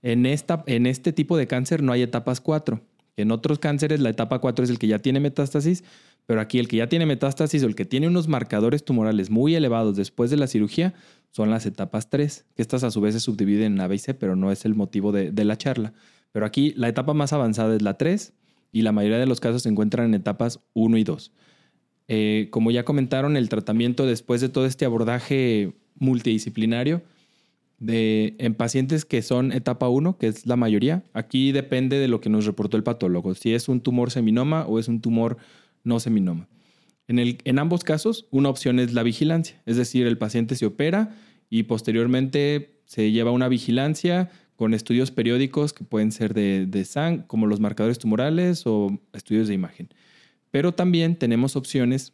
en, 0.03 0.27
esta, 0.27 0.65
en 0.67 0.87
este 0.87 1.13
tipo 1.13 1.37
de 1.37 1.47
cáncer 1.47 1.83
no 1.83 1.93
hay 1.93 2.03
etapas 2.03 2.41
4. 2.41 2.81
En 3.17 3.33
otros 3.33 3.59
cánceres 3.59 4.01
la 4.01 4.11
etapa 4.11 4.39
4 4.39 4.65
es 4.65 4.71
el 4.71 4.79
que 4.79 4.87
ya 4.87 5.01
tiene 5.01 5.19
metástasis, 5.19 5.83
pero 6.27 6.41
aquí 6.41 6.59
el 6.59 6.69
que 6.69 6.77
ya 6.77 6.89
tiene 6.89 7.07
metástasis 7.07 7.63
o 7.63 7.67
el 7.67 7.75
que 7.75 7.85
tiene 7.85 8.07
unos 8.07 8.29
marcadores 8.29 8.85
tumorales 8.85 9.31
muy 9.31 9.55
elevados 9.55 9.97
después 9.97 10.31
de 10.31 10.37
la 10.37 10.47
cirugía 10.47 10.95
son 11.31 11.51
las 11.51 11.67
etapas 11.67 12.11
3, 12.11 12.47
que 12.55 12.63
estas 12.63 12.85
a 12.85 12.91
su 12.91 13.01
vez 13.01 13.15
se 13.15 13.21
subdividen 13.21 13.73
en 13.73 13.81
A, 13.81 13.93
y 13.93 13.99
C, 13.99 14.15
pero 14.15 14.37
no 14.37 14.53
es 14.53 14.65
el 14.65 14.75
motivo 14.75 15.11
de, 15.11 15.33
la 15.45 15.57
charla. 15.57 15.95
Pero 16.33 16.47
aquí 16.47 16.73
la 16.77 16.89
etapa 16.89 17.13
más 17.13 17.33
avanzada 17.33 17.75
es 17.75 17.83
la 17.83 17.95
3 17.95 18.35
y 18.73 18.83
la 18.83 18.93
mayoría 18.93 19.19
de 19.19 19.27
los 19.27 19.41
casos 19.41 19.63
se 19.63 19.69
encuentran 19.69 20.07
en 20.07 20.15
etapas 20.15 20.61
1 20.75 20.97
y 20.99 21.05
2. 21.05 21.33
Eh, 22.09 22.49
como 22.51 22.71
ya 22.71 22.85
comentaron, 22.85 23.37
el 23.37 23.49
tratamiento 23.49 24.07
después 24.07 24.41
de 24.41 24.49
todo 24.49 24.67
este 24.67 24.85
abordaje 24.85 25.75
multidisciplinario 25.97 27.03
de, 27.79 28.35
en 28.39 28.55
pacientes 28.55 29.05
que 29.05 29.23
son 29.23 29.53
etapa 29.53 29.89
1, 29.89 30.19
que 30.19 30.29
es 30.29 30.47
la 30.47 30.57
mayoría, 30.57 31.05
aquí 31.13 31.53
depende 31.53 31.99
de 31.99 32.09
lo 32.09 32.21
que 32.21 32.31
nos 32.31 32.47
reportó 32.47 32.77
el 32.77 32.83
patólogo, 32.83 33.35
si 33.35 33.55
es 33.55 33.69
un 33.69 33.81
tumor 33.81 34.11
seminoma 34.11 34.67
o 34.67 34.79
es 34.79 34.89
un 34.89 35.01
tumor 35.01 35.37
no 35.85 36.01
seminoma. 36.01 36.49
En, 37.07 37.19
el, 37.19 37.39
en 37.45 37.59
ambos 37.59 37.85
casos, 37.85 38.27
una 38.31 38.49
opción 38.49 38.79
es 38.81 38.93
la 38.93 39.03
vigilancia, 39.03 39.63
es 39.65 39.77
decir, 39.77 40.07
el 40.07 40.19
paciente 40.19 40.57
se 40.57 40.67
opera 40.67 41.15
y 41.51 41.65
posteriormente 41.65 42.81
se 42.85 43.11
lleva 43.13 43.31
una 43.31 43.49
vigilancia 43.49 44.31
con 44.59 44.75
estudios 44.75 45.13
periódicos 45.13 45.73
que 45.73 45.85
pueden 45.85 46.11
ser 46.11 46.35
de, 46.35 46.67
de 46.67 46.85
sangre, 46.85 47.25
como 47.29 47.47
los 47.47 47.61
marcadores 47.61 48.01
tumorales 48.01 48.65
o 48.67 49.01
estudios 49.13 49.47
de 49.47 49.55
imagen. 49.55 49.89
Pero 50.51 50.75
también 50.75 51.15
tenemos 51.15 51.55
opciones 51.55 52.13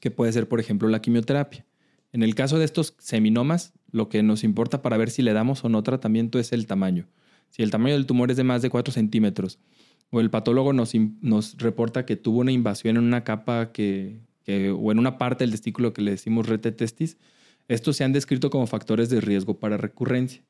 que 0.00 0.10
puede 0.10 0.32
ser, 0.32 0.48
por 0.48 0.58
ejemplo, 0.58 0.88
la 0.88 1.02
quimioterapia. 1.02 1.66
En 2.14 2.22
el 2.22 2.34
caso 2.34 2.58
de 2.58 2.64
estos 2.64 2.94
seminomas, 2.98 3.74
lo 3.92 4.08
que 4.08 4.22
nos 4.22 4.42
importa 4.42 4.80
para 4.80 4.96
ver 4.96 5.10
si 5.10 5.20
le 5.20 5.34
damos 5.34 5.66
o 5.66 5.68
no 5.68 5.82
tratamiento 5.82 6.38
es 6.38 6.54
el 6.54 6.66
tamaño. 6.66 7.08
Si 7.50 7.62
el 7.62 7.70
tamaño 7.70 7.92
del 7.92 8.06
tumor 8.06 8.30
es 8.30 8.38
de 8.38 8.44
más 8.44 8.62
de 8.62 8.70
4 8.70 8.94
centímetros 8.94 9.58
o 10.08 10.20
el 10.20 10.30
patólogo 10.30 10.72
nos, 10.72 10.94
nos 11.20 11.58
reporta 11.58 12.06
que 12.06 12.16
tuvo 12.16 12.38
una 12.38 12.52
invasión 12.52 12.96
en 12.96 13.04
una 13.04 13.22
capa 13.22 13.70
que, 13.70 14.20
o 14.78 14.92
en 14.92 14.98
una 14.98 15.18
parte 15.18 15.44
del 15.44 15.50
testículo 15.50 15.92
que 15.92 16.00
le 16.00 16.12
decimos 16.12 16.48
rete 16.48 16.72
testis, 16.72 17.18
estos 17.68 17.98
se 17.98 18.04
han 18.04 18.14
descrito 18.14 18.48
como 18.48 18.66
factores 18.66 19.10
de 19.10 19.20
riesgo 19.20 19.58
para 19.58 19.76
recurrencia. 19.76 20.42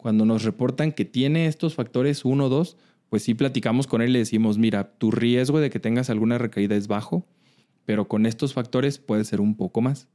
Cuando 0.00 0.24
nos 0.24 0.44
reportan 0.44 0.92
que 0.92 1.04
tiene 1.04 1.46
estos 1.46 1.74
factores 1.74 2.24
1 2.24 2.44
o 2.44 2.48
2, 2.48 2.76
pues 3.08 3.22
sí 3.22 3.34
platicamos 3.34 3.86
con 3.86 4.02
él 4.02 4.10
y 4.10 4.12
le 4.14 4.18
decimos, 4.20 4.56
mira, 4.56 4.92
tu 4.98 5.10
riesgo 5.10 5.60
de 5.60 5.70
que 5.70 5.80
tengas 5.80 6.10
alguna 6.10 6.38
recaída 6.38 6.76
es 6.76 6.88
bajo, 6.88 7.26
pero 7.84 8.08
con 8.08 8.24
estos 8.24 8.54
factores 8.54 8.98
puede 8.98 9.24
ser 9.24 9.40
un 9.40 9.56
poco 9.56 9.80
más 9.80 10.08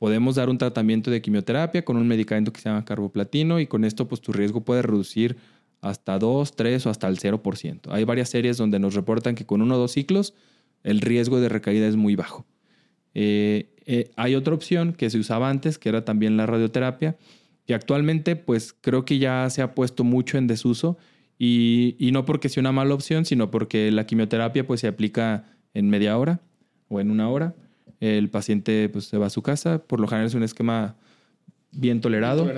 podemos 0.00 0.36
dar 0.36 0.48
un 0.48 0.56
tratamiento 0.56 1.10
de 1.10 1.20
quimioterapia 1.20 1.84
con 1.84 1.98
un 1.98 2.08
medicamento 2.08 2.54
que 2.54 2.60
se 2.62 2.70
llama 2.70 2.86
carboplatino 2.86 3.60
y 3.60 3.66
con 3.66 3.84
esto 3.84 4.08
pues 4.08 4.22
tu 4.22 4.32
riesgo 4.32 4.62
puede 4.62 4.80
reducir 4.80 5.36
hasta 5.82 6.18
2, 6.18 6.56
3 6.56 6.86
o 6.86 6.90
hasta 6.90 7.06
el 7.06 7.18
0%. 7.18 7.80
Hay 7.90 8.04
varias 8.04 8.30
series 8.30 8.56
donde 8.56 8.78
nos 8.78 8.94
reportan 8.94 9.34
que 9.34 9.44
con 9.44 9.60
uno 9.60 9.74
o 9.74 9.78
dos 9.78 9.92
ciclos 9.92 10.32
el 10.84 11.02
riesgo 11.02 11.38
de 11.38 11.50
recaída 11.50 11.86
es 11.86 11.96
muy 11.96 12.16
bajo. 12.16 12.46
Eh, 13.12 13.74
eh, 13.84 14.10
hay 14.16 14.36
otra 14.36 14.54
opción 14.54 14.94
que 14.94 15.10
se 15.10 15.18
usaba 15.18 15.50
antes, 15.50 15.76
que 15.76 15.90
era 15.90 16.02
también 16.02 16.38
la 16.38 16.46
radioterapia, 16.46 17.18
que 17.70 17.74
actualmente 17.74 18.34
pues 18.34 18.74
creo 18.80 19.04
que 19.04 19.20
ya 19.20 19.48
se 19.48 19.62
ha 19.62 19.76
puesto 19.76 20.02
mucho 20.02 20.38
en 20.38 20.48
desuso 20.48 20.98
y, 21.38 21.94
y 22.00 22.10
no 22.10 22.24
porque 22.24 22.48
sea 22.48 22.62
una 22.62 22.72
mala 22.72 22.94
opción, 22.94 23.24
sino 23.24 23.52
porque 23.52 23.92
la 23.92 24.06
quimioterapia 24.06 24.66
pues 24.66 24.80
se 24.80 24.88
aplica 24.88 25.44
en 25.72 25.88
media 25.88 26.18
hora 26.18 26.40
o 26.88 26.98
en 26.98 27.12
una 27.12 27.28
hora 27.28 27.54
el 28.00 28.28
paciente 28.28 28.88
pues, 28.88 29.04
se 29.04 29.18
va 29.18 29.26
a 29.26 29.30
su 29.30 29.42
casa. 29.42 29.78
Por 29.86 30.00
lo 30.00 30.08
general 30.08 30.26
es 30.26 30.34
un 30.34 30.42
esquema 30.42 30.96
bien 31.70 32.00
tolerado, 32.00 32.50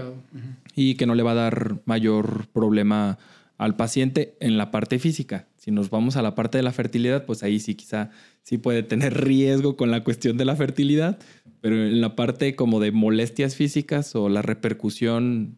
y 0.74 0.94
que 0.94 1.04
no 1.04 1.14
le 1.14 1.22
va 1.22 1.32
a 1.32 1.34
dar 1.34 1.82
mayor 1.84 2.46
problema 2.46 3.18
al 3.58 3.76
paciente 3.76 4.34
en 4.40 4.56
la 4.56 4.70
parte 4.70 4.98
física. 4.98 5.46
Si 5.62 5.70
nos 5.70 5.90
vamos 5.90 6.16
a 6.16 6.22
la 6.22 6.34
parte 6.34 6.58
de 6.58 6.64
la 6.64 6.72
fertilidad, 6.72 7.24
pues 7.24 7.44
ahí 7.44 7.60
sí 7.60 7.76
quizá 7.76 8.10
sí 8.42 8.58
puede 8.58 8.82
tener 8.82 9.22
riesgo 9.22 9.76
con 9.76 9.92
la 9.92 10.02
cuestión 10.02 10.36
de 10.36 10.44
la 10.44 10.56
fertilidad, 10.56 11.20
pero 11.60 11.76
en 11.76 12.00
la 12.00 12.16
parte 12.16 12.56
como 12.56 12.80
de 12.80 12.90
molestias 12.90 13.54
físicas 13.54 14.16
o 14.16 14.28
la 14.28 14.42
repercusión 14.42 15.56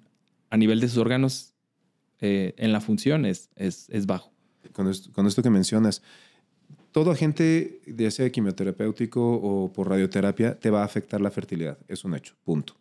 a 0.51 0.59
nivel 0.59 0.81
de 0.81 0.91
sus 0.91 0.99
órganos 0.99 1.55
eh, 2.21 2.53
en 2.59 2.71
la 2.71 2.83
función 2.83 3.25
es, 3.25 3.49
es, 3.57 4.05
bajo. 4.05 4.31
Con 4.75 4.93
con 5.15 5.27
esto 5.27 5.43
que 5.43 5.49
mencionas, 5.49 6.03
todo 6.93 7.11
agente, 7.11 7.81
ya 7.87 8.11
sea 8.11 8.29
quimioterapéutico 8.29 9.23
o 9.23 9.73
por 9.73 9.89
radioterapia, 9.89 10.61
te 10.61 10.69
va 10.69 10.83
a 10.83 10.85
afectar 10.85 11.23
la 11.23 11.31
fertilidad. 11.31 11.79
Es 11.89 12.05
un 12.05 12.15
hecho, 12.15 12.35
punto. 12.45 12.77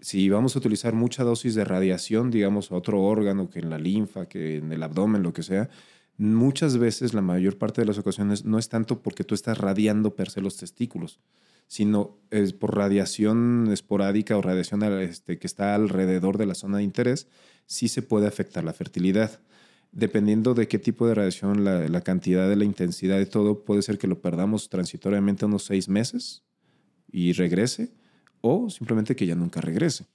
Si 0.00 0.28
vamos 0.28 0.56
a 0.56 0.58
utilizar 0.58 0.94
mucha 0.94 1.22
dosis 1.22 1.54
de 1.54 1.64
radiación, 1.64 2.32
digamos, 2.32 2.72
a 2.72 2.74
otro 2.74 3.00
órgano, 3.00 3.48
que 3.48 3.60
en 3.60 3.70
la 3.70 3.78
linfa, 3.78 4.26
que 4.26 4.56
en 4.56 4.72
el 4.72 4.82
abdomen, 4.82 5.22
lo 5.22 5.32
que 5.32 5.44
sea, 5.44 5.70
muchas 6.20 6.78
veces, 6.78 7.14
la 7.14 7.22
mayor 7.22 7.58
parte 7.58 7.80
de 7.80 7.86
las 7.86 7.98
ocasiones, 7.98 8.44
no 8.44 8.58
es 8.58 8.68
tanto 8.68 9.02
porque 9.02 9.24
tú 9.24 9.34
estás 9.34 9.58
radiando 9.58 10.14
per 10.14 10.30
se 10.30 10.40
los 10.40 10.56
testículos, 10.56 11.20
sino 11.66 12.18
es 12.30 12.52
por 12.52 12.76
radiación 12.76 13.68
esporádica 13.72 14.36
o 14.36 14.42
radiación 14.42 14.82
este, 15.00 15.38
que 15.38 15.46
está 15.46 15.74
alrededor 15.74 16.38
de 16.38 16.46
la 16.46 16.54
zona 16.54 16.78
de 16.78 16.84
interés, 16.84 17.28
sí 17.66 17.88
se 17.88 18.02
puede 18.02 18.26
afectar 18.26 18.64
la 18.64 18.72
fertilidad 18.72 19.40
dependiendo 19.92 20.54
de 20.54 20.68
qué 20.68 20.78
tipo 20.78 21.06
de 21.06 21.14
radiación, 21.14 21.64
la, 21.64 22.00
cantidad 22.02 22.48
de 22.48 22.56
la 22.56 22.64
intensidad 22.64 23.18
de 23.18 23.26
todo, 23.26 23.64
puede 23.64 23.82
ser 23.82 23.98
que 23.98 24.06
lo 24.06 24.20
perdamos 24.20 24.68
transitoriamente 24.68 25.46
unos 25.46 25.64
seis 25.64 25.88
meses 25.88 26.44
y 27.10 27.32
regrese, 27.32 27.92
o 28.40 28.70
simplemente 28.70 29.16
que 29.16 29.26
ya 29.26 29.34
nunca 29.34 29.60
regrese. 29.60 30.06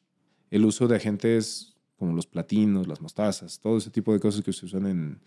El 0.49 0.66
uso 0.66 0.88
de 0.88 0.95
agentes 0.95 1.76
como 1.97 2.14
los 2.14 2.28
platinos, 2.28 2.88
las 2.88 3.01
mostazas, 3.01 3.60
todo 3.60 3.78
ese 3.78 3.89
tipo 3.89 4.14
de 4.14 4.20
cosas 4.20 4.43
que 4.43 4.53
se 4.53 4.66
usan 4.66 4.86
en 4.88 5.20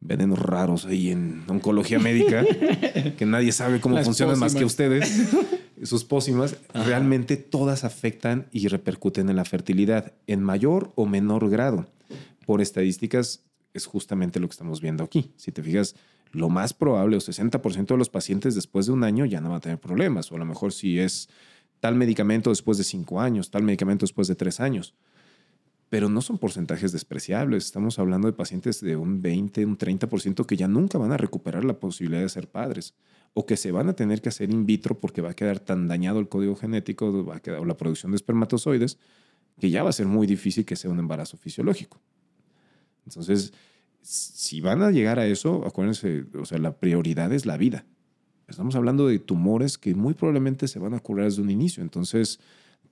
venenos 0.00 0.38
raros 0.38 0.86
ahí 0.86 1.10
en 1.10 1.42
oncología 1.48 1.98
médica, 1.98 2.44
que 3.16 3.26
nadie 3.26 3.52
sabe 3.52 3.80
cómo 3.80 4.02
funcionan 4.02 4.38
más 4.38 4.54
que 4.54 4.64
ustedes, 4.64 5.28
sus 5.82 6.04
pócimas, 6.04 6.56
realmente 6.72 7.36
todas 7.36 7.84
afectan 7.84 8.46
y 8.52 8.68
repercuten 8.68 9.28
en 9.28 9.36
la 9.36 9.44
fertilidad 9.44 10.12
en 10.26 10.42
mayor 10.42 10.92
o 10.94 11.06
menor 11.06 11.48
grado. 11.50 11.86
Por 12.46 12.60
estadísticas 12.60 13.44
es 13.74 13.86
justamente 13.86 14.40
lo 14.40 14.48
que 14.48 14.52
estamos 14.52 14.80
viendo 14.80 15.04
aquí. 15.04 15.32
Si 15.36 15.52
te 15.52 15.62
fijas, 15.62 15.96
lo 16.32 16.48
más 16.48 16.72
probable, 16.72 17.16
o 17.16 17.20
60% 17.20 17.86
de 17.86 17.96
los 17.96 18.08
pacientes 18.08 18.54
después 18.54 18.86
de 18.86 18.92
un 18.92 19.04
año 19.04 19.24
ya 19.24 19.40
no 19.40 19.50
van 19.50 19.58
a 19.58 19.60
tener 19.60 19.78
problemas, 19.78 20.30
o 20.32 20.36
a 20.36 20.38
lo 20.38 20.44
mejor 20.44 20.72
si 20.72 20.98
es 20.98 21.28
tal 21.80 21.94
medicamento 21.94 22.50
después 22.50 22.78
de 22.78 22.84
cinco 22.84 23.20
años, 23.20 23.50
tal 23.50 23.62
medicamento 23.62 24.04
después 24.04 24.28
de 24.28 24.34
tres 24.34 24.60
años. 24.60 24.94
Pero 25.88 26.08
no 26.08 26.20
son 26.20 26.38
porcentajes 26.38 26.92
despreciables. 26.92 27.64
Estamos 27.64 27.98
hablando 27.98 28.26
de 28.26 28.32
pacientes 28.32 28.80
de 28.80 28.96
un 28.96 29.22
20, 29.22 29.64
un 29.64 29.78
30% 29.78 30.44
que 30.44 30.56
ya 30.56 30.66
nunca 30.66 30.98
van 30.98 31.12
a 31.12 31.16
recuperar 31.16 31.64
la 31.64 31.78
posibilidad 31.78 32.22
de 32.22 32.28
ser 32.28 32.48
padres 32.48 32.94
o 33.34 33.44
que 33.44 33.56
se 33.56 33.70
van 33.70 33.88
a 33.88 33.92
tener 33.92 34.22
que 34.22 34.30
hacer 34.30 34.50
in 34.50 34.64
vitro 34.64 34.98
porque 34.98 35.20
va 35.20 35.30
a 35.30 35.34
quedar 35.34 35.60
tan 35.60 35.88
dañado 35.88 36.18
el 36.18 36.28
código 36.28 36.56
genético 36.56 37.22
va 37.24 37.36
a 37.36 37.40
quedar, 37.40 37.60
o 37.60 37.66
la 37.66 37.76
producción 37.76 38.12
de 38.12 38.16
espermatozoides 38.16 38.98
que 39.60 39.68
ya 39.68 39.82
va 39.82 39.90
a 39.90 39.92
ser 39.92 40.06
muy 40.06 40.26
difícil 40.26 40.64
que 40.64 40.74
sea 40.74 40.90
un 40.90 40.98
embarazo 40.98 41.36
fisiológico. 41.36 42.00
Entonces, 43.04 43.52
si 44.00 44.60
van 44.60 44.82
a 44.82 44.90
llegar 44.90 45.18
a 45.18 45.26
eso, 45.26 45.66
acuérdense, 45.66 46.24
o 46.38 46.46
sea, 46.46 46.58
la 46.58 46.76
prioridad 46.78 47.32
es 47.32 47.44
la 47.44 47.56
vida. 47.56 47.84
Estamos 48.48 48.74
hablando 48.76 49.06
de 49.06 49.18
tumores 49.18 49.76
que 49.76 49.94
muy 49.94 50.14
probablemente 50.14 50.66
se 50.66 50.78
van 50.78 50.94
a 50.94 51.00
curar 51.00 51.26
desde 51.26 51.42
un 51.42 51.50
inicio. 51.50 51.82
Entonces, 51.82 52.40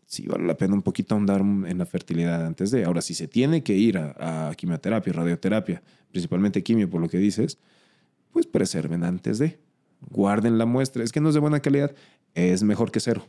sí 0.06 0.26
vale 0.26 0.46
la 0.46 0.56
pena 0.56 0.74
un 0.74 0.82
poquito 0.82 1.14
ahondar 1.14 1.40
en 1.40 1.78
la 1.78 1.86
fertilidad 1.86 2.46
antes 2.46 2.70
de. 2.70 2.84
Ahora, 2.84 3.02
si 3.02 3.14
se 3.14 3.28
tiene 3.28 3.62
que 3.62 3.74
ir 3.74 3.98
a, 3.98 4.52
quimioterapia, 4.56 5.12
radioterapia, 5.12 5.82
principalmente 6.10 6.62
quimio, 6.62 6.88
por 6.88 7.00
lo 7.00 7.08
que 7.08 7.18
dices, 7.18 7.58
pues 8.30 8.46
preserven 8.46 9.04
antes 9.04 9.38
de. 9.38 9.58
Guarden 10.10 10.58
la 10.58 10.66
muestra. 10.66 11.02
Es 11.02 11.12
que 11.12 11.20
no 11.20 11.28
es 11.28 11.34
de 11.34 11.40
buena 11.40 11.60
calidad, 11.60 11.94
es 12.34 12.62
mejor 12.62 12.90
que 12.90 13.00
cero. 13.00 13.26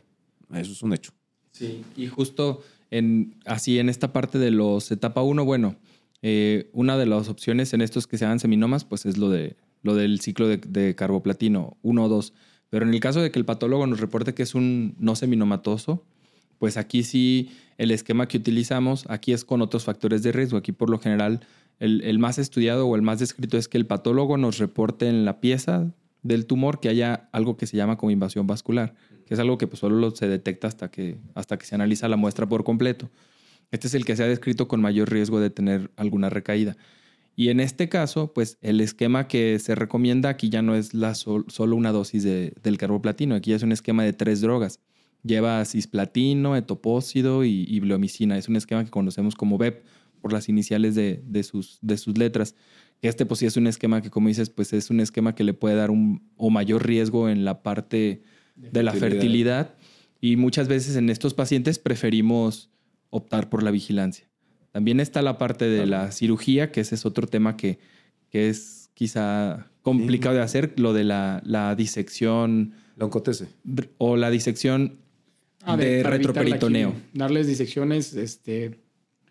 Eso 0.54 0.72
es 0.72 0.82
un 0.82 0.92
hecho. 0.92 1.12
Sí, 1.52 1.84
y 1.96 2.06
justo 2.06 2.62
en, 2.90 3.34
así 3.46 3.78
en 3.78 3.88
esta 3.88 4.12
parte 4.12 4.38
de 4.38 4.50
los 4.50 4.90
etapa 4.90 5.22
1, 5.22 5.44
bueno, 5.44 5.76
eh, 6.22 6.70
una 6.72 6.96
de 6.98 7.06
las 7.06 7.28
opciones 7.28 7.72
en 7.72 7.80
estos 7.80 8.06
que 8.06 8.18
se 8.18 8.24
hagan 8.24 8.40
seminomas, 8.40 8.84
pues 8.84 9.06
es 9.06 9.16
lo, 9.16 9.30
de, 9.30 9.56
lo 9.82 9.94
del 9.94 10.20
ciclo 10.20 10.48
de, 10.48 10.94
carboplatino 10.94 11.76
1 11.82 12.04
o 12.04 12.08
2. 12.08 12.32
Pero 12.68 12.84
en 12.84 12.92
el 12.92 13.00
caso 13.00 13.20
de 13.20 13.30
que 13.30 13.38
el 13.38 13.44
patólogo 13.44 13.86
nos 13.86 14.00
reporte 14.00 14.34
que 14.34 14.42
es 14.42 14.54
un 14.54 14.96
no 14.98 15.16
seminomatoso, 15.16 16.04
pues 16.58 16.76
aquí 16.76 17.02
sí 17.02 17.50
el 17.78 17.90
esquema 17.90 18.26
que 18.28 18.38
utilizamos, 18.38 19.04
aquí 19.08 19.32
es 19.32 19.44
con 19.44 19.62
otros 19.62 19.84
factores 19.84 20.22
de 20.22 20.32
riesgo. 20.32 20.56
Aquí 20.58 20.72
por 20.72 20.90
lo 20.90 20.98
general 20.98 21.40
el, 21.78 22.18
más 22.18 22.38
estudiado 22.38 22.86
o 22.86 22.96
el 22.96 23.02
más 23.02 23.18
descrito 23.18 23.58
es 23.58 23.68
que 23.68 23.78
el 23.78 23.86
patólogo 23.86 24.36
nos 24.38 24.58
reporte 24.58 25.08
en 25.08 25.24
la 25.24 25.40
pieza 25.40 25.92
del 26.22 26.46
tumor 26.46 26.80
que 26.80 26.88
haya 26.88 27.28
algo 27.32 27.56
que 27.56 27.66
se 27.66 27.76
llama 27.76 27.96
como 27.96 28.10
invasión 28.10 28.46
vascular, 28.46 28.94
que 29.26 29.34
es 29.34 29.40
algo 29.40 29.58
que 29.58 29.66
pues, 29.66 29.80
solo 29.80 30.10
se 30.10 30.28
detecta 30.28 30.66
hasta 30.66 30.90
que, 30.90 31.18
hasta 31.34 31.58
que 31.58 31.66
se 31.66 31.74
analiza 31.74 32.08
la 32.08 32.16
muestra 32.16 32.48
por 32.48 32.64
completo. 32.64 33.10
Este 33.70 33.88
es 33.88 33.94
el 33.94 34.04
que 34.04 34.16
se 34.16 34.22
ha 34.22 34.26
descrito 34.26 34.68
con 34.68 34.80
mayor 34.80 35.10
riesgo 35.10 35.40
de 35.40 35.50
tener 35.50 35.90
alguna 35.96 36.30
recaída. 36.30 36.76
Y 37.34 37.50
en 37.50 37.60
este 37.60 37.90
caso, 37.90 38.32
pues 38.32 38.56
el 38.62 38.80
esquema 38.80 39.28
que 39.28 39.58
se 39.58 39.74
recomienda 39.74 40.30
aquí 40.30 40.48
ya 40.48 40.62
no 40.62 40.74
es 40.74 40.94
la 40.94 41.14
solo 41.14 41.76
una 41.76 41.92
dosis 41.92 42.22
de, 42.22 42.54
del 42.62 42.78
carboplatino, 42.78 43.34
aquí 43.34 43.50
ya 43.50 43.56
es 43.56 43.62
un 43.62 43.72
esquema 43.72 44.04
de 44.04 44.14
tres 44.14 44.40
drogas. 44.40 44.80
Lleva 45.26 45.64
cisplatino, 45.64 46.56
etopósido 46.56 47.44
y, 47.44 47.66
y 47.68 47.80
bleomicina. 47.80 48.38
Es 48.38 48.48
un 48.48 48.56
esquema 48.56 48.84
que 48.84 48.90
conocemos 48.90 49.34
como 49.34 49.58
BEP 49.58 49.84
por 50.20 50.32
las 50.32 50.48
iniciales 50.48 50.94
de, 50.94 51.22
de, 51.26 51.42
sus, 51.42 51.78
de 51.82 51.96
sus 51.96 52.18
letras. 52.18 52.54
Este 53.02 53.26
pues 53.26 53.40
sí 53.40 53.46
es 53.46 53.56
un 53.56 53.66
esquema 53.66 54.02
que, 54.02 54.10
como 54.10 54.28
dices, 54.28 54.50
pues 54.50 54.72
es 54.72 54.90
un 54.90 55.00
esquema 55.00 55.34
que 55.34 55.44
le 55.44 55.54
puede 55.54 55.76
dar 55.76 55.90
un 55.90 56.28
o 56.36 56.50
mayor 56.50 56.86
riesgo 56.86 57.28
en 57.28 57.44
la 57.44 57.62
parte 57.62 58.22
de, 58.56 58.82
la 58.82 58.92
fertilidad. 58.92 59.74
Y 60.20 60.36
muchas 60.36 60.66
veces 60.66 60.96
en 60.96 61.10
estos 61.10 61.34
pacientes 61.34 61.78
preferimos 61.78 62.70
optar 63.10 63.48
por 63.48 63.62
la 63.62 63.70
vigilancia. 63.70 64.28
También 64.72 65.00
está 65.00 65.22
la 65.22 65.38
parte 65.38 65.68
de 65.68 65.86
la 65.86 66.10
cirugía, 66.10 66.72
que 66.72 66.80
ese 66.80 66.96
es 66.96 67.06
otro 67.06 67.26
tema 67.26 67.56
que, 67.56 67.78
que 68.30 68.48
es 68.48 68.90
quizá 68.94 69.70
complicado 69.82 70.34
de 70.34 70.42
hacer, 70.42 70.74
lo 70.76 70.92
de 70.92 71.04
la, 71.04 71.42
la 71.44 71.74
disección. 71.74 72.74
La 72.96 73.04
oncotese. 73.04 73.48
O 73.98 74.16
la 74.16 74.30
disección 74.30 74.98
ah, 75.66 75.76
de, 75.76 76.02
retroperitoneo. 76.02 76.94
Darles 77.12 77.46
disecciones 77.46 78.14
este, 78.14 78.78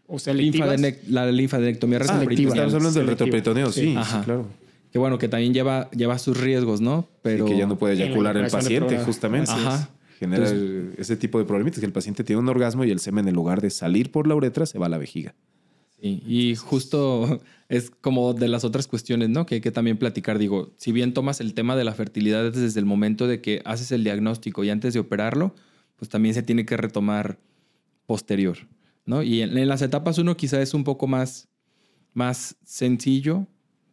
o 0.07 0.19
sea, 0.19 0.33
la 0.33 1.31
linfadenectomía 1.31 1.99
ah, 2.01 2.23
Estamos 2.29 2.73
hablando 2.73 2.91
del 2.91 3.07
retroperitoneo, 3.07 3.71
sí, 3.71 3.95
claro. 4.23 4.47
Que 4.91 4.99
bueno, 4.99 5.17
que 5.17 5.27
también 5.27 5.53
lleva, 5.53 5.89
lleva 5.91 6.17
sus 6.19 6.39
riesgos, 6.39 6.79
¿no? 6.79 7.09
Pero... 7.21 7.45
que 7.45 7.57
ya 7.57 7.65
no 7.65 7.77
puede 7.77 7.95
eyacular 7.95 8.37
el 8.37 8.49
paciente, 8.49 8.97
justamente. 8.99 9.51
Ajá. 9.51 9.89
Genera 10.19 10.49
ese 10.97 11.17
tipo 11.17 11.39
de 11.39 11.45
problemitas, 11.45 11.79
que 11.81 11.85
el 11.85 11.91
paciente 11.91 12.23
tiene 12.23 12.39
un 12.39 12.47
orgasmo 12.47 12.85
y 12.85 12.91
el 12.91 12.99
semen 12.99 13.27
en 13.27 13.35
lugar 13.35 13.59
de 13.61 13.69
salir 13.69 14.11
por 14.11 14.27
la 14.27 14.35
uretra 14.35 14.65
se 14.65 14.79
va 14.79 14.85
a 14.85 14.89
la 14.89 14.97
vejiga. 14.97 15.35
Sí, 15.99 16.23
y 16.25 16.55
justo 16.55 17.41
es 17.69 17.89
como 17.89 18.33
de 18.33 18.47
las 18.47 18.63
otras 18.63 18.87
cuestiones, 18.87 19.29
¿no? 19.29 19.45
Que 19.45 19.55
hay 19.55 19.61
que 19.61 19.71
también 19.71 19.97
platicar. 19.97 20.37
Digo, 20.37 20.71
si 20.77 20.93
bien 20.93 21.13
tomas 21.13 21.41
el 21.41 21.53
tema 21.53 21.75
de 21.75 21.83
la 21.83 21.93
fertilidad 21.93 22.53
desde 22.53 22.79
el 22.79 22.85
momento 22.85 23.27
de 23.27 23.41
que 23.41 23.61
haces 23.65 23.91
el 23.91 24.05
diagnóstico 24.05 24.63
y 24.63 24.69
antes 24.69 24.93
de 24.93 25.01
operarlo, 25.01 25.55
pues 25.95 26.09
también 26.09 26.35
se 26.35 26.43
tiene 26.43 26.65
que 26.65 26.77
retomar 26.77 27.37
posterior. 28.05 28.57
¿no? 29.05 29.23
Y 29.23 29.41
en, 29.41 29.67
las 29.67 29.81
etapas 29.81 30.17
uno 30.17 30.35
quizá 30.35 30.61
es 30.61 30.73
un 30.73 30.83
poco 30.83 31.07
más, 31.07 31.47
más 32.13 32.55
sencillo, 32.63 33.47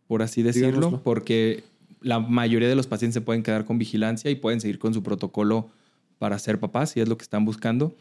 por 0.06 0.22
así 0.22 0.42
decirlo, 0.42 1.02
porque 1.02 1.64
la 2.00 2.18
mayoría 2.18 2.68
de 2.68 2.74
los 2.74 2.86
pacientes 2.86 3.14
se 3.14 3.20
pueden 3.20 3.42
quedar 3.42 3.64
con 3.64 3.78
vigilancia 3.78 4.30
y 4.30 4.34
pueden 4.34 4.60
seguir 4.60 4.78
con 4.78 4.94
su 4.94 5.02
protocolo 5.02 5.70
para 6.18 6.38
ser 6.38 6.58
papás, 6.60 6.90
si 6.90 7.00
es 7.00 7.08
lo 7.08 7.16
que 7.16 7.22
están 7.22 7.44
buscando. 7.44 7.94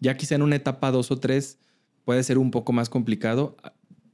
Ya 0.00 0.16
quizá 0.16 0.34
en 0.34 0.42
una 0.42 0.56
etapa 0.56 0.90
dos 0.90 1.10
o 1.10 1.18
tres 1.18 1.58
puede 2.04 2.22
ser 2.22 2.38
un 2.38 2.50
poco 2.50 2.72
más 2.72 2.88
complicado, 2.88 3.56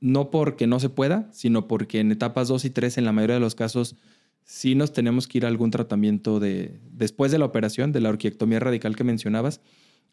no 0.01 0.31
porque 0.31 0.67
no 0.67 0.81
se 0.81 0.89
pueda, 0.89 1.29
sino 1.33 1.69
porque 1.69 2.01
en 2.01 2.13
etapas 2.13 2.49
dos 2.49 2.65
y 2.65 2.71
tres, 2.71 2.99
en 2.99 3.05
la 3.05 3.13
mayoría 3.13 3.35
de 3.35 3.41
los 3.41 3.55
casos, 3.55 3.97
sí 4.45 4.75
nos 4.75 4.93
tenemos 4.93 5.27
que 5.27 5.39
ir 5.39 5.45
a 5.45 5.49
algún 5.49 5.71
tratamiento 5.71 6.39
de, 6.39 6.79
después 6.91 7.33
de 7.33 7.39
la 7.39 7.47
operación, 7.47 7.93
de 7.93 8.01
la 8.01 8.11
orquiectomía 8.11 8.61
radical 8.61 8.95
que 8.95 9.05
mencionabas, 9.05 9.61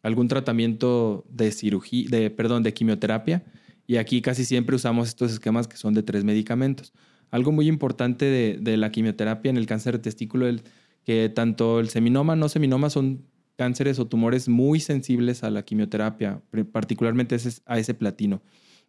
algún 0.02 0.28
tratamiento 0.28 1.24
de 1.28 1.52
cirugía, 1.52 2.08
de, 2.10 2.30
perdón, 2.30 2.62
de 2.62 2.74
quimioterapia. 2.74 3.44
Y 3.86 3.96
aquí 3.96 4.22
casi 4.22 4.44
siempre 4.44 4.74
usamos 4.76 5.08
estos 5.08 5.32
esquemas 5.32 5.68
que 5.68 5.76
son 5.76 5.94
de 5.94 6.02
tres 6.02 6.24
medicamentos. 6.24 6.92
Algo 7.30 7.52
muy 7.52 7.68
importante 7.68 8.24
de, 8.60 8.76
la 8.76 8.90
quimioterapia 8.90 9.50
en 9.50 9.56
el 9.56 9.66
cáncer 9.66 9.94
de 9.94 10.00
testículo 10.00 10.46
es 10.48 10.62
que 11.04 11.28
tanto 11.28 11.80
el 11.80 11.88
seminoma, 11.88 12.36
no 12.36 12.48
seminoma 12.48 12.90
son 12.90 13.26
cánceres 13.56 13.98
o 13.98 14.06
tumores 14.06 14.48
muy 14.48 14.80
sensibles 14.80 15.42
a 15.44 15.50
la 15.50 15.64
quimioterapia, 15.64 16.42
particularmente 16.72 17.36
a 17.66 17.78
ese 17.78 17.94
platino. 17.94 18.42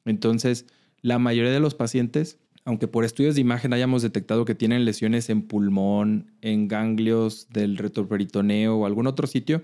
Entonces, 0.06 0.66
la 1.02 1.20
mayoría 1.20 1.52
de 1.52 1.60
los 1.60 1.76
pacientes, 1.76 2.40
aunque 2.66 2.88
por 2.88 3.04
estudios 3.04 3.36
de 3.36 3.42
imagen 3.42 3.74
hayamos 3.74 4.02
detectado 4.02 4.46
que 4.46 4.56
tienen 4.56 4.86
lesiones 4.86 5.30
en 5.30 5.42
pulmón, 5.42 6.32
en 6.42 6.68
ganglios 6.68 7.48
del 7.50 7.78
retroperitoneo 7.78 8.76
o 8.78 8.86
algún 8.86 9.08
otro 9.08 9.28
sitio, 9.28 9.62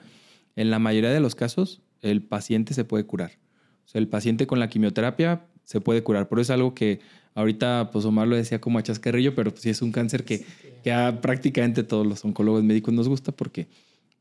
en 0.55 0.69
la 0.69 0.79
mayoría 0.79 1.11
de 1.11 1.19
los 1.19 1.35
casos, 1.35 1.81
el 2.01 2.21
paciente 2.21 2.73
se 2.73 2.83
puede 2.83 3.05
curar. 3.05 3.31
O 3.85 3.87
sea, 3.87 3.99
el 3.99 4.07
paciente 4.07 4.47
con 4.47 4.59
la 4.59 4.69
quimioterapia 4.69 5.45
se 5.63 5.81
puede 5.81 6.03
curar. 6.03 6.27
Por 6.27 6.39
eso 6.39 6.51
es 6.51 6.55
algo 6.55 6.73
que 6.73 6.99
ahorita, 7.35 7.89
pues 7.91 8.03
Omar 8.05 8.27
lo 8.27 8.35
decía 8.35 8.59
como 8.59 8.79
a 8.79 8.83
chascarrillo, 8.83 9.33
pero 9.33 9.51
pues 9.51 9.61
sí 9.61 9.69
es 9.69 9.81
un 9.81 9.91
cáncer 9.91 10.25
que, 10.25 10.45
que 10.83 10.91
a 10.91 11.21
prácticamente 11.21 11.83
todos 11.83 12.05
los 12.05 12.25
oncólogos 12.25 12.63
médicos 12.63 12.93
nos 12.93 13.07
gusta 13.07 13.31
porque 13.31 13.67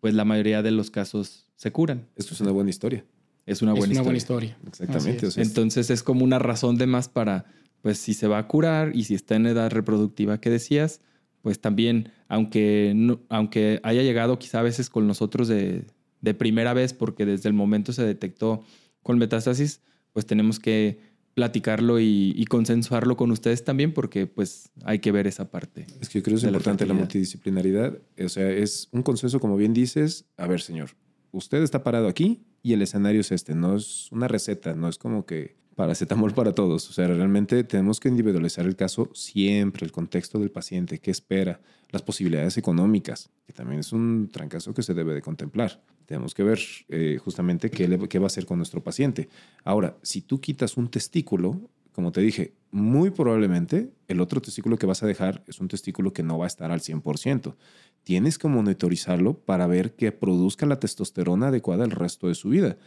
pues 0.00 0.14
la 0.14 0.24
mayoría 0.24 0.62
de 0.62 0.70
los 0.70 0.90
casos 0.90 1.46
se 1.56 1.72
curan. 1.72 2.06
Esto 2.16 2.34
es 2.34 2.40
una 2.40 2.52
buena 2.52 2.70
historia. 2.70 3.04
Es 3.46 3.62
una, 3.62 3.72
buena, 3.72 4.02
una 4.02 4.16
historia. 4.16 4.56
buena, 4.60 4.70
historia. 4.70 4.96
Exactamente. 4.96 5.40
Entonces 5.40 5.90
es 5.90 6.02
como 6.02 6.22
una 6.22 6.38
razón 6.38 6.76
de 6.76 6.86
más 6.86 7.08
para, 7.08 7.46
pues 7.82 7.98
si 7.98 8.14
se 8.14 8.28
va 8.28 8.38
a 8.38 8.48
curar 8.48 8.94
y 8.94 9.04
si 9.04 9.14
está 9.14 9.36
en 9.36 9.46
edad 9.46 9.70
reproductiva 9.70 10.40
que 10.40 10.50
decías, 10.50 11.00
pues 11.42 11.60
también, 11.60 12.10
aunque, 12.28 13.16
aunque 13.28 13.80
haya 13.82 14.02
llegado 14.02 14.38
quizá 14.38 14.60
a 14.60 14.62
veces 14.62 14.90
con 14.90 15.06
nosotros 15.06 15.48
de, 15.48 15.84
de 16.20 16.34
primera 16.34 16.74
vez 16.74 16.92
porque 16.92 17.26
desde 17.26 17.48
el 17.48 17.54
momento 17.54 17.92
se 17.92 18.04
detectó 18.04 18.64
con 19.02 19.18
metástasis, 19.18 19.80
pues 20.12 20.26
tenemos 20.26 20.58
que 20.58 20.98
platicarlo 21.38 22.00
y, 22.00 22.44
consensuarlo 22.48 23.16
con 23.16 23.30
ustedes 23.30 23.62
también 23.62 23.92
porque 23.92 24.26
pues 24.26 24.72
hay 24.82 24.98
que 24.98 25.12
ver 25.12 25.28
esa 25.28 25.52
parte. 25.52 25.86
Es 26.00 26.08
que 26.08 26.18
yo 26.18 26.24
creo 26.24 26.34
que 26.36 26.40
es 26.40 26.44
importante 26.44 26.84
la, 26.84 26.94
multidisciplinaridad. 26.94 27.96
O 28.24 28.28
sea, 28.28 28.50
es 28.50 28.88
un 28.90 29.04
consenso, 29.04 29.38
como 29.38 29.56
bien 29.56 29.72
dices, 29.72 30.24
a 30.36 30.48
ver, 30.48 30.60
señor, 30.60 30.90
usted 31.30 31.62
está 31.62 31.84
parado 31.84 32.08
aquí 32.08 32.42
y 32.60 32.72
el 32.72 32.82
escenario 32.82 33.20
es 33.20 33.30
este, 33.30 33.54
no 33.54 33.76
es 33.76 34.10
una 34.10 34.26
receta, 34.26 34.74
no 34.74 34.88
es 34.88 34.98
como 34.98 35.26
que 35.26 35.57
paracetamol 35.78 36.34
para 36.34 36.52
todos. 36.52 36.90
O 36.90 36.92
sea, 36.92 37.06
realmente 37.06 37.62
tenemos 37.62 38.00
que 38.00 38.08
individualizar 38.08 38.66
el 38.66 38.74
caso 38.74 39.10
siempre, 39.14 39.86
el 39.86 39.92
contexto 39.92 40.40
del 40.40 40.50
paciente, 40.50 40.98
qué 40.98 41.12
espera, 41.12 41.60
las 41.90 42.02
posibilidades 42.02 42.58
económicas, 42.58 43.30
que 43.46 43.52
también 43.52 43.78
es 43.78 43.92
un 43.92 44.28
trancazo 44.32 44.74
que 44.74 44.82
se 44.82 44.92
debe 44.92 45.14
de 45.14 45.22
contemplar. 45.22 45.80
Tenemos 46.04 46.34
que 46.34 46.42
ver 46.42 46.58
eh, 46.88 47.20
justamente 47.22 47.70
qué, 47.70 47.96
qué 48.08 48.18
va 48.18 48.24
a 48.24 48.26
hacer 48.26 48.44
con 48.44 48.58
nuestro 48.58 48.82
paciente. 48.82 49.28
Ahora, 49.62 49.96
si 50.02 50.20
tú 50.20 50.40
quitas 50.40 50.76
un 50.76 50.88
testículo, 50.88 51.60
como 51.92 52.10
te 52.10 52.22
dije, 52.22 52.54
muy 52.72 53.10
probablemente 53.10 53.92
el 54.08 54.20
otro 54.20 54.42
testículo 54.42 54.78
que 54.78 54.86
vas 54.86 55.04
a 55.04 55.06
dejar 55.06 55.44
es 55.46 55.60
un 55.60 55.68
testículo 55.68 56.12
que 56.12 56.24
no 56.24 56.38
va 56.38 56.46
a 56.46 56.48
estar 56.48 56.72
al 56.72 56.80
100%. 56.80 57.54
Tienes 58.02 58.36
que 58.36 58.48
monitorizarlo 58.48 59.34
para 59.38 59.68
ver 59.68 59.94
que 59.94 60.10
produzca 60.10 60.66
la 60.66 60.80
testosterona 60.80 61.48
adecuada 61.48 61.84
el 61.84 61.92
resto 61.92 62.26
de 62.26 62.34
su 62.34 62.48
vida 62.48 62.78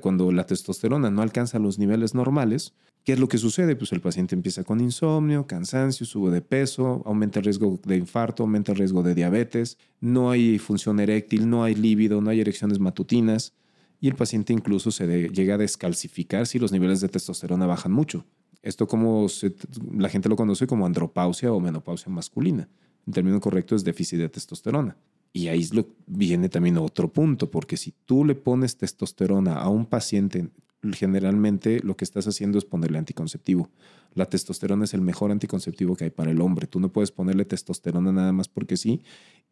cuando 0.00 0.32
la 0.32 0.44
testosterona 0.44 1.10
no 1.10 1.22
alcanza 1.22 1.58
los 1.58 1.78
niveles 1.78 2.14
normales, 2.14 2.74
¿qué 3.04 3.12
es 3.12 3.18
lo 3.18 3.28
que 3.28 3.38
sucede? 3.38 3.76
Pues 3.76 3.92
el 3.92 4.00
paciente 4.00 4.34
empieza 4.34 4.64
con 4.64 4.80
insomnio, 4.80 5.46
cansancio, 5.46 6.04
sube 6.06 6.30
de 6.30 6.42
peso, 6.42 7.02
aumenta 7.06 7.38
el 7.38 7.44
riesgo 7.44 7.78
de 7.84 7.96
infarto, 7.96 8.42
aumenta 8.42 8.72
el 8.72 8.78
riesgo 8.78 9.02
de 9.02 9.14
diabetes, 9.14 9.78
no 10.00 10.30
hay 10.30 10.58
función 10.58 11.00
eréctil, 11.00 11.48
no 11.48 11.64
hay 11.64 11.74
líbido, 11.74 12.20
no 12.20 12.30
hay 12.30 12.40
erecciones 12.40 12.78
matutinas 12.78 13.54
y 14.00 14.08
el 14.08 14.14
paciente 14.14 14.52
incluso 14.52 14.90
se 14.90 15.28
llega 15.28 15.54
a 15.54 15.58
descalcificar 15.58 16.46
si 16.46 16.58
los 16.58 16.72
niveles 16.72 17.00
de 17.00 17.08
testosterona 17.08 17.66
bajan 17.66 17.92
mucho. 17.92 18.26
Esto 18.62 18.86
como 18.86 19.26
la 19.96 20.08
gente 20.08 20.28
lo 20.28 20.36
conoce 20.36 20.66
como 20.66 20.86
andropausia 20.86 21.52
o 21.52 21.60
menopausia 21.60 22.12
masculina. 22.12 22.68
El 23.06 23.14
término 23.14 23.40
correcto 23.40 23.74
es 23.74 23.84
déficit 23.84 24.18
de 24.18 24.28
testosterona. 24.28 24.96
Y 25.32 25.48
ahí 25.48 25.68
viene 26.06 26.48
también 26.48 26.78
otro 26.78 27.12
punto, 27.12 27.50
porque 27.50 27.76
si 27.76 27.92
tú 28.04 28.24
le 28.24 28.34
pones 28.34 28.76
testosterona 28.76 29.54
a 29.54 29.68
un 29.68 29.86
paciente, 29.86 30.50
generalmente 30.92 31.80
lo 31.84 31.96
que 31.96 32.04
estás 32.04 32.26
haciendo 32.26 32.58
es 32.58 32.64
ponerle 32.64 32.98
anticonceptivo. 32.98 33.70
La 34.14 34.26
testosterona 34.26 34.84
es 34.84 34.94
el 34.94 35.02
mejor 35.02 35.30
anticonceptivo 35.30 35.94
que 35.94 36.04
hay 36.04 36.10
para 36.10 36.32
el 36.32 36.40
hombre. 36.40 36.66
Tú 36.66 36.80
no 36.80 36.90
puedes 36.92 37.12
ponerle 37.12 37.44
testosterona 37.44 38.10
nada 38.10 38.32
más 38.32 38.48
porque 38.48 38.76
sí, 38.76 39.02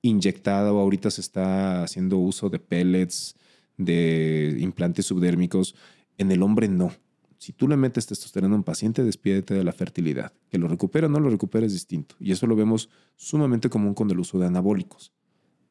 inyectada 0.03 0.73
o 0.73 0.81
ahorita 0.81 1.11
se 1.11 1.21
está 1.21 1.85
haciendo 1.85 2.19
uso 2.19 2.51
de 2.51 2.59
pellets, 2.59 3.37
de 3.77 4.57
implantes 4.59 5.07
subdérmicos. 5.07 5.77
En 6.17 6.33
el 6.33 6.43
hombre 6.43 6.69
no. 6.69 6.91
Si 7.37 7.53
tú 7.53 7.69
le 7.69 7.77
metes 7.77 8.07
testosterona 8.07 8.55
a 8.55 8.59
un 8.59 8.65
paciente, 8.65 9.05
despídete 9.05 9.55
de 9.55 9.63
la 9.63 9.73
fertilidad. 9.73 10.33
Que 10.51 10.59
lo 10.59 10.67
recupera 10.67 11.07
o 11.07 11.11
no 11.11 11.21
lo 11.21 11.31
recupera 11.31 11.67
es 11.67 11.73
distinto. 11.73 12.17
Y 12.19 12.33
eso 12.33 12.49
lo 12.49 12.57
vemos 12.57 12.89
sumamente 13.15 13.71
común 13.71 13.95
con 13.95 14.11
el 14.11 14.19
uso 14.19 14.41
de 14.41 14.47
anabólicos 14.47 15.13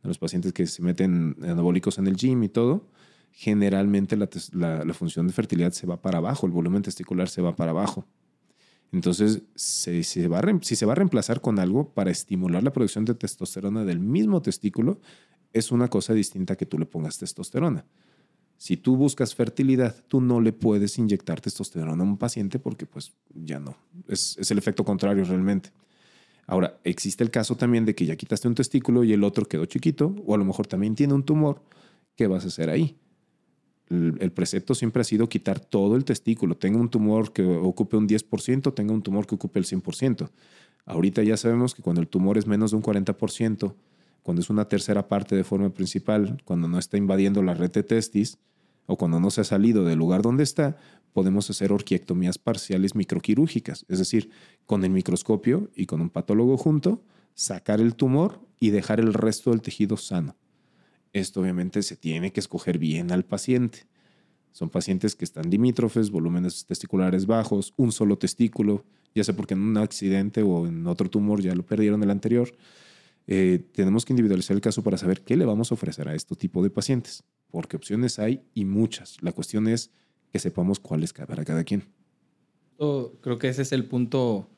los 0.07 0.17
pacientes 0.17 0.53
que 0.53 0.65
se 0.65 0.81
meten 0.81 1.35
anabólicos 1.41 1.97
en 1.97 2.07
el 2.07 2.15
gym 2.15 2.43
y 2.43 2.49
todo, 2.49 2.87
generalmente 3.31 4.17
la, 4.17 4.93
función 4.93 5.27
de 5.27 5.33
fertilidad 5.33 5.71
se 5.71 5.85
va 5.85 6.01
para 6.01 6.17
abajo, 6.17 6.47
el 6.47 6.51
volumen 6.51 6.81
testicular 6.81 7.29
se 7.29 7.41
va 7.41 7.55
para 7.55 7.71
abajo. 7.71 8.05
Entonces, 8.91 9.41
si 9.53 10.03
se, 10.03 10.27
va 10.27 10.41
si 10.61 10.75
se 10.75 10.85
va 10.85 10.93
a 10.93 10.95
reemplazar 10.95 11.41
con 11.41 11.59
algo 11.59 11.93
para 11.93 12.09
estimular 12.09 12.63
la 12.63 12.71
producción 12.73 13.05
de 13.05 13.13
testosterona 13.13 13.83
del 13.83 13.99
mismo 13.99 14.41
testículo, 14.41 14.99
es 15.53 15.71
una 15.71 15.87
cosa 15.87 16.13
distinta 16.13 16.55
que 16.55 16.65
tú 16.65 16.79
le 16.79 16.85
pongas 16.85 17.17
testosterona. 17.17 17.85
Si 18.57 18.75
tú 18.75 18.95
buscas 18.95 19.35
fertilidad, 19.35 19.95
tú 20.07 20.19
no 20.19 20.41
le 20.41 20.51
puedes 20.51 20.97
inyectar 20.97 21.41
testosterona 21.41 22.01
a 22.03 22.07
un 22.07 22.17
paciente 22.17 22.57
porque 22.57 22.85
pues 22.85 23.13
ya 23.35 23.59
no. 23.59 23.77
Es, 24.07 24.35
es 24.39 24.49
el 24.49 24.57
efecto 24.57 24.83
contrario 24.83 25.23
realmente. 25.25 25.69
Ahora, 26.47 26.79
existe 26.85 27.23
el 27.23 27.29
caso 27.29 27.55
también 27.55 27.85
de 27.85 27.93
que 27.93 28.05
ya 28.05 28.15
quitaste 28.15 28.47
un 28.47 28.55
testículo 28.55 29.03
y 29.03 29.11
el 29.11 29.23
otro 29.25 29.45
quedó 29.45 29.65
chiquito, 29.65 30.15
o 30.25 30.33
a 30.33 30.37
lo 30.37 30.45
mejor 30.45 30.65
también 30.65 30.95
tiene 30.95 31.13
un 31.13 31.23
tumor. 31.23 31.61
¿Qué 32.15 32.25
vas 32.27 32.45
a 32.45 32.47
hacer 32.47 32.69
ahí? 32.69 32.97
El, 33.89 34.31
precepto 34.31 34.73
siempre 34.73 35.01
ha 35.01 35.05
sido 35.05 35.29
quitar 35.29 35.59
todo 35.59 35.95
el 35.97 36.05
testículo. 36.05 36.55
Tenga 36.55 36.79
un 36.79 36.89
tumor 36.89 37.31
que 37.31 37.43
ocupe 37.43 37.97
un 37.97 38.07
10%, 38.07 38.73
tenga 38.73 38.93
un 38.93 39.01
tumor 39.01 39.27
que 39.27 39.35
ocupe 39.35 39.59
el 39.59 39.65
100%. 39.65 40.29
Ahorita 40.85 41.21
ya 41.23 41.35
sabemos 41.35 41.75
que 41.75 41.81
cuando 41.81 42.01
el 42.01 42.07
tumor 42.07 42.37
es 42.37 42.47
menos 42.47 42.71
de 42.71 42.77
un 42.77 42.83
40%, 42.83 43.75
cuando 44.23 44.41
es 44.41 44.49
una 44.49 44.67
tercera 44.67 45.07
parte 45.07 45.35
de 45.35 45.43
forma 45.43 45.69
principal, 45.69 46.41
cuando 46.45 46.67
no 46.67 46.79
está 46.79 46.97
invadiendo 46.97 47.43
la 47.43 47.53
red 47.53 47.71
de 47.71 47.83
testis 47.83 48.39
o 48.87 48.97
cuando 48.97 49.19
no 49.19 49.29
se 49.29 49.41
ha 49.41 49.43
salido 49.43 49.85
del 49.85 49.99
lugar 49.99 50.23
donde 50.23 50.43
está, 50.43 50.77
podemos 51.13 51.49
hacer 51.49 51.71
orquiectomías 51.71 52.37
parciales 52.37 52.95
microquirúrgicas, 52.95 53.85
es 53.87 53.99
decir, 53.99 54.31
con 54.65 54.83
el 54.83 54.89
microscopio 54.89 55.69
y 55.75 55.85
con 55.85 56.01
un 56.01 56.09
patólogo 56.09 56.57
junto, 56.57 57.03
sacar 57.35 57.79
el 57.79 57.95
tumor 57.95 58.41
y 58.59 58.71
dejar 58.71 58.99
el 58.99 59.13
resto 59.13 59.51
del 59.51 59.61
tejido 59.61 59.97
sano. 59.97 60.35
Esto 61.13 61.41
obviamente 61.41 61.83
se 61.83 61.95
tiene 61.95 62.31
que 62.31 62.39
escoger 62.39 62.77
bien 62.77 63.11
al 63.11 63.25
paciente. 63.25 63.87
Son 64.51 64.69
pacientes 64.69 65.15
que 65.15 65.25
están 65.25 65.49
limítrofes, 65.49 66.09
volúmenes 66.09 66.65
testiculares 66.65 67.25
bajos, 67.25 67.73
un 67.77 67.91
solo 67.91 68.17
testículo, 68.17 68.85
ya 69.13 69.23
sea 69.23 69.35
porque 69.35 69.53
en 69.53 69.61
un 69.61 69.77
accidente 69.77 70.41
o 70.41 70.67
en 70.67 70.85
otro 70.87 71.09
tumor 71.09 71.41
ya 71.41 71.53
lo 71.53 71.65
perdieron 71.65 72.01
el 72.03 72.09
anterior. 72.09 72.51
Eh, 73.27 73.65
tenemos 73.73 74.05
que 74.05 74.13
individualizar 74.13 74.55
el 74.55 74.61
caso 74.61 74.83
para 74.83 74.97
saber 74.97 75.21
qué 75.21 75.35
le 75.35 75.45
vamos 75.45 75.71
a 75.71 75.75
ofrecer 75.75 76.07
a 76.07 76.15
este 76.15 76.35
tipo 76.35 76.63
de 76.63 76.69
pacientes, 76.69 77.23
porque 77.49 77.77
opciones 77.77 78.19
hay 78.19 78.41
y 78.53 78.65
muchas. 78.65 79.17
La 79.21 79.31
cuestión 79.31 79.67
es 79.67 79.91
que 80.31 80.39
sepamos 80.39 80.79
cuáles 80.79 81.13
para 81.13 81.45
cada 81.45 81.63
quien. 81.63 81.83
Creo 82.77 83.39
que 83.39 83.49
ese 83.49 83.63
es 83.63 83.71
el 83.71 83.85
punto 83.85 84.49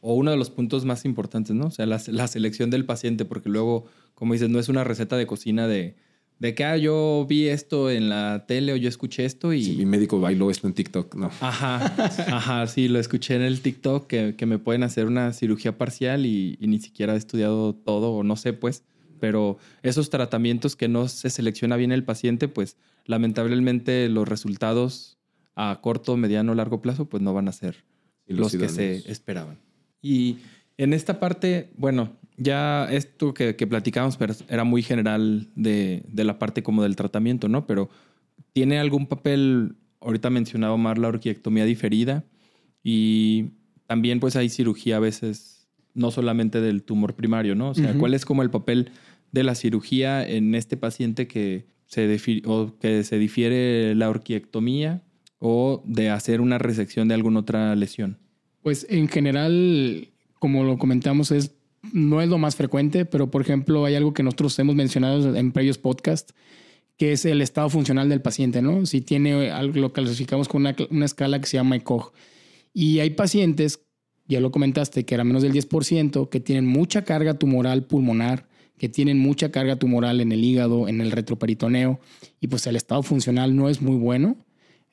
o 0.00 0.14
uno 0.14 0.30
de 0.30 0.36
los 0.36 0.50
puntos 0.50 0.84
más 0.84 1.04
importantes, 1.04 1.56
¿no? 1.56 1.66
O 1.66 1.70
sea, 1.70 1.84
la, 1.86 2.00
la 2.06 2.28
selección 2.28 2.70
del 2.70 2.84
paciente, 2.84 3.24
porque 3.24 3.48
luego 3.48 3.86
como 4.16 4.32
dices, 4.32 4.48
no 4.48 4.58
es 4.58 4.68
una 4.68 4.82
receta 4.82 5.16
de 5.16 5.26
cocina 5.26 5.68
de, 5.68 5.94
de 6.38 6.54
que 6.54 6.64
ah, 6.64 6.76
yo 6.76 7.26
vi 7.28 7.48
esto 7.48 7.90
en 7.90 8.08
la 8.08 8.46
tele 8.48 8.72
o 8.72 8.76
yo 8.76 8.88
escuché 8.88 9.26
esto 9.26 9.52
y... 9.52 9.76
mi 9.76 9.84
médico 9.84 10.18
bailó 10.18 10.50
esto 10.50 10.66
en 10.66 10.72
TikTok, 10.72 11.14
no. 11.14 11.26
Ajá, 11.40 11.84
ajá, 12.28 12.66
sí, 12.66 12.88
lo 12.88 12.98
escuché 12.98 13.36
en 13.36 13.42
el 13.42 13.60
TikTok 13.60 14.06
que, 14.06 14.34
que 14.34 14.46
me 14.46 14.58
pueden 14.58 14.82
hacer 14.82 15.06
una 15.06 15.34
cirugía 15.34 15.76
parcial 15.76 16.24
y, 16.24 16.56
ni 16.60 16.80
siquiera 16.80 17.12
he 17.12 17.18
estudiado 17.18 17.74
todo 17.74 18.10
o 18.12 18.24
no 18.24 18.36
sé, 18.36 18.54
pues. 18.54 18.84
Pero 19.18 19.58
esos 19.82 20.10
tratamientos 20.10 20.76
que 20.76 20.88
no 20.88 21.08
se 21.08 21.30
selecciona 21.30 21.76
bien 21.76 21.92
el 21.92 22.04
paciente, 22.04 22.48
pues 22.48 22.76
lamentablemente 23.04 24.08
los 24.08 24.28
resultados 24.28 25.18
a 25.54 25.80
corto, 25.82 26.16
mediano, 26.16 26.54
largo 26.54 26.82
plazo, 26.82 27.06
pues 27.06 27.22
no 27.22 27.32
van 27.32 27.48
a 27.48 27.52
ser 27.52 27.84
los 28.26 28.56
que 28.56 28.68
se 28.68 29.10
esperaban. 29.10 29.58
Y 30.02 30.38
en 30.76 30.92
esta 30.92 31.18
parte, 31.18 31.70
bueno, 31.76 32.12
ya 32.36 32.86
esto 32.90 33.32
que, 33.32 33.54
platicábamos 33.54 34.18
era 34.48 34.64
muy 34.64 34.82
general 34.82 35.48
de, 35.54 36.04
la 36.14 36.38
parte 36.38 36.62
como 36.62 36.82
del 36.82 36.96
tratamiento, 36.96 37.48
¿no? 37.48 37.66
Pero 37.66 37.88
tiene 38.52 38.78
algún 38.78 39.06
papel, 39.06 39.76
ahorita 40.00 40.30
mencionaba 40.30 40.74
Omar 40.74 40.98
la 40.98 41.08
orquiectomía 41.08 41.64
diferida 41.64 42.24
y 42.82 43.52
también 43.86 44.20
pues 44.20 44.36
hay 44.36 44.48
cirugía 44.48 44.98
a 44.98 45.00
veces, 45.00 45.55
no 45.96 46.10
solamente 46.10 46.60
del 46.60 46.82
tumor 46.82 47.14
primario, 47.14 47.54
¿no? 47.54 47.70
O 47.70 47.74
sea, 47.74 47.94
¿cuál 47.94 48.14
es 48.14 48.24
como 48.24 48.42
el 48.42 48.50
papel 48.50 48.90
de 49.32 49.42
la 49.42 49.54
cirugía 49.54 50.26
en 50.26 50.54
este 50.54 50.76
paciente 50.76 51.26
que 51.26 51.66
se, 51.86 52.42
o 52.44 52.78
que 52.78 53.02
se 53.02 53.18
difiere 53.18 53.94
la 53.94 54.08
orquiectomía 54.08 55.02
o 55.38 55.82
de 55.84 56.10
hacer 56.10 56.40
una 56.40 56.58
resección 56.58 57.08
de 57.08 57.14
alguna 57.14 57.40
otra 57.40 57.74
lesión? 57.74 58.18
Pues 58.62 58.86
en 58.88 59.08
general, 59.08 60.08
como 60.38 60.64
lo 60.64 60.78
comentamos, 60.78 61.30
es 61.30 61.56
no 61.92 62.20
es 62.20 62.28
lo 62.28 62.38
más 62.38 62.56
frecuente, 62.56 63.04
pero 63.04 63.30
por 63.30 63.42
ejemplo 63.42 63.84
hay 63.84 63.94
algo 63.94 64.14
que 64.14 64.22
nosotros 64.22 64.58
hemos 64.58 64.74
mencionado 64.74 65.34
en 65.36 65.52
previos 65.52 65.78
podcasts, 65.78 66.34
que 66.96 67.12
es 67.12 67.24
el 67.24 67.42
estado 67.42 67.68
funcional 67.68 68.08
del 68.08 68.22
paciente, 68.22 68.62
¿no? 68.62 68.86
Si 68.86 69.00
tiene 69.00 69.50
algo, 69.50 69.78
lo 69.78 69.92
clasificamos 69.92 70.48
con 70.48 70.62
una, 70.62 71.04
escala 71.04 71.40
que 71.40 71.46
se 71.46 71.58
llama 71.58 71.76
ECOG. 71.76 72.12
Y 72.72 73.00
hay 73.00 73.10
pacientes, 73.10 73.85
ya 74.28 74.40
lo 74.40 74.50
comentaste, 74.50 75.04
que 75.04 75.14
era 75.14 75.24
menos 75.24 75.42
del 75.42 75.52
10%, 75.52 76.28
que 76.28 76.40
tienen 76.40 76.66
mucha 76.66 77.04
carga 77.04 77.34
tumoral 77.34 77.84
pulmonar, 77.84 78.46
que 78.78 78.88
tienen 78.88 79.18
mucha 79.18 79.50
carga 79.50 79.76
tumoral 79.76 80.20
en 80.20 80.32
el 80.32 80.44
hígado, 80.44 80.88
en 80.88 81.00
el 81.00 81.10
retroperitoneo, 81.10 82.00
y 82.40 82.48
pues 82.48 82.66
el 82.66 82.76
estado 82.76 83.02
funcional 83.02 83.56
no 83.56 83.68
es 83.68 83.80
muy 83.80 83.96
bueno. 83.96 84.36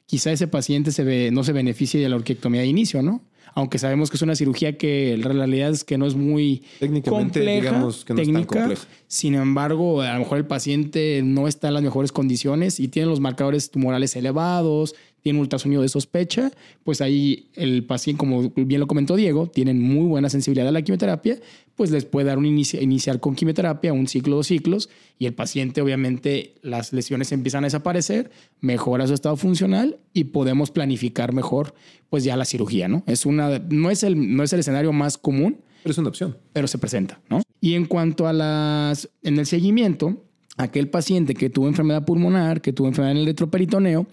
Quizá 0.05 0.31
ese 0.31 0.47
paciente 0.47 0.91
se 0.91 1.03
ve, 1.03 1.31
no 1.31 1.43
se 1.43 1.53
beneficie 1.53 1.99
de 1.99 2.09
la 2.09 2.15
orquiectomía 2.15 2.61
de 2.61 2.67
inicio, 2.67 3.01
¿no? 3.01 3.21
aunque 3.55 3.77
sabemos 3.77 4.09
que 4.09 4.17
es 4.17 4.21
una 4.21 4.35
cirugía 4.35 4.77
que 4.77 5.17
la 5.17 5.29
realidad 5.29 5.69
es 5.69 5.83
que 5.83 5.97
no 5.97 6.05
es 6.05 6.15
muy 6.15 6.63
técnicamente 6.79 7.39
digamos 7.39 8.03
que 8.03 8.13
no 8.13 8.17
técnica, 8.17 8.39
es 8.39 8.47
tan 8.47 8.59
compleja. 8.59 8.87
Sin 9.07 9.35
embargo, 9.35 10.01
a 10.01 10.13
lo 10.13 10.19
mejor 10.19 10.39
el 10.39 10.45
paciente 10.45 11.21
no 11.23 11.47
está 11.47 11.67
en 11.67 11.75
las 11.75 11.83
mejores 11.83 12.11
condiciones 12.11 12.79
y 12.79 12.87
tiene 12.87 13.07
los 13.07 13.19
marcadores 13.19 13.69
tumorales 13.69 14.15
elevados, 14.15 14.95
tiene 15.23 15.39
ultrasonido 15.39 15.81
de 15.81 15.89
sospecha, 15.89 16.51
pues 16.83 17.01
ahí 17.01 17.47
el 17.55 17.85
paciente, 17.85 18.19
como 18.19 18.51
bien 18.55 18.81
lo 18.81 18.87
comentó 18.87 19.15
Diego, 19.15 19.47
tienen 19.47 19.81
muy 19.81 20.05
buena 20.05 20.29
sensibilidad 20.29 20.67
a 20.67 20.71
la 20.71 20.81
quimioterapia, 20.81 21.39
pues 21.75 21.89
les 21.91 22.05
puede 22.05 22.27
dar 22.27 22.37
un 22.37 22.45
iniciar 22.45 23.19
con 23.21 23.33
quimioterapia, 23.33 23.93
un 23.93 24.07
ciclo, 24.07 24.35
dos 24.35 24.47
ciclos, 24.47 24.89
y 25.17 25.25
el 25.25 25.33
paciente 25.33 25.81
obviamente 25.81 26.55
las 26.61 26.91
lesiones 26.91 27.31
empiezan 27.31 27.63
a 27.63 27.67
desaparecer, 27.67 28.31
mejora 28.59 29.07
su 29.07 29.13
estado 29.13 29.37
funcional 29.37 29.97
y 30.13 30.25
podemos 30.25 30.71
planificar 30.71 31.33
mejor 31.33 31.73
pues 32.09 32.25
ya 32.25 32.35
la 32.35 32.45
cirugía, 32.45 32.87
¿no? 32.89 33.03
Es 33.07 33.25
una, 33.25 33.59
no 33.69 33.89
es 33.89 34.03
el, 34.03 34.35
no 34.35 34.43
es 34.43 34.53
el 34.53 34.59
escenario 34.59 34.91
más 34.91 35.17
común. 35.17 35.61
Pero 35.81 35.91
es 35.91 35.97
una 35.97 36.09
opción. 36.09 36.37
Pero 36.51 36.67
se 36.67 36.77
presenta, 36.77 37.19
¿no? 37.29 37.41
Y 37.61 37.75
en 37.75 37.85
cuanto 37.85 38.27
a 38.27 38.33
las, 38.33 39.09
en 39.23 39.39
el 39.39 39.45
seguimiento, 39.45 40.21
aquel 40.57 40.89
paciente 40.89 41.33
que 41.33 41.49
tuvo 41.49 41.67
enfermedad 41.67 42.05
pulmonar, 42.05 42.61
que 42.61 42.73
tuvo 42.73 42.87
enfermedad 42.87 43.13
en 43.13 43.21
el 43.21 43.25
retroperitoneo, 43.25 44.05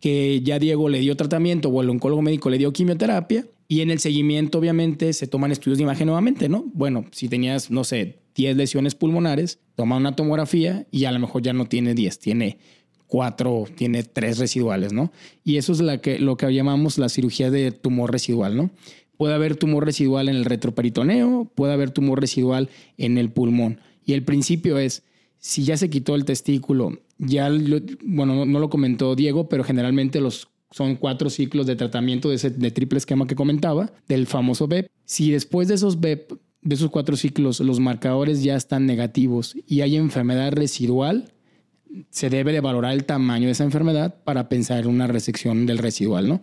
que 0.00 0.40
ya 0.42 0.58
Diego 0.58 0.88
le 0.88 1.00
dio 1.00 1.16
tratamiento 1.16 1.68
o 1.68 1.82
el 1.82 1.90
oncólogo 1.90 2.22
médico 2.22 2.50
le 2.50 2.58
dio 2.58 2.72
quimioterapia 2.72 3.46
y 3.68 3.80
en 3.80 3.90
el 3.90 3.98
seguimiento 3.98 4.58
obviamente 4.58 5.12
se 5.12 5.26
toman 5.26 5.52
estudios 5.52 5.78
de 5.78 5.84
imagen 5.84 6.06
nuevamente, 6.06 6.48
¿no? 6.48 6.64
Bueno, 6.72 7.06
si 7.10 7.28
tenías, 7.28 7.70
no 7.70 7.84
sé, 7.84 8.18
10 8.34 8.56
lesiones 8.56 8.94
pulmonares, 8.94 9.58
toma 9.74 9.96
una 9.96 10.14
tomografía 10.14 10.86
y 10.90 11.04
a 11.06 11.12
lo 11.12 11.18
mejor 11.18 11.42
ya 11.42 11.52
no 11.52 11.66
tiene 11.66 11.94
10, 11.94 12.18
tiene 12.18 12.58
4, 13.06 13.64
tiene 13.74 14.02
3 14.02 14.38
residuales, 14.38 14.92
¿no? 14.92 15.12
Y 15.42 15.56
eso 15.56 15.72
es 15.72 15.80
la 15.80 16.00
que, 16.00 16.18
lo 16.18 16.36
que 16.36 16.52
llamamos 16.52 16.98
la 16.98 17.08
cirugía 17.08 17.50
de 17.50 17.72
tumor 17.72 18.12
residual, 18.12 18.56
¿no? 18.56 18.70
Puede 19.16 19.34
haber 19.34 19.56
tumor 19.56 19.84
residual 19.84 20.28
en 20.28 20.36
el 20.36 20.44
retroperitoneo, 20.44 21.50
puede 21.54 21.72
haber 21.72 21.90
tumor 21.90 22.20
residual 22.20 22.68
en 22.98 23.16
el 23.16 23.30
pulmón. 23.30 23.80
Y 24.04 24.12
el 24.12 24.22
principio 24.22 24.78
es, 24.78 25.02
si 25.38 25.64
ya 25.64 25.76
se 25.76 25.88
quitó 25.88 26.14
el 26.14 26.24
testículo 26.24 27.00
ya, 27.18 27.50
bueno, 28.04 28.44
no, 28.44 28.60
lo 28.60 28.70
comentó 28.70 29.14
Diego, 29.14 29.48
pero 29.48 29.64
generalmente 29.64 30.20
los 30.20 30.48
son 30.70 30.96
cuatro 30.96 31.30
ciclos 31.30 31.66
de 31.66 31.76
tratamiento 31.76 32.28
de, 32.28 32.34
ese, 32.34 32.50
de 32.50 32.70
triple 32.70 32.98
esquema 32.98 33.26
que 33.26 33.34
comentaba, 33.36 33.92
del 34.08 34.26
famoso 34.26 34.66
BEP. 34.66 34.88
Si 35.04 35.30
después 35.30 35.68
de 35.68 35.74
esos 35.74 36.00
BEP, 36.00 36.32
de 36.60 36.74
esos 36.74 36.90
cuatro 36.90 37.16
ciclos, 37.16 37.60
los 37.60 37.80
marcadores 37.80 38.42
ya 38.42 38.56
están 38.56 38.84
negativos 38.84 39.56
y 39.66 39.80
hay 39.82 39.96
enfermedad 39.96 40.52
residual, 40.52 41.32
se 42.10 42.28
debe 42.28 42.52
de 42.52 42.60
valorar 42.60 42.92
el 42.92 43.04
tamaño 43.04 43.46
de 43.46 43.52
esa 43.52 43.64
enfermedad 43.64 44.22
para 44.24 44.48
pensar 44.48 44.80
en 44.80 44.88
una 44.88 45.06
resección 45.06 45.66
del 45.66 45.78
residual, 45.78 46.28
¿no? 46.28 46.40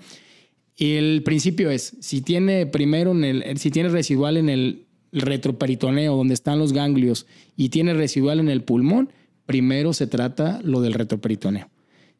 El 0.77 1.21
principio 1.23 1.69
es, 1.69 1.97
si 1.99 2.21
tiene 2.21 2.65
primero, 2.65 3.11
en 3.11 3.23
el, 3.23 3.57
si 3.57 3.69
tiene 3.69 3.89
residual 3.89 4.37
en 4.37 4.49
el 4.49 4.87
retroperitoneo, 5.11 6.15
donde 6.15 6.33
están 6.33 6.57
los 6.57 6.73
ganglios, 6.73 7.27
y 7.55 7.69
tiene 7.69 7.93
residual 7.93 8.39
en 8.39 8.49
el 8.49 8.63
pulmón, 8.63 9.11
primero 9.53 9.93
se 9.93 10.07
trata 10.07 10.59
lo 10.63 10.81
del 10.81 10.95
retroperitoneo. 10.95 11.69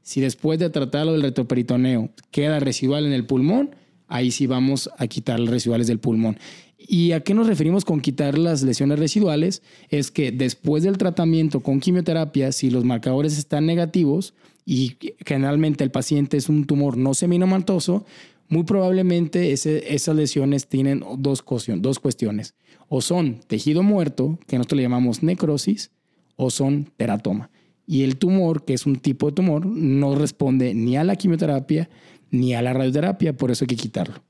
Si 0.04 0.22
después 0.22 0.60
de 0.60 0.70
tratar 0.70 1.08
lo 1.08 1.14
del 1.14 1.24
retroperitoneo 1.24 2.12
queda 2.30 2.60
residual 2.60 3.08
en 3.08 3.12
el 3.12 3.26
pulmón, 3.26 3.76
ahí 4.08 4.30
sí 4.30 4.46
vamos 4.46 4.92
a 5.00 5.08
quitar 5.08 5.40
los 5.40 5.50
residuales 5.50 5.88
del 5.88 5.98
pulmón. 5.98 6.38
¿Y 6.78 7.14
a 7.14 7.22
qué 7.22 7.34
nos 7.34 7.48
referimos 7.48 7.86
con 7.86 8.02
quitar 8.02 8.38
las 8.38 8.62
lesiones 8.62 9.00
residuales? 9.00 9.64
Es 9.90 10.12
que 10.12 10.32
después 10.32 10.84
del 10.84 11.00
tratamiento 11.00 11.62
con 11.62 11.80
quimioterapia, 11.80 12.52
si 12.52 12.70
los 12.70 12.86
marcadores 12.86 13.36
están 13.40 13.66
negativos 13.66 14.36
y 14.64 14.98
generalmente 15.26 15.84
el 15.84 15.90
paciente 15.90 16.38
es 16.38 16.50
un 16.50 16.66
tumor 16.66 16.98
no 16.98 17.16
seminomatoso, 17.16 18.06
muy 18.48 18.64
probablemente 18.64 19.54
esas 19.54 20.16
lesiones 20.16 20.68
tienen 20.68 21.04
dos, 21.18 21.44
dos 21.80 22.00
cuestiones. 22.00 22.54
O 22.90 23.02
son 23.02 23.40
tejido 23.48 23.82
muerto, 23.82 24.38
que 24.46 24.60
nosotros 24.60 24.78
le 24.78 24.84
llamamos 24.84 25.24
necrosis, 25.24 25.90
o 26.36 26.50
son 26.50 26.90
teratoma. 26.98 27.50
Y 27.86 28.04
el 28.04 28.18
tumor, 28.18 28.66
que 28.66 28.74
es 28.74 28.86
un 28.86 28.98
tipo 28.98 29.28
de 29.28 29.34
tumor, 29.34 29.66
no 29.66 30.16
responde 30.16 30.74
ni 30.74 30.96
a 30.98 31.04
la 31.04 31.16
quimioterapia 31.16 31.90
ni 32.32 32.56
a 32.56 32.62
la 32.62 32.74
radioterapia, 32.74 33.38
por 33.38 33.52
eso 33.52 33.64
hay 33.64 33.68
que 33.68 33.76
quitarlo. 33.76 34.24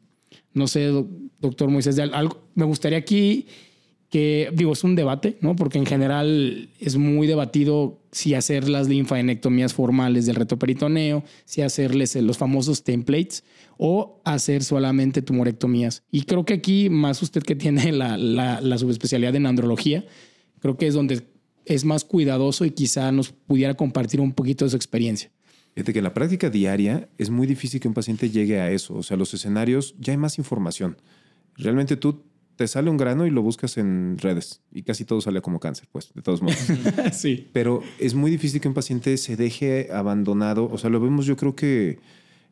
No 0.53 0.67
sé, 0.67 0.89
doctor 1.39 1.69
Moisés, 1.69 1.97
algo, 1.99 2.49
me 2.53 2.65
gustaría 2.65 2.97
aquí 2.97 3.47
que 4.09 4.51
digo, 4.53 4.73
es 4.73 4.83
un 4.83 4.95
debate, 4.95 5.37
¿no? 5.41 5.55
Porque 5.55 5.79
en 5.79 5.87
general 5.87 6.69
es 6.79 6.97
muy 6.97 7.25
debatido 7.25 7.99
si 8.11 8.35
hacer 8.35 8.69
las 8.69 8.87
linfadenectomías 8.87 9.73
formales 9.73 10.27
del 10.27 10.35
retroperitoneo, 10.35 11.23
si 11.45 11.63
hacerles 11.63 12.15
los 12.17 12.37
famosos 12.37 12.83
templates 12.83 13.43
o 13.77 14.21
hacer 14.23 14.63
solamente 14.63 15.23
tumorectomías. 15.23 16.03
Y 16.11 16.25
creo 16.25 16.45
que 16.45 16.53
aquí, 16.53 16.91
más 16.91 17.23
usted 17.23 17.41
que 17.41 17.55
tiene 17.55 17.91
la, 17.91 18.15
la, 18.17 18.61
la 18.61 18.77
subespecialidad 18.77 19.35
en 19.35 19.47
andrología, 19.47 20.05
creo 20.59 20.77
que 20.77 20.85
es 20.85 20.93
donde 20.93 21.23
es 21.65 21.85
más 21.85 22.03
cuidadoso 22.05 22.65
y 22.65 22.71
quizá 22.71 23.11
nos 23.11 23.31
pudiera 23.31 23.73
compartir 23.73 24.21
un 24.21 24.33
poquito 24.33 24.65
de 24.65 24.71
su 24.71 24.75
experiencia. 24.75 25.31
Fíjate 25.73 25.93
que 25.93 25.99
en 25.99 26.03
la 26.03 26.13
práctica 26.13 26.49
diaria 26.49 27.09
es 27.17 27.29
muy 27.29 27.47
difícil 27.47 27.79
que 27.79 27.87
un 27.87 27.93
paciente 27.93 28.29
llegue 28.29 28.59
a 28.59 28.71
eso. 28.71 28.93
O 28.93 29.03
sea, 29.03 29.17
los 29.17 29.33
escenarios 29.33 29.95
ya 29.97 30.13
hay 30.13 30.17
más 30.17 30.37
información. 30.37 30.97
Realmente 31.55 31.97
tú 31.97 32.23
te 32.55 32.67
sale 32.67 32.89
un 32.89 32.97
grano 32.97 33.25
y 33.25 33.31
lo 33.31 33.41
buscas 33.41 33.77
en 33.77 34.17
redes 34.19 34.61
y 34.71 34.83
casi 34.83 35.05
todo 35.05 35.21
sale 35.21 35.41
como 35.41 35.59
cáncer, 35.59 35.87
pues, 35.91 36.13
de 36.13 36.21
todos 36.21 36.43
modos. 36.43 36.59
sí. 37.13 37.49
Pero 37.53 37.81
es 37.99 38.13
muy 38.13 38.29
difícil 38.29 38.61
que 38.61 38.67
un 38.67 38.75
paciente 38.75 39.17
se 39.17 39.35
deje 39.35 39.89
abandonado. 39.91 40.69
O 40.71 40.77
sea, 40.77 40.91
lo 40.91 40.99
vemos, 40.99 41.25
yo 41.25 41.35
creo 41.35 41.55
que 41.55 41.97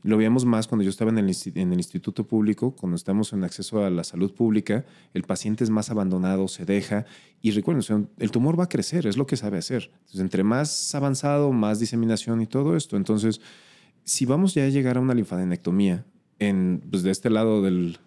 lo 0.03 0.17
veíamos 0.17 0.45
más 0.45 0.67
cuando 0.67 0.83
yo 0.83 0.89
estaba 0.89 1.11
en 1.11 1.19
el, 1.19 1.35
en 1.55 1.71
el 1.71 1.79
instituto 1.79 2.25
público, 2.25 2.75
cuando 2.75 2.95
estamos 2.95 3.33
en 3.33 3.43
acceso 3.43 3.85
a 3.85 3.89
la 3.89 4.03
salud 4.03 4.33
pública, 4.33 4.85
el 5.13 5.23
paciente 5.23 5.63
es 5.63 5.69
más 5.69 5.91
abandonado, 5.91 6.47
se 6.47 6.65
deja. 6.65 7.05
Y 7.41 7.51
recuerden, 7.51 8.09
el 8.17 8.31
tumor 8.31 8.59
va 8.59 8.65
a 8.65 8.69
crecer, 8.69 9.05
es 9.05 9.17
lo 9.17 9.27
que 9.27 9.37
sabe 9.37 9.59
hacer. 9.59 9.91
Entonces, 9.93 10.21
entre 10.21 10.43
más 10.43 10.95
avanzado, 10.95 11.51
más 11.51 11.79
diseminación 11.79 12.41
y 12.41 12.47
todo 12.47 12.75
esto. 12.75 12.97
Entonces, 12.97 13.41
si 14.03 14.25
vamos 14.25 14.55
ya 14.55 14.65
a 14.65 14.69
llegar 14.69 14.97
a 14.97 15.01
una 15.01 15.13
linfadenectomía 15.13 16.05
en, 16.39 16.81
pues, 16.89 17.03
de 17.03 17.11
este 17.11 17.29
lado 17.29 17.61
del, 17.61 17.99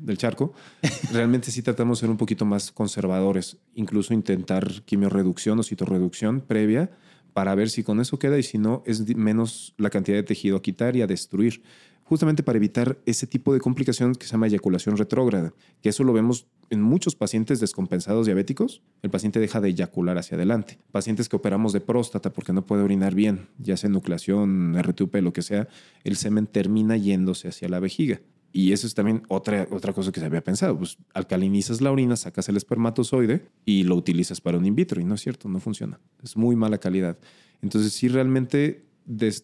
del 0.00 0.18
charco, 0.18 0.52
realmente 1.12 1.50
sí 1.50 1.62
tratamos 1.62 1.98
de 1.98 2.00
ser 2.02 2.10
un 2.10 2.18
poquito 2.18 2.44
más 2.44 2.72
conservadores, 2.72 3.56
incluso 3.74 4.12
intentar 4.12 4.82
quimiorreducción 4.84 5.58
o 5.58 5.62
citorreducción 5.62 6.42
previa 6.42 6.90
para 7.38 7.54
ver 7.54 7.70
si 7.70 7.84
con 7.84 8.00
eso 8.00 8.18
queda 8.18 8.36
y 8.36 8.42
si 8.42 8.58
no, 8.58 8.82
es 8.84 9.14
menos 9.14 9.72
la 9.78 9.90
cantidad 9.90 10.16
de 10.16 10.24
tejido 10.24 10.56
a 10.56 10.60
quitar 10.60 10.96
y 10.96 11.02
a 11.02 11.06
destruir, 11.06 11.62
justamente 12.02 12.42
para 12.42 12.56
evitar 12.56 12.98
ese 13.06 13.28
tipo 13.28 13.54
de 13.54 13.60
complicación 13.60 14.16
que 14.16 14.26
se 14.26 14.32
llama 14.32 14.48
eyaculación 14.48 14.96
retrógrada, 14.96 15.54
que 15.80 15.90
eso 15.90 16.02
lo 16.02 16.12
vemos 16.12 16.48
en 16.68 16.82
muchos 16.82 17.14
pacientes 17.14 17.60
descompensados 17.60 18.26
diabéticos, 18.26 18.82
el 19.02 19.10
paciente 19.10 19.38
deja 19.38 19.60
de 19.60 19.68
eyacular 19.68 20.18
hacia 20.18 20.34
adelante. 20.34 20.80
Pacientes 20.90 21.28
que 21.28 21.36
operamos 21.36 21.72
de 21.72 21.80
próstata 21.80 22.32
porque 22.32 22.52
no 22.52 22.66
puede 22.66 22.82
orinar 22.82 23.14
bien, 23.14 23.46
ya 23.60 23.76
sea 23.76 23.88
nucleación, 23.88 24.76
RTUP, 24.76 25.14
lo 25.22 25.32
que 25.32 25.42
sea, 25.42 25.68
el 26.02 26.16
semen 26.16 26.48
termina 26.48 26.96
yéndose 26.96 27.46
hacia 27.46 27.68
la 27.68 27.78
vejiga. 27.78 28.20
Y 28.52 28.72
eso 28.72 28.86
es 28.86 28.94
también 28.94 29.22
otra, 29.28 29.68
otra 29.70 29.92
cosa 29.92 30.10
que 30.12 30.20
se 30.20 30.26
había 30.26 30.42
pensado. 30.42 30.78
Pues 30.78 30.98
alcalinizas 31.14 31.80
la 31.80 31.92
orina, 31.92 32.16
sacas 32.16 32.48
el 32.48 32.56
espermatozoide 32.56 33.46
y 33.64 33.84
lo 33.84 33.94
utilizas 33.94 34.40
para 34.40 34.58
un 34.58 34.66
in 34.66 34.74
vitro. 34.74 35.00
Y 35.00 35.04
no 35.04 35.14
es 35.14 35.20
cierto, 35.20 35.48
no 35.48 35.60
funciona. 35.60 36.00
Es 36.22 36.36
muy 36.36 36.56
mala 36.56 36.78
calidad. 36.78 37.18
Entonces, 37.60 37.92
sí, 37.92 38.08
realmente 38.08 38.88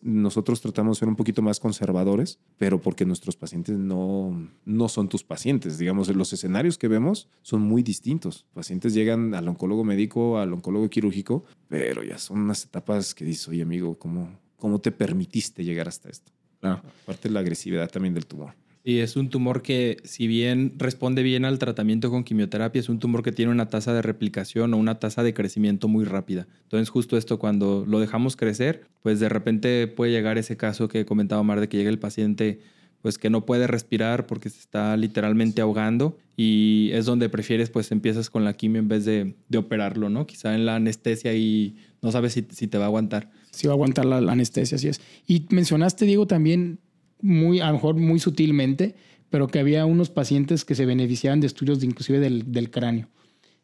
nosotros 0.02 0.60
tratamos 0.60 0.96
de 0.96 1.00
ser 1.00 1.08
un 1.08 1.16
poquito 1.16 1.40
más 1.40 1.58
conservadores, 1.58 2.38
pero 2.58 2.80
porque 2.80 3.06
nuestros 3.06 3.36
pacientes 3.36 3.78
no, 3.78 4.50
no 4.64 4.88
son 4.88 5.08
tus 5.08 5.24
pacientes. 5.24 5.78
Digamos, 5.78 6.14
los 6.14 6.32
escenarios 6.32 6.76
que 6.76 6.88
vemos 6.88 7.28
son 7.42 7.62
muy 7.62 7.82
distintos. 7.82 8.46
Pacientes 8.52 8.92
llegan 8.92 9.34
al 9.34 9.48
oncólogo 9.48 9.82
médico, 9.82 10.38
al 10.38 10.52
oncólogo 10.52 10.88
quirúrgico, 10.90 11.44
pero 11.68 12.02
ya 12.02 12.18
son 12.18 12.40
unas 12.40 12.64
etapas 12.64 13.14
que 13.14 13.24
dices, 13.24 13.48
oye 13.48 13.62
amigo, 13.62 13.98
¿cómo, 13.98 14.38
cómo 14.56 14.80
te 14.80 14.92
permitiste 14.92 15.64
llegar 15.64 15.88
hasta 15.88 16.10
esto? 16.10 16.30
Aparte 16.60 17.28
de 17.28 17.34
la 17.34 17.40
agresividad 17.40 17.90
también 17.90 18.14
del 18.14 18.26
tumor. 18.26 18.54
Y 18.86 18.98
es 18.98 19.16
un 19.16 19.30
tumor 19.30 19.62
que, 19.62 19.96
si 20.04 20.26
bien 20.26 20.74
responde 20.76 21.22
bien 21.22 21.46
al 21.46 21.58
tratamiento 21.58 22.10
con 22.10 22.22
quimioterapia, 22.22 22.80
es 22.80 22.90
un 22.90 22.98
tumor 22.98 23.22
que 23.22 23.32
tiene 23.32 23.50
una 23.50 23.70
tasa 23.70 23.94
de 23.94 24.02
replicación 24.02 24.74
o 24.74 24.76
una 24.76 24.98
tasa 24.98 25.22
de 25.22 25.32
crecimiento 25.32 25.88
muy 25.88 26.04
rápida. 26.04 26.46
Entonces, 26.64 26.90
justo 26.90 27.16
esto, 27.16 27.38
cuando 27.38 27.86
lo 27.88 27.98
dejamos 27.98 28.36
crecer, 28.36 28.86
pues 29.02 29.20
de 29.20 29.30
repente 29.30 29.86
puede 29.86 30.12
llegar 30.12 30.36
ese 30.36 30.58
caso 30.58 30.88
que 30.88 31.06
comentaba 31.06 31.42
Mar 31.42 31.60
de 31.60 31.68
que 31.70 31.78
llega 31.78 31.88
el 31.88 31.98
paciente 31.98 32.60
pues 33.00 33.18
que 33.18 33.28
no 33.28 33.44
puede 33.44 33.66
respirar 33.66 34.26
porque 34.26 34.48
se 34.48 34.60
está 34.60 34.96
literalmente 34.96 35.60
ahogando 35.60 36.16
y 36.38 36.88
es 36.92 37.04
donde 37.04 37.28
prefieres 37.28 37.68
pues 37.68 37.92
empiezas 37.92 38.30
con 38.30 38.44
la 38.44 38.54
quimio 38.54 38.80
en 38.80 38.88
vez 38.88 39.04
de, 39.04 39.34
operarlo, 39.56 40.08
¿no? 40.08 40.26
Quizá 40.26 40.54
en 40.54 40.64
la 40.64 40.76
anestesia 40.76 41.34
y 41.34 41.76
no 42.00 42.12
sabes 42.12 42.32
si, 42.32 42.42
te 42.42 42.78
va 42.78 42.84
a 42.84 42.86
aguantar. 42.86 43.30
Si 43.50 43.66
va 43.66 43.74
a 43.74 43.76
aguantar 43.76 44.06
la, 44.06 44.22
la 44.22 44.32
anestesia, 44.32 44.76
así 44.76 44.88
es. 44.88 45.02
Y 45.26 45.44
mencionaste, 45.50 46.06
Diego, 46.06 46.26
también 46.26 46.78
muy, 47.24 47.60
a 47.60 47.68
lo 47.68 47.72
mejor 47.74 47.96
muy 47.96 48.20
sutilmente, 48.20 48.94
pero 49.30 49.48
que 49.48 49.58
había 49.58 49.86
unos 49.86 50.10
pacientes 50.10 50.64
que 50.64 50.74
se 50.74 50.84
beneficiaban 50.84 51.40
de 51.40 51.46
estudios 51.46 51.80
de, 51.80 51.86
inclusive 51.86 52.20
del, 52.20 52.52
del 52.52 52.70
cráneo. 52.70 53.08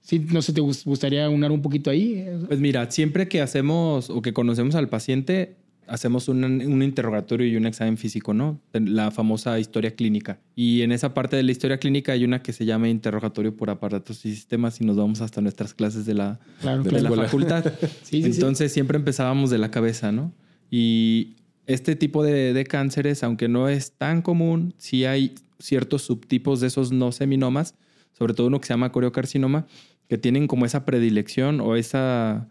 Sí, 0.00 0.26
no 0.32 0.40
sé, 0.40 0.54
¿te 0.54 0.62
gustaría 0.62 1.28
unar 1.28 1.52
un 1.52 1.60
poquito 1.60 1.90
ahí? 1.90 2.26
Pues 2.48 2.58
mira, 2.58 2.90
siempre 2.90 3.28
que 3.28 3.42
hacemos 3.42 4.08
o 4.08 4.22
que 4.22 4.32
conocemos 4.32 4.74
al 4.74 4.88
paciente, 4.88 5.56
hacemos 5.86 6.28
un, 6.28 6.42
un, 6.42 6.82
interrogatorio 6.82 7.46
y 7.46 7.54
un 7.56 7.66
examen 7.66 7.98
físico, 7.98 8.32
¿no? 8.32 8.58
La 8.72 9.10
famosa 9.10 9.60
historia 9.60 9.94
clínica. 9.94 10.40
Y 10.56 10.80
en 10.80 10.90
esa 10.90 11.12
parte 11.12 11.36
de 11.36 11.42
la 11.42 11.52
historia 11.52 11.76
clínica 11.76 12.12
hay 12.12 12.24
una 12.24 12.42
que 12.42 12.54
se 12.54 12.64
llama 12.64 12.88
interrogatorio 12.88 13.54
por 13.54 13.68
aparatos 13.68 14.24
y 14.24 14.34
sistemas 14.34 14.80
y 14.80 14.84
nos 14.84 14.96
vamos 14.96 15.20
hasta 15.20 15.42
nuestras 15.42 15.74
clases 15.74 16.06
de 16.06 16.14
la, 16.14 16.40
de 16.62 17.02
la 17.02 17.10
facultad. 17.10 17.70
sí, 18.02 18.22
Entonces 18.24 18.72
siempre 18.72 18.96
empezábamos 18.96 19.50
de 19.50 19.58
la 19.58 19.70
cabeza, 19.70 20.12
¿no? 20.12 20.32
Y 20.70 21.36
este 21.66 21.96
tipo 21.96 22.22
de, 22.22 22.64
cánceres, 22.68 23.22
aunque 23.22 23.48
no 23.48 23.68
es 23.68 23.92
tan 23.92 24.22
común, 24.22 24.74
sí 24.78 25.04
hay 25.04 25.34
ciertos 25.58 26.02
subtipos 26.02 26.60
de 26.60 26.68
esos 26.68 26.92
no 26.92 27.12
seminomas, 27.12 27.74
sobre 28.12 28.34
todo 28.34 28.48
uno 28.48 28.60
que 28.60 28.66
se 28.66 28.72
llama 28.72 28.92
coriocarcinoma, 28.92 29.66
que 30.08 30.18
tienen 30.18 30.46
como 30.46 30.66
esa 30.66 30.84
predilección 30.84 31.60
o 31.60 31.76
esa, 31.76 32.48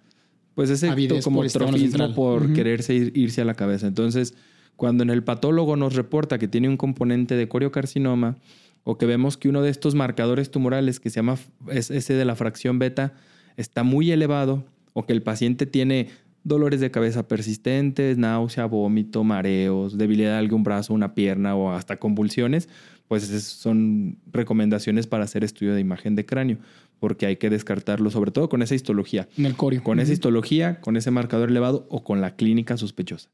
pues 0.55 0.69
ese 0.69 0.87
como 1.21 1.41
por 1.41 1.51
trofismo 1.51 2.13
por 2.13 2.53
quererse 2.53 2.93
irse 3.13 3.41
a 3.41 3.45
la 3.45 3.55
cabeza. 3.55 3.87
Entonces, 3.87 4.35
cuando 4.75 5.03
en 5.03 5.09
el 5.09 5.23
patólogo 5.23 5.75
nos 5.75 5.95
reporta 5.95 6.39
que 6.39 6.47
tiene 6.47 6.69
un 6.69 6.77
componente 6.77 7.35
de 7.35 7.49
coriocarcinoma 7.49 8.37
o 8.83 8.97
que 8.97 9.05
vemos 9.05 9.35
que 9.35 9.49
uno 9.49 9.61
de 9.61 9.69
estos 9.69 9.93
marcadores 9.93 10.51
tumorales 10.51 10.99
que 10.99 11.09
se 11.09 11.17
llama 11.17 11.37
ese 11.69 12.13
de 12.13 12.25
la 12.25 12.35
fracción 12.35 12.79
beta 12.79 13.13
está 13.57 13.83
muy 13.83 14.11
elevado 14.11 14.63
o 14.93 15.05
que 15.05 15.11
el 15.11 15.21
paciente 15.21 15.65
tiene 15.65 16.07
dolores 16.43 16.79
de 16.79 16.91
cabeza 16.91 17.27
persistentes, 17.27 18.17
náusea, 18.17 18.65
vómito, 18.65 19.23
mareos, 19.23 19.97
debilidad 19.97 20.31
de 20.31 20.37
algún 20.37 20.63
brazo, 20.63 20.93
una 20.93 21.13
pierna 21.13 21.55
o 21.55 21.71
hasta 21.71 21.97
convulsiones, 21.97 22.69
pues 23.07 23.23
son 23.23 24.17
recomendaciones 24.31 25.07
para 25.07 25.23
hacer 25.23 25.43
estudio 25.43 25.73
de 25.73 25.81
imagen 25.81 26.15
de 26.15 26.25
cráneo, 26.25 26.57
porque 26.99 27.25
hay 27.25 27.37
que 27.37 27.49
descartarlo, 27.49 28.11
sobre 28.11 28.31
todo 28.31 28.49
con 28.49 28.61
esa 28.61 28.75
histología. 28.75 29.27
En 29.37 29.45
el 29.45 29.55
corio. 29.55 29.83
Con 29.83 29.99
esa 29.99 30.13
histología, 30.13 30.79
con 30.79 30.95
ese 30.95 31.11
marcador 31.11 31.49
elevado 31.49 31.87
o 31.89 32.03
con 32.03 32.21
la 32.21 32.35
clínica 32.35 32.77
sospechosa. 32.77 33.29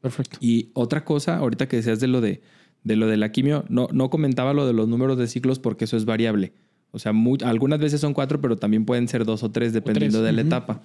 Perfecto. 0.00 0.38
Y 0.40 0.70
otra 0.74 1.04
cosa, 1.04 1.36
ahorita 1.36 1.68
que 1.68 1.76
decías 1.76 2.00
de 2.00 2.08
lo 2.08 2.20
de, 2.20 2.40
de 2.84 2.96
lo 2.96 3.06
de 3.06 3.16
la 3.16 3.30
quimio, 3.30 3.64
no, 3.68 3.88
no 3.92 4.10
comentaba 4.10 4.52
lo 4.52 4.66
de 4.66 4.72
los 4.72 4.88
números 4.88 5.18
de 5.18 5.26
ciclos 5.26 5.58
porque 5.58 5.84
eso 5.84 5.96
es 5.96 6.06
variable. 6.06 6.52
O 6.92 6.98
sea, 6.98 7.12
algunas 7.44 7.78
veces 7.78 8.00
son 8.00 8.14
cuatro, 8.14 8.40
pero 8.40 8.56
también 8.56 8.84
pueden 8.84 9.06
ser 9.06 9.24
dos 9.24 9.42
o 9.42 9.50
tres 9.50 9.72
dependiendo 9.72 10.22
de 10.22 10.32
la 10.32 10.40
etapa. 10.40 10.82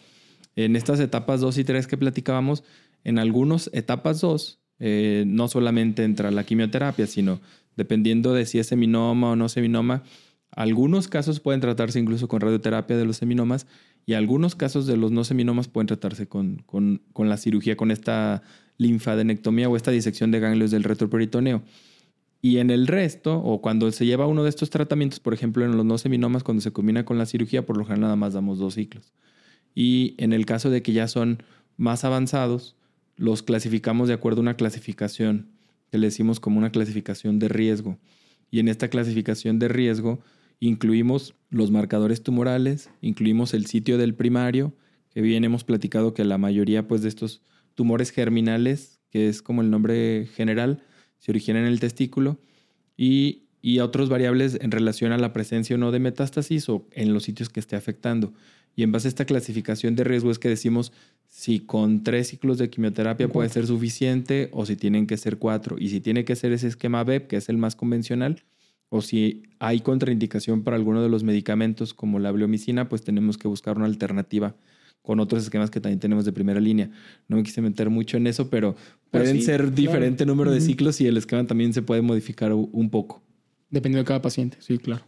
En 0.55 0.75
estas 0.75 0.99
etapas 0.99 1.41
2 1.41 1.57
y 1.57 1.63
3 1.63 1.87
que 1.87 1.97
platicábamos, 1.97 2.63
en 3.03 3.19
algunas 3.19 3.69
etapas 3.73 4.21
2, 4.21 4.59
eh, 4.79 5.23
no 5.27 5.47
solamente 5.47 6.03
entra 6.03 6.31
la 6.31 6.43
quimioterapia, 6.43 7.07
sino 7.07 7.41
dependiendo 7.75 8.33
de 8.33 8.45
si 8.45 8.59
es 8.59 8.67
seminoma 8.67 9.31
o 9.31 9.35
no 9.35 9.49
seminoma, 9.49 10.03
algunos 10.51 11.07
casos 11.07 11.39
pueden 11.41 11.61
tratarse 11.61 11.99
incluso 11.99 12.27
con 12.27 12.39
radioterapia 12.39 12.95
de 12.95 13.05
los 13.05 13.17
seminomas 13.17 13.67
y 14.05 14.13
algunos 14.13 14.55
casos 14.55 14.87
de 14.87 14.95
los 14.95 15.11
no 15.11 15.23
seminomas 15.23 15.67
pueden 15.67 15.87
tratarse 15.87 16.27
con, 16.27 16.63
con, 16.65 17.01
con 17.11 17.27
la 17.27 17.37
cirugía, 17.37 17.75
con 17.75 17.91
esta 17.91 18.41
linfadenectomía 18.77 19.67
o 19.67 19.75
esta 19.75 19.91
disección 19.91 20.31
de 20.31 20.39
ganglios 20.39 20.71
del 20.71 20.83
retroperitoneo. 20.83 21.63
Y 22.41 22.59
en 22.59 22.69
el 22.69 22.87
resto, 22.87 23.39
o 23.39 23.61
cuando 23.61 23.91
se 23.91 24.05
lleva 24.05 24.27
uno 24.27 24.43
de 24.43 24.49
estos 24.49 24.69
tratamientos, 24.69 25.19
por 25.19 25.33
ejemplo 25.33 25.65
en 25.65 25.75
los 25.75 25.85
no 25.85 25.97
seminomas, 25.97 26.43
cuando 26.43 26.61
se 26.61 26.71
combina 26.71 27.03
con 27.03 27.17
la 27.17 27.25
cirugía, 27.25 27.65
por 27.65 27.75
lo 27.75 27.83
general 27.83 28.01
nada 28.01 28.15
más 28.15 28.33
damos 28.33 28.59
dos 28.59 28.75
ciclos 28.75 29.11
y 29.75 30.15
en 30.17 30.33
el 30.33 30.45
caso 30.45 30.69
de 30.69 30.81
que 30.81 30.93
ya 30.93 31.07
son 31.07 31.43
más 31.77 32.05
avanzados, 32.05 32.75
los 33.17 33.43
clasificamos 33.43 34.07
de 34.07 34.13
acuerdo 34.13 34.39
a 34.39 34.43
una 34.43 34.57
clasificación 34.57 35.49
que 35.91 35.97
le 35.97 36.07
decimos 36.07 36.39
como 36.39 36.57
una 36.57 36.71
clasificación 36.71 37.37
de 37.39 37.49
riesgo. 37.49 37.99
Y 38.49 38.59
en 38.59 38.69
esta 38.69 38.89
clasificación 38.89 39.59
de 39.59 39.67
riesgo 39.67 40.21
incluimos 40.59 41.35
los 41.49 41.71
marcadores 41.71 42.23
tumorales, 42.23 42.89
incluimos 43.01 43.53
el 43.53 43.65
sitio 43.65 43.97
del 43.97 44.15
primario, 44.15 44.73
que 45.09 45.21
bien 45.21 45.43
hemos 45.43 45.63
platicado 45.63 46.13
que 46.13 46.23
la 46.23 46.37
mayoría 46.37 46.87
pues, 46.87 47.01
de 47.01 47.09
estos 47.09 47.41
tumores 47.75 48.11
germinales, 48.11 49.01
que 49.09 49.27
es 49.27 49.41
como 49.41 49.61
el 49.61 49.69
nombre 49.69 50.27
general, 50.33 50.83
se 51.19 51.31
originan 51.31 51.63
en 51.63 51.69
el 51.69 51.79
testículo, 51.79 52.39
y, 52.97 53.43
y 53.61 53.79
otros 53.79 54.09
variables 54.09 54.57
en 54.61 54.71
relación 54.71 55.11
a 55.11 55.17
la 55.17 55.33
presencia 55.33 55.75
o 55.75 55.79
no 55.79 55.91
de 55.91 55.99
metástasis 55.99 56.69
o 56.69 56.87
en 56.91 57.13
los 57.13 57.23
sitios 57.23 57.49
que 57.49 57.59
esté 57.59 57.75
afectando. 57.75 58.33
Y 58.75 58.83
en 58.83 58.91
base 58.91 59.07
a 59.07 59.09
esta 59.09 59.25
clasificación 59.25 59.95
de 59.95 60.03
riesgo 60.03 60.31
es 60.31 60.39
que 60.39 60.49
decimos 60.49 60.91
si 61.27 61.59
con 61.59 62.03
tres 62.03 62.27
ciclos 62.27 62.57
de 62.57 62.69
quimioterapia 62.69 63.27
puede 63.27 63.49
ser 63.49 63.67
suficiente 63.67 64.49
o 64.51 64.65
si 64.65 64.75
tienen 64.75 65.07
que 65.07 65.17
ser 65.17 65.37
cuatro. 65.37 65.77
Y 65.79 65.89
si 65.89 66.01
tiene 66.01 66.25
que 66.25 66.35
ser 66.35 66.51
ese 66.51 66.67
esquema 66.67 67.03
BEP, 67.03 67.27
que 67.27 67.37
es 67.37 67.49
el 67.49 67.57
más 67.57 67.75
convencional, 67.75 68.43
o 68.89 69.01
si 69.01 69.43
hay 69.59 69.79
contraindicación 69.81 70.63
para 70.63 70.77
alguno 70.77 71.01
de 71.01 71.09
los 71.09 71.23
medicamentos 71.23 71.93
como 71.93 72.19
la 72.19 72.31
bleomicina, 72.31 72.87
pues 72.89 73.03
tenemos 73.03 73.37
que 73.37 73.47
buscar 73.47 73.77
una 73.77 73.85
alternativa 73.85 74.55
con 75.01 75.19
otros 75.19 75.43
esquemas 75.43 75.69
que 75.69 75.79
también 75.79 75.99
tenemos 75.99 76.25
de 76.25 76.33
primera 76.33 76.59
línea. 76.59 76.89
No 77.27 77.37
me 77.37 77.43
quise 77.43 77.61
meter 77.61 77.89
mucho 77.89 78.17
en 78.17 78.27
eso, 78.27 78.49
pero, 78.49 78.75
pueden 79.11 79.41
ser 79.41 79.73
diferente 79.73 80.25
número 80.25 80.51
de 80.51 80.61
ciclos 80.61 80.99
y 80.99 81.07
el 81.07 81.17
esquema 81.17 81.45
también 81.45 81.73
se 81.73 81.81
puede 81.81 82.01
modificar 82.01 82.51
un 82.53 82.89
poco. 82.89 83.21
Dependiendo 83.69 84.03
de 84.03 84.07
cada 84.07 84.21
paciente, 84.21 84.57
sí, 84.59 84.77
claro. 84.77 85.05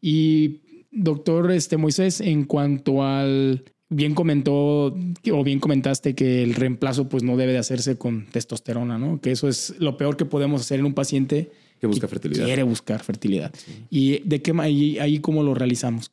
Y 0.00 0.60
doctor 0.94 1.50
este, 1.52 1.76
Moisés, 1.76 2.20
en 2.20 2.44
cuanto 2.44 3.02
al 3.02 3.64
bien 3.90 4.14
comentó 4.14 4.94
o 5.32 5.44
bien 5.44 5.60
comentaste 5.60 6.14
que 6.14 6.42
el 6.42 6.54
reemplazo 6.54 7.08
pues 7.08 7.22
no 7.22 7.36
debe 7.36 7.52
de 7.52 7.58
hacerse 7.58 7.96
con 7.96 8.26
testosterona, 8.26 8.98
¿no? 8.98 9.20
Que 9.20 9.30
eso 9.30 9.48
es 9.48 9.74
lo 9.78 9.96
peor 9.96 10.16
que 10.16 10.24
podemos 10.24 10.60
hacer 10.60 10.80
en 10.80 10.86
un 10.86 10.94
paciente 10.94 11.50
que 11.80 11.86
busca 11.86 12.08
fertilidad. 12.08 12.46
Quiere 12.46 12.62
buscar 12.62 13.02
fertilidad. 13.02 13.52
¿Y 13.90 14.20
de 14.20 14.42
qué 14.42 14.54
ahí, 14.58 14.98
ahí 14.98 15.18
cómo 15.18 15.42
lo 15.42 15.54
realizamos? 15.54 16.10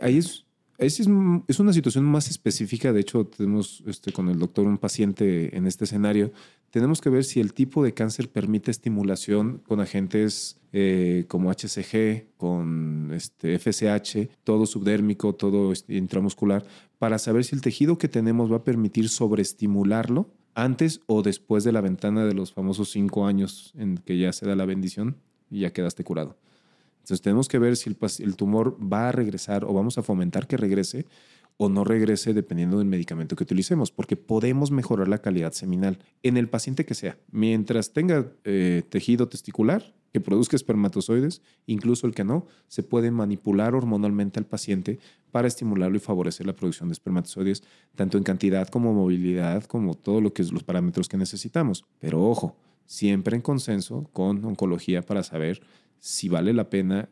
Ahí 0.00 0.18
es, 0.18 0.44
es, 0.78 1.00
es, 1.00 1.58
una 1.58 1.72
situación 1.72 2.04
más 2.04 2.28
específica. 2.28 2.92
De 2.92 3.00
hecho, 3.00 3.26
tenemos 3.26 3.82
este, 3.86 4.12
con 4.12 4.28
el 4.28 4.38
doctor 4.38 4.66
un 4.66 4.78
paciente 4.78 5.56
en 5.56 5.66
este 5.66 5.84
escenario. 5.84 6.32
Tenemos 6.76 7.00
que 7.00 7.08
ver 7.08 7.24
si 7.24 7.40
el 7.40 7.54
tipo 7.54 7.82
de 7.82 7.94
cáncer 7.94 8.28
permite 8.28 8.70
estimulación 8.70 9.62
con 9.66 9.80
agentes 9.80 10.60
eh, 10.74 11.24
como 11.26 11.50
HCG, 11.50 12.36
con 12.36 13.12
este, 13.14 13.58
FSH, 13.58 14.28
todo 14.44 14.66
subdérmico, 14.66 15.34
todo 15.34 15.72
este, 15.72 15.94
intramuscular, 15.94 16.66
para 16.98 17.18
saber 17.18 17.44
si 17.44 17.54
el 17.54 17.62
tejido 17.62 17.96
que 17.96 18.08
tenemos 18.08 18.52
va 18.52 18.56
a 18.56 18.64
permitir 18.64 19.08
sobreestimularlo 19.08 20.28
antes 20.54 21.00
o 21.06 21.22
después 21.22 21.64
de 21.64 21.72
la 21.72 21.80
ventana 21.80 22.26
de 22.26 22.34
los 22.34 22.52
famosos 22.52 22.90
cinco 22.90 23.24
años 23.24 23.72
en 23.78 23.96
que 23.96 24.18
ya 24.18 24.34
se 24.34 24.44
da 24.44 24.54
la 24.54 24.66
bendición 24.66 25.16
y 25.48 25.60
ya 25.60 25.72
quedaste 25.72 26.04
curado. 26.04 26.36
Entonces 27.06 27.22
tenemos 27.22 27.48
que 27.48 27.58
ver 27.58 27.78
si 27.78 27.88
el, 28.18 28.36
tumor 28.36 28.76
va 28.82 29.08
a 29.08 29.12
regresar 29.12 29.64
o 29.64 29.72
vamos 29.72 29.96
a 29.96 30.02
fomentar 30.02 30.46
que 30.46 30.58
regrese 30.58 31.06
o 31.58 31.68
no 31.68 31.84
regrese 31.84 32.34
dependiendo 32.34 32.78
del 32.78 32.86
medicamento 32.86 33.36
que 33.36 33.44
utilicemos, 33.44 33.90
porque 33.90 34.16
podemos 34.16 34.70
mejorar 34.70 35.08
la 35.08 35.18
calidad 35.18 35.52
seminal 35.52 35.98
en 36.22 36.36
el 36.36 36.48
paciente 36.48 36.84
que 36.84 36.94
sea. 36.94 37.18
Mientras 37.30 37.92
tenga 37.92 38.32
eh, 38.44 38.82
tejido 38.88 39.28
testicular 39.28 39.94
que 40.12 40.20
produzca 40.20 40.56
espermatozoides, 40.56 41.42
incluso 41.66 42.06
el 42.06 42.14
que 42.14 42.24
no, 42.24 42.46
se 42.68 42.82
puede 42.82 43.10
manipular 43.10 43.74
hormonalmente 43.74 44.38
al 44.38 44.46
paciente 44.46 44.98
para 45.30 45.48
estimularlo 45.48 45.96
y 45.96 46.00
favorecer 46.00 46.46
la 46.46 46.54
producción 46.54 46.88
de 46.88 46.94
espermatozoides, 46.94 47.62
tanto 47.94 48.16
en 48.18 48.24
cantidad 48.24 48.68
como 48.68 48.92
movilidad, 48.92 49.64
como 49.64 49.94
todo 49.94 50.20
lo 50.20 50.32
que 50.32 50.42
es 50.42 50.52
los 50.52 50.62
parámetros 50.62 51.08
que 51.08 51.16
necesitamos. 51.16 51.84
Pero 51.98 52.22
ojo, 52.22 52.56
siempre 52.86 53.36
en 53.36 53.42
consenso 53.42 54.08
con 54.12 54.44
oncología 54.44 55.02
para 55.02 55.22
saber 55.22 55.60
si 56.00 56.28
vale 56.28 56.52
la 56.52 56.70
pena 56.70 57.08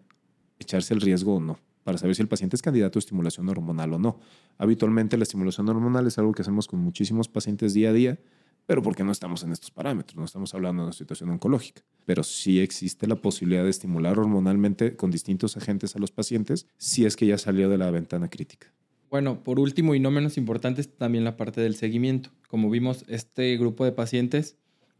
echarse 0.59 0.95
el 0.95 1.01
riesgo 1.01 1.37
o 1.37 1.41
no 1.41 1.59
para 1.85 1.99
saber 1.99 2.17
si 2.17 2.23
el 2.23 2.29
paciente 2.29 2.57
es 2.57 2.63
candidato 2.63 2.99
a 2.99 3.01
estimulación 3.01 3.49
hormonal 3.49 3.93
o 3.93 3.99
no. 3.99 4.19
Habitualmente 4.59 5.17
la 5.17 5.23
estimulación 5.23 5.69
hormonal 5.69 6.07
es 6.07 6.19
algo 6.19 6.33
que 6.33 6.43
hacemos 6.43 6.67
con 6.67 6.81
muchísimos 6.81 7.29
pacientes 7.29 7.75
día 7.75 7.91
a 7.91 7.93
día, 7.93 8.19
pero 8.67 8.83
porque 8.83 9.05
no 9.05 9.13
estamos 9.13 9.43
en 9.45 9.53
estos 9.53 9.71
parámetros, 9.71 10.17
no 10.17 10.25
estamos 10.25 10.55
hablando 10.55 10.83
de 10.83 10.87
una 10.87 10.93
situación 10.95 11.31
oncológica. 11.31 11.83
Pero 12.07 12.23
sí 12.23 12.61
existe 12.61 13.07
la 13.07 13.17
posibilidad 13.17 13.63
de 13.63 13.71
estimular 13.71 14.19
hormonalmente 14.19 14.97
con 14.97 15.11
distintos 15.11 15.57
agentes 15.57 15.95
a 15.95 15.99
los 15.99 16.11
pacientes 16.11 16.67
si 16.79 17.05
es 17.05 17.17
que 17.17 17.27
ya 17.27 17.37
salió 17.37 17.69
de 17.69 17.79
la 17.79 17.91
ventana 17.91 18.29
crítica. 18.29 18.73
Bueno, 19.11 19.45
por 19.45 19.61
último 19.61 19.95
y 19.95 20.01
no 20.01 20.11
menos 20.11 20.39
importante 20.39 20.81
es 20.81 20.97
también 20.97 21.25
la 21.25 21.37
parte 21.37 21.61
del 21.61 21.77
seguimiento. 21.77 22.31
Como 22.49 22.71
vimos, 22.71 23.05
este 23.07 23.57
grupo 23.59 23.85
de 23.85 23.93
pacientes 23.93 24.57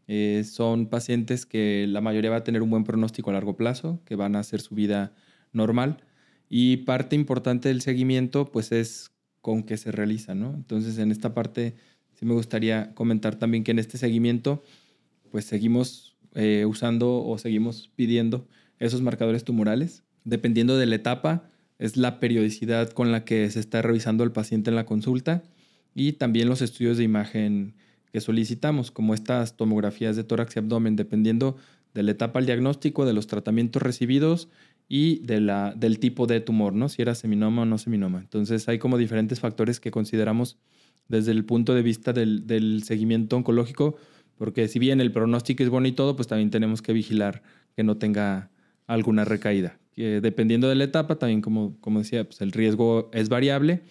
eh, 0.07 0.43
son 0.45 0.85
pacientes 0.85 1.47
que 1.47 1.87
la 1.89 2.01
mayoría 2.01 2.29
va 2.29 2.37
a 2.37 2.43
tener 2.43 2.61
un 2.61 2.69
buen 2.69 2.83
pronóstico 2.83 3.31
a 3.31 3.33
largo 3.33 3.57
plazo, 3.57 3.99
que 4.05 4.15
van 4.15 4.35
a 4.35 4.39
hacer 4.39 4.61
su 4.61 4.75
vida 4.75 5.13
normal 5.51 6.03
y 6.49 6.77
parte 6.77 7.15
importante 7.15 7.69
del 7.69 7.81
seguimiento 7.81 8.51
pues 8.51 8.71
es 8.71 9.11
con 9.41 9.63
qué 9.63 9.77
se 9.77 9.91
realiza, 9.91 10.35
¿no? 10.35 10.53
Entonces 10.55 10.97
en 10.97 11.11
esta 11.11 11.33
parte 11.33 11.75
sí 12.13 12.25
me 12.25 12.33
gustaría 12.33 12.93
comentar 12.95 13.35
también 13.35 13.63
que 13.63 13.71
en 13.71 13.79
este 13.79 13.97
seguimiento, 13.97 14.63
pues 15.31 15.45
seguimos 15.45 16.15
eh, 16.33 16.65
usando 16.65 17.23
o 17.23 17.37
seguimos 17.37 17.91
pidiendo 17.95 18.47
esos 18.79 19.01
marcadores 19.01 19.43
tumorales. 19.43 20.03
Dependiendo 20.23 20.77
de 20.77 20.85
la 20.85 20.95
etapa, 20.95 21.49
es 21.77 21.97
la 21.97 22.19
periodicidad 22.19 22.89
con 22.89 23.11
la 23.11 23.25
que 23.25 23.49
se 23.51 23.59
está 23.59 23.81
revisando 23.81 24.23
el 24.23 24.31
paciente 24.31 24.69
en 24.69 24.75
la 24.75 24.85
consulta 24.85 25.43
y 25.93 26.13
también 26.13 26.49
los 26.49 26.61
estudios 26.61 26.97
de 26.97 27.03
imagen 27.03 27.75
que 28.11 28.21
solicitamos, 28.21 28.91
como 28.91 29.13
estas 29.13 29.57
tomografías 29.57 30.15
de 30.15 30.23
tórax 30.23 30.55
y 30.55 30.59
abdomen, 30.59 30.95
dependiendo 30.95 31.57
de 31.93 32.03
la 32.03 32.11
etapa 32.11 32.39
al 32.39 32.45
diagnóstico, 32.45 33.05
de 33.05 33.13
los 33.13 33.27
tratamientos 33.27 33.81
recibidos 33.81 34.49
y 34.87 35.19
de 35.19 35.41
la, 35.41 35.73
del 35.75 35.99
tipo 35.99 36.27
de 36.27 36.39
tumor, 36.41 36.73
¿no? 36.73 36.89
Si 36.89 37.01
era 37.01 37.15
seminoma 37.15 37.63
o 37.63 37.65
no 37.65 37.77
seminoma. 37.77 38.19
Entonces 38.19 38.67
hay 38.69 38.77
como 38.77 38.97
diferentes 38.97 39.39
factores 39.39 39.79
que 39.79 39.91
consideramos 39.91 40.57
desde 41.07 41.31
el 41.31 41.45
punto 41.45 41.73
de 41.73 41.81
vista 41.81 42.13
del, 42.13 42.83
seguimiento 42.83 43.37
oncológico, 43.37 43.97
porque 44.37 44.67
si 44.67 44.79
bien 44.79 45.01
el 45.01 45.11
pronóstico 45.11 45.63
es 45.63 45.69
bueno 45.69 45.87
y 45.87 45.91
todo, 45.91 46.15
pues 46.15 46.27
también 46.27 46.49
tenemos 46.49 46.81
que 46.81 46.93
vigilar 46.93 47.41
que 47.75 47.83
no 47.83 47.97
tenga 47.97 48.49
alguna 48.87 49.25
recaída. 49.25 49.79
Que 49.93 50.21
dependiendo 50.21 50.67
de 50.67 50.75
la 50.75 50.83
etapa, 50.83 51.17
también 51.17 51.41
como, 51.41 51.77
como 51.79 51.99
decía, 51.99 52.25
pues 52.25 52.41
el 52.41 52.51
riesgo 52.51 53.09
es 53.13 53.29
variable, 53.29 53.81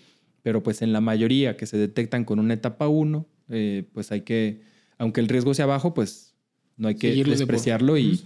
pero 0.42 0.62
pues 0.62 0.82
en 0.82 0.92
la 0.92 1.01
mayoría 1.01 1.57
que 1.57 1.66
se 1.66 1.78
detectan 1.78 2.24
con 2.24 2.38
una 2.38 2.55
etapa 2.55 2.88
1, 2.88 3.26
eh, 3.49 3.84
pues 3.92 4.12
hay 4.12 4.20
que, 4.20 4.61
aunque 4.99 5.20
el 5.20 5.28
riesgo 5.28 5.55
sea 5.55 5.66
bajo, 5.66 5.95
pues 5.95 6.34
no 6.76 6.88
hay 6.88 6.97
que 6.97 7.24
despreciarlo 7.24 7.97
y, 7.97 8.20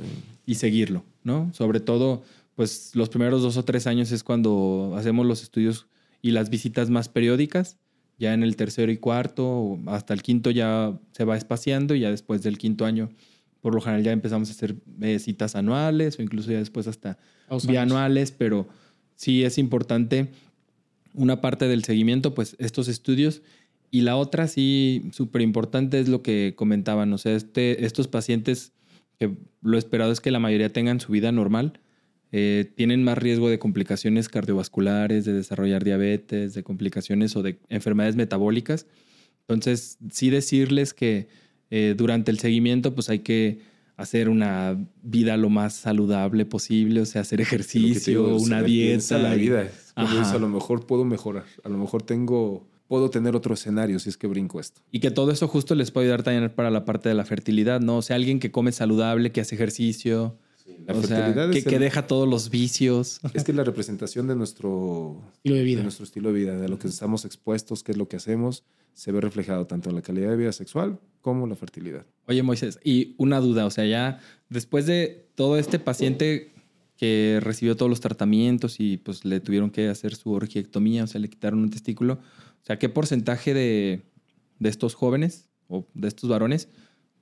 y, 0.46 0.54
seguirlo, 0.54 1.04
¿no? 1.22 1.52
Sobre 1.52 1.80
todo, 1.80 2.22
pues 2.58 2.90
los 2.96 3.08
primeros 3.08 3.40
dos 3.40 3.56
o 3.56 3.64
tres 3.64 3.86
años 3.86 4.10
es 4.10 4.24
cuando 4.24 4.94
hacemos 4.96 5.24
los 5.24 5.44
estudios 5.44 5.86
y 6.20 6.32
las 6.32 6.50
visitas 6.50 6.90
más 6.90 7.08
periódicas 7.08 7.78
ya 8.18 8.34
en 8.34 8.42
el 8.42 8.56
tercero 8.56 8.90
y 8.90 8.96
cuarto, 8.96 9.78
hasta 9.86 10.12
el 10.12 10.22
quinto 10.22 10.50
ya 10.50 10.98
se 11.12 11.22
va 11.22 11.36
espaciando 11.36 11.94
y 11.94 12.00
ya 12.00 12.10
después 12.10 12.42
del 12.42 12.58
quinto 12.58 12.84
año, 12.84 13.10
por 13.60 13.76
lo 13.76 13.80
general 13.80 14.02
ya 14.02 14.10
empezamos 14.10 14.48
a 14.48 14.54
hacer 14.54 14.74
eh, 15.00 15.20
citas 15.20 15.54
anuales 15.54 16.18
o 16.18 16.22
incluso 16.22 16.50
ya 16.50 16.58
después 16.58 16.88
hasta 16.88 17.16
bianuales, 17.68 18.32
pero 18.32 18.66
sí 19.14 19.44
es 19.44 19.56
importante 19.56 20.32
una 21.14 21.40
parte 21.40 21.68
del 21.68 21.84
seguimiento, 21.84 22.34
pues 22.34 22.56
estos 22.58 22.88
estudios. 22.88 23.40
Y 23.92 24.00
la 24.00 24.16
otra 24.16 24.48
sí, 24.48 25.08
súper 25.12 25.42
importante 25.42 26.00
es 26.00 26.08
lo 26.08 26.24
que 26.24 26.54
comentaban, 26.56 27.12
o 27.12 27.18
sea, 27.18 27.36
este, 27.36 27.84
estos 27.86 28.08
pacientes 28.08 28.72
que 29.16 29.36
lo 29.62 29.78
esperado 29.78 30.10
es 30.10 30.20
que 30.20 30.32
la 30.32 30.40
mayoría 30.40 30.72
tengan 30.72 30.98
su 30.98 31.12
vida 31.12 31.30
normal, 31.30 31.78
eh, 32.30 32.70
tienen 32.74 33.04
más 33.04 33.16
riesgo 33.18 33.48
de 33.48 33.58
complicaciones 33.58 34.28
cardiovasculares, 34.28 35.24
de 35.24 35.32
desarrollar 35.32 35.84
diabetes, 35.84 36.54
de 36.54 36.62
complicaciones 36.62 37.34
o 37.36 37.42
de 37.42 37.58
enfermedades 37.68 38.16
metabólicas. 38.16 38.86
Entonces, 39.46 39.98
sí 40.10 40.28
decirles 40.28 40.92
que 40.92 41.28
eh, 41.70 41.94
durante 41.96 42.30
el 42.30 42.38
seguimiento, 42.38 42.94
pues 42.94 43.08
hay 43.08 43.20
que 43.20 43.60
hacer 43.96 44.28
una 44.28 44.78
vida 45.02 45.36
lo 45.36 45.50
más 45.50 45.74
saludable 45.74 46.44
posible, 46.44 47.00
o 47.00 47.06
sea, 47.06 47.22
hacer 47.22 47.40
ejercicio, 47.40 48.36
una 48.36 48.62
dieta. 48.62 49.18
La 49.18 49.34
vida. 49.34 49.70
a 49.96 50.38
lo 50.38 50.48
mejor 50.48 50.86
puedo 50.86 51.04
mejorar, 51.04 51.46
a 51.64 51.68
lo 51.68 51.78
mejor 51.78 52.02
tengo, 52.02 52.68
puedo 52.86 53.10
tener 53.10 53.34
otro 53.34 53.54
escenario 53.54 53.98
si 53.98 54.10
es 54.10 54.16
que 54.16 54.26
brinco 54.26 54.60
esto. 54.60 54.82
Y 54.92 55.00
que 55.00 55.10
todo 55.10 55.32
eso 55.32 55.48
justo 55.48 55.74
les 55.74 55.90
puede 55.90 56.06
ayudar 56.06 56.22
también 56.22 56.48
para 56.50 56.70
la 56.70 56.84
parte 56.84 57.08
de 57.08 57.14
la 57.14 57.24
fertilidad, 57.24 57.80
¿no? 57.80 57.96
O 57.96 58.02
sea, 58.02 58.16
alguien 58.16 58.38
que 58.38 58.52
come 58.52 58.70
saludable, 58.70 59.32
que 59.32 59.40
hace 59.40 59.56
ejercicio, 59.56 60.38
la 60.88 60.94
fertilidad 60.94 61.50
que, 61.50 61.78
deja 61.78 62.06
todos 62.06 62.28
los 62.28 62.50
vicios. 62.50 63.20
Es 63.34 63.44
que 63.44 63.52
es 63.52 63.56
la 63.56 63.64
representación 63.64 64.26
de 64.26 64.34
nuestro 64.34 65.22
estilo 65.34 65.56
de 65.56 65.62
vida. 65.62 65.82
nuestro 65.82 66.04
estilo 66.04 66.32
de 66.32 66.38
vida, 66.38 66.56
de 66.56 66.68
lo 66.68 66.78
que 66.78 66.88
estamos 66.88 67.24
expuestos, 67.24 67.82
qué 67.82 67.92
es 67.92 67.98
lo 67.98 68.08
que 68.08 68.16
hacemos, 68.16 68.64
se 68.94 69.12
ve 69.12 69.20
reflejado 69.20 69.66
tanto 69.66 69.90
en 69.90 69.96
la 69.96 70.02
calidad 70.02 70.30
de 70.30 70.36
vida 70.36 70.52
sexual 70.52 70.98
como 71.20 71.46
la 71.46 71.56
fertilidad. 71.56 72.06
Oye, 72.26 72.42
Moisés, 72.42 72.78
y 72.82 73.14
una 73.18 73.40
duda, 73.40 73.66
o 73.66 73.70
sea, 73.70 73.84
ya 73.86 74.20
después 74.48 74.86
de 74.86 75.28
todo 75.34 75.58
este 75.58 75.78
paciente 75.78 76.52
que 76.96 77.38
recibió 77.42 77.76
todos 77.76 77.90
los 77.90 78.00
tratamientos 78.00 78.80
y 78.80 78.96
pues 78.96 79.24
le 79.24 79.40
tuvieron 79.40 79.70
que 79.70 79.88
hacer 79.88 80.14
su 80.14 80.32
orgiectomía, 80.32 81.04
o 81.04 81.06
sea, 81.06 81.20
le 81.20 81.28
quitaron 81.28 81.60
un 81.60 81.70
testículo, 81.70 82.14
o 82.14 82.66
sea, 82.66 82.78
¿qué 82.78 82.88
porcentaje 82.88 83.54
de, 83.54 84.02
de 84.58 84.68
estos 84.68 84.94
jóvenes 84.94 85.48
o 85.68 85.86
de 85.94 86.08
estos 86.08 86.28
varones 86.28 86.68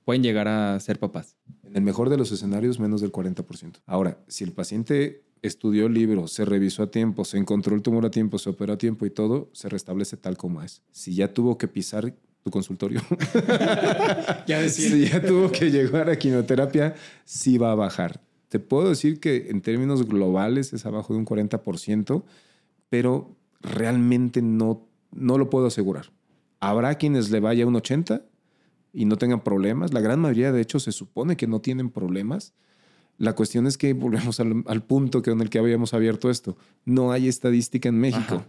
pueden 0.07 0.23
llegar 0.23 0.47
a 0.47 0.79
ser 0.79 0.99
papás. 0.99 1.35
En 1.69 1.77
el 1.77 1.81
mejor 1.83 2.09
de 2.09 2.17
los 2.17 2.31
escenarios, 2.31 2.79
menos 2.79 3.01
del 3.01 3.11
40%. 3.11 3.81
Ahora, 3.85 4.17
si 4.27 4.43
el 4.43 4.51
paciente 4.51 5.23
estudió 5.41 5.87
el 5.87 5.93
libro, 5.93 6.27
se 6.27 6.45
revisó 6.45 6.83
a 6.83 6.91
tiempo, 6.91 7.25
se 7.25 7.37
encontró 7.37 7.75
el 7.75 7.81
tumor 7.81 8.05
a 8.05 8.11
tiempo, 8.11 8.37
se 8.37 8.49
operó 8.49 8.73
a 8.73 8.77
tiempo 8.77 9.05
y 9.05 9.09
todo, 9.09 9.49
se 9.53 9.69
restablece 9.69 10.17
tal 10.17 10.37
como 10.37 10.61
es. 10.61 10.81
Si 10.91 11.13
ya 11.13 11.33
tuvo 11.33 11.57
que 11.57 11.67
pisar 11.67 12.13
tu 12.43 12.51
consultorio, 12.51 13.01
ya 14.47 14.67
si 14.69 15.07
ya 15.07 15.21
tuvo 15.21 15.51
que 15.51 15.69
llegar 15.69 16.09
a 16.09 16.17
quimioterapia, 16.17 16.95
sí 17.25 17.57
va 17.57 17.71
a 17.71 17.75
bajar. 17.75 18.21
Te 18.49 18.59
puedo 18.59 18.89
decir 18.89 19.19
que 19.19 19.47
en 19.49 19.61
términos 19.61 20.07
globales 20.07 20.71
es 20.73 20.85
abajo 20.85 21.13
de 21.13 21.19
un 21.19 21.25
40%, 21.25 22.23
pero 22.89 23.35
realmente 23.61 24.41
no, 24.41 24.87
no 25.11 25.37
lo 25.37 25.49
puedo 25.49 25.67
asegurar. 25.67 26.11
Habrá 26.59 26.95
quienes 26.95 27.29
le 27.29 27.39
vaya 27.39 27.65
a 27.65 27.67
un 27.67 27.75
80 27.75 28.23
y 28.93 29.05
no 29.05 29.17
tengan 29.17 29.43
problemas. 29.43 29.93
La 29.93 30.01
gran 30.01 30.19
mayoría, 30.19 30.51
de 30.51 30.61
hecho, 30.61 30.79
se 30.79 30.91
supone 30.91 31.37
que 31.37 31.47
no 31.47 31.61
tienen 31.61 31.89
problemas. 31.89 32.53
La 33.17 33.33
cuestión 33.33 33.67
es 33.67 33.77
que 33.77 33.93
volvemos 33.93 34.39
al, 34.39 34.63
al 34.67 34.83
punto 34.83 35.21
que 35.21 35.31
en 35.31 35.41
el 35.41 35.49
que 35.49 35.59
habíamos 35.59 35.93
abierto 35.93 36.29
esto. 36.29 36.57
No 36.85 37.11
hay 37.11 37.27
estadística 37.27 37.89
en 37.89 37.99
México. 37.99 38.35
Ajá. 38.35 38.47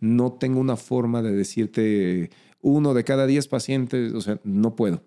No 0.00 0.32
tengo 0.32 0.60
una 0.60 0.76
forma 0.76 1.22
de 1.22 1.32
decirte 1.32 2.30
uno 2.60 2.94
de 2.94 3.04
cada 3.04 3.26
diez 3.26 3.48
pacientes, 3.48 4.12
o 4.12 4.20
sea, 4.20 4.40
no 4.44 4.76
puedo. 4.76 5.02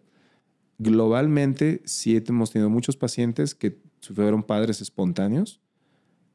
Globalmente, 0.77 1.81
sí 1.85 2.21
hemos 2.25 2.51
tenido 2.51 2.69
muchos 2.69 2.97
pacientes 2.97 3.53
que 3.53 3.77
fueron 4.01 4.43
padres 4.43 4.81
espontáneos 4.81 5.61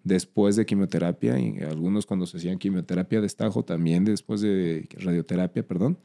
después 0.02 0.54
de 0.54 0.66
quimioterapia 0.66 1.38
y 1.40 1.58
algunos 1.60 2.04
cuando 2.04 2.26
se 2.26 2.36
hacían 2.36 2.58
quimioterapia 2.58 3.20
de 3.22 3.26
estajo 3.26 3.64
también 3.64 4.04
después 4.04 4.42
de 4.42 4.86
radioterapia, 4.98 5.66
perdón. 5.66 5.98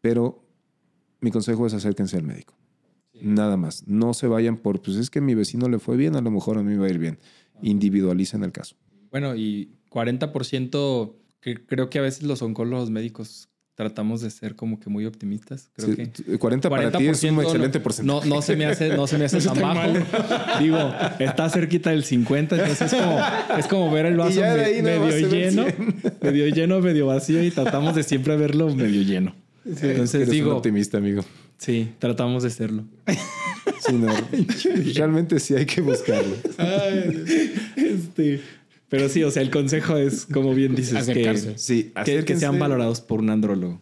Pero 0.00 0.47
mi 1.20 1.30
consejo 1.30 1.66
es 1.66 1.74
acérquense 1.74 2.16
al 2.16 2.22
médico. 2.24 2.54
Nada 3.20 3.56
más. 3.56 3.86
No 3.88 4.14
se 4.14 4.28
vayan 4.28 4.56
por, 4.56 4.80
pues 4.80 4.96
es 4.96 5.10
que 5.10 5.18
a 5.18 5.22
mi 5.22 5.34
vecino 5.34 5.68
le 5.68 5.78
fue 5.78 5.96
bien, 5.96 6.14
a 6.16 6.20
lo 6.20 6.30
mejor 6.30 6.56
a 6.58 6.62
mí 6.62 6.72
me 6.74 6.78
va 6.78 6.86
a 6.86 6.90
ir 6.90 6.98
bien. 6.98 7.18
Individualicen 7.62 8.44
el 8.44 8.52
caso. 8.52 8.76
Bueno, 9.10 9.34
y 9.34 9.70
40% 9.90 11.12
que 11.40 11.54
creo 11.66 11.90
que 11.90 11.98
a 11.98 12.02
veces 12.02 12.22
los 12.22 12.42
oncólogos 12.42 12.90
médicos 12.90 13.48
tratamos 13.74 14.20
de 14.20 14.30
ser 14.30 14.56
como 14.56 14.80
que 14.80 14.90
muy 14.90 15.06
optimistas. 15.06 15.70
Creo 15.74 15.94
Sí, 15.94 16.08
que 16.24 16.38
40 16.38 16.68
para 16.68 16.90
ti 16.90 17.06
es 17.06 17.22
un 17.22 17.36
40% 17.36 17.42
excelente 17.44 17.78
no- 17.78 17.82
porcentaje. 17.84 18.28
No, 18.28 18.34
no 18.36 18.42
se 18.42 18.56
me 18.56 18.66
hace, 18.66 18.96
no 18.96 19.06
se 19.06 19.18
me 19.18 19.24
hace 19.26 19.40
tan 19.40 19.60
bajo. 19.60 19.92
Digo, 20.60 20.78
está 21.20 21.48
cerquita 21.48 21.90
del 21.90 22.02
50, 22.02 22.56
entonces 22.56 22.92
es 22.92 23.00
como, 23.00 23.18
es 23.58 23.66
como 23.68 23.90
ver 23.92 24.06
el 24.06 24.16
vaso 24.16 24.40
me- 24.40 24.82
medio 24.82 25.28
lleno, 25.28 25.64
100. 25.64 25.94
medio 26.22 26.48
lleno, 26.48 26.80
medio 26.80 27.06
vacío 27.06 27.42
y 27.42 27.50
tratamos 27.52 27.94
de 27.94 28.02
siempre 28.02 28.36
verlo 28.36 28.74
medio 28.74 29.02
lleno. 29.02 29.34
Entonces 29.68 30.14
Eres 30.14 30.28
un 30.28 30.34
digo, 30.34 30.56
optimista, 30.56 30.98
amigo. 30.98 31.24
sí, 31.58 31.92
tratamos 31.98 32.42
de 32.42 32.50
serlo. 32.50 32.84
Sí, 33.86 33.92
no. 33.92 34.08
Realmente 34.94 35.38
sí 35.38 35.54
hay 35.54 35.64
que 35.64 35.80
buscarlo. 35.80 36.34
Este, 37.76 38.40
pero 38.88 39.08
sí, 39.08 39.22
o 39.22 39.30
sea, 39.30 39.42
el 39.42 39.50
consejo 39.50 39.96
es, 39.96 40.26
como 40.26 40.54
bien 40.54 40.74
dices, 40.74 41.06
que. 41.06 41.36
Sí, 41.56 41.92
que, 42.04 42.36
sean 42.36 42.58
valorados 42.58 43.00
por 43.00 43.20
un 43.20 43.30
andrólogo. 43.30 43.80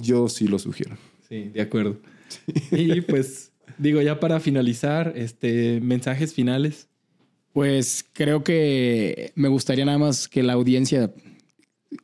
Yo 0.00 0.28
sí 0.28 0.48
lo 0.48 0.58
sugiero. 0.58 0.96
Sí, 1.28 1.50
de 1.52 1.60
acuerdo. 1.60 1.98
Y 2.72 3.00
pues, 3.02 3.52
digo, 3.76 4.00
ya 4.00 4.18
para 4.18 4.40
finalizar, 4.40 5.12
este, 5.14 5.80
mensajes 5.82 6.34
finales. 6.34 6.88
Pues 7.52 8.04
creo 8.12 8.44
que 8.44 9.32
me 9.34 9.48
gustaría 9.48 9.84
nada 9.84 9.98
más 9.98 10.28
que 10.28 10.42
la 10.42 10.54
audiencia 10.54 11.12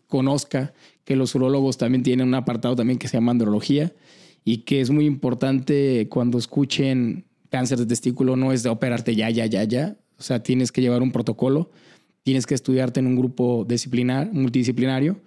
conozca 0.08 0.72
que 1.04 1.16
los 1.16 1.34
urólogos 1.34 1.78
también 1.78 2.02
tienen 2.02 2.28
un 2.28 2.34
apartado 2.34 2.76
también 2.76 2.98
que 2.98 3.08
se 3.08 3.16
llama 3.16 3.32
andrología 3.32 3.92
y 4.44 4.58
que 4.58 4.80
es 4.80 4.90
muy 4.90 5.06
importante 5.06 6.08
cuando 6.08 6.38
escuchen 6.38 7.24
cáncer 7.50 7.78
de 7.78 7.86
testículo 7.86 8.36
no 8.36 8.52
es 8.52 8.62
de 8.62 8.68
operarte 8.68 9.14
ya, 9.14 9.30
ya, 9.30 9.46
ya, 9.46 9.64
ya. 9.64 9.96
O 10.18 10.22
sea, 10.22 10.42
tienes 10.42 10.72
que 10.72 10.80
llevar 10.80 11.02
un 11.02 11.12
protocolo, 11.12 11.70
tienes 12.22 12.46
que 12.46 12.54
estudiarte 12.54 13.00
en 13.00 13.06
un 13.06 13.16
grupo 13.16 13.64
disciplinar, 13.68 14.32
multidisciplinario, 14.32 15.20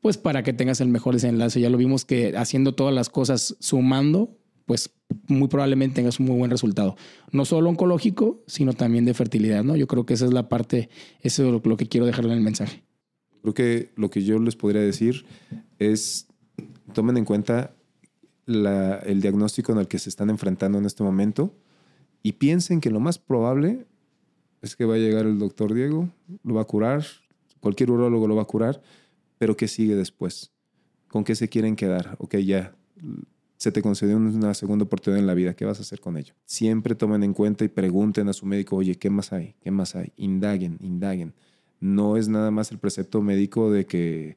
pues 0.00 0.18
para 0.18 0.42
que 0.42 0.52
tengas 0.52 0.80
el 0.80 0.88
mejor 0.88 1.14
desenlace. 1.14 1.60
Ya 1.60 1.70
lo 1.70 1.78
vimos 1.78 2.04
que 2.04 2.36
haciendo 2.36 2.74
todas 2.74 2.94
las 2.94 3.08
cosas 3.08 3.56
sumando, 3.60 4.36
pues 4.66 4.90
muy 5.28 5.48
probablemente 5.48 5.96
tengas 5.96 6.20
un 6.20 6.26
muy 6.26 6.36
buen 6.36 6.50
resultado. 6.50 6.96
No 7.30 7.44
solo 7.44 7.70
oncológico, 7.70 8.42
sino 8.46 8.72
también 8.72 9.04
de 9.04 9.14
fertilidad, 9.14 9.64
¿no? 9.64 9.76
Yo 9.76 9.86
creo 9.86 10.06
que 10.06 10.14
esa 10.14 10.24
es 10.24 10.32
la 10.32 10.48
parte, 10.48 10.88
eso 11.20 11.44
es 11.44 11.64
lo, 11.64 11.76
que 11.76 11.86
quiero 11.86 12.06
dejar 12.06 12.24
en 12.26 12.32
el 12.32 12.40
mensaje. 12.40 12.82
Creo 13.42 13.54
que 13.54 13.92
lo 13.96 14.10
que 14.10 14.22
yo 14.22 14.38
les 14.38 14.56
podría 14.56 14.80
decir 14.80 15.24
es, 15.78 16.28
tomen 16.92 17.16
en 17.16 17.24
cuenta 17.24 17.74
el 18.46 19.20
diagnóstico 19.20 19.72
en 19.72 19.78
el 19.78 19.88
que 19.88 19.98
se 19.98 20.08
están 20.08 20.30
enfrentando 20.30 20.78
en 20.78 20.84
este 20.84 21.02
momento 21.02 21.54
y 22.22 22.32
piensen 22.32 22.80
que 22.80 22.90
lo 22.90 23.00
más 23.00 23.18
probable 23.18 23.86
es 24.62 24.76
que 24.76 24.84
va 24.84 24.94
a 24.94 24.98
llegar 24.98 25.26
el 25.26 25.38
doctor 25.38 25.74
Diego, 25.74 26.08
lo 26.44 26.54
va 26.54 26.62
a 26.62 26.66
curar, 26.66 27.04
cualquier 27.60 27.90
urólogo 27.90 28.28
lo 28.28 28.36
va 28.36 28.42
a 28.42 28.46
curar, 28.46 28.80
pero 29.38 29.56
¿qué 29.56 29.66
sigue 29.66 29.96
después? 29.96 30.52
¿Con 31.08 31.24
qué 31.24 31.34
se 31.34 31.48
quieren 31.48 31.74
quedar? 31.76 32.16
Ok, 32.18 32.36
ya 32.36 32.74
se 33.56 33.72
te 33.72 33.82
concedió 33.82 34.16
una 34.16 34.54
segunda 34.54 34.84
oportunidad 34.84 35.20
en 35.20 35.26
la 35.26 35.34
vida, 35.34 35.54
¿qué 35.54 35.64
vas 35.64 35.78
a 35.78 35.82
hacer 35.82 36.00
con 36.00 36.16
ello? 36.16 36.34
Siempre 36.44 36.94
tomen 36.94 37.22
en 37.22 37.32
cuenta 37.32 37.64
y 37.64 37.68
pregunten 37.68 38.28
a 38.28 38.32
su 38.32 38.46
médico, 38.46 38.76
oye, 38.76 38.96
¿qué 38.96 39.10
más 39.10 39.32
hay? 39.32 39.54
¿Qué 39.60 39.70
más 39.70 39.94
hay? 39.94 40.12
Indaguen, 40.16 40.78
indaguen. 40.80 41.34
No 41.82 42.16
es 42.16 42.28
nada 42.28 42.52
más 42.52 42.70
el 42.70 42.78
precepto 42.78 43.20
médico 43.22 43.72
de 43.72 43.86
que 43.86 44.36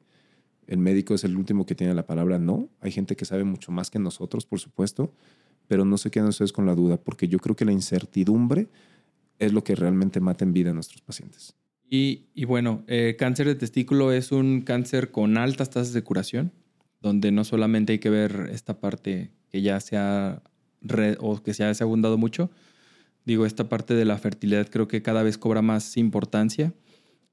el 0.66 0.80
médico 0.80 1.14
es 1.14 1.24
el 1.24 1.38
último 1.38 1.68
que 1.68 1.76
tiene 1.76 1.94
la 1.94 2.08
palabra, 2.08 2.40
no. 2.40 2.70
Hay 2.82 2.92
gente 2.92 3.16
que 3.16 3.24
sabe 3.24 3.44
mucho 3.44 3.72
más 3.72 3.92
que 3.92 4.00
nosotros, 4.00 4.48
por 4.48 4.60
supuesto, 4.60 5.14
pero 5.68 5.86
no 5.86 6.00
se 6.00 6.10
queden 6.10 6.30
ustedes 6.30 6.52
con 6.52 6.66
la 6.66 6.74
duda, 6.74 6.98
porque 6.98 7.28
yo 7.28 7.38
creo 7.38 7.56
que 7.56 7.64
la 7.64 7.72
incertidumbre 7.72 8.68
es 9.38 9.54
lo 9.54 9.64
que 9.64 9.76
realmente 9.76 10.20
mata 10.20 10.44
en 10.44 10.54
vida 10.54 10.72
a 10.72 10.74
nuestros 10.74 11.02
pacientes. 11.02 11.54
Y, 11.88 12.24
y 12.34 12.46
bueno, 12.46 12.84
eh, 12.88 13.16
cáncer 13.16 13.46
de 13.46 13.54
testículo 13.54 14.12
es 14.12 14.32
un 14.32 14.62
cáncer 14.62 15.12
con 15.12 15.38
altas 15.38 15.70
tasas 15.70 15.94
de 15.94 16.02
curación, 16.02 16.52
donde 17.00 17.32
no 17.32 17.44
solamente 17.44 17.94
hay 17.94 18.00
que 18.00 18.10
ver 18.10 18.50
esta 18.52 18.80
parte 18.80 19.30
que 19.52 19.62
ya 19.62 19.80
se 19.80 19.98
ha, 19.98 20.42
o 21.20 21.44
que 21.44 21.54
se 21.54 21.64
ha 21.64 21.72
abundado 21.80 22.18
mucho, 22.18 22.50
digo, 23.24 23.46
esta 23.46 23.70
parte 23.70 23.94
de 23.94 24.06
la 24.06 24.18
fertilidad 24.18 24.68
creo 24.68 24.88
que 24.88 25.04
cada 25.04 25.22
vez 25.22 25.38
cobra 25.38 25.62
más 25.62 25.96
importancia. 25.98 26.74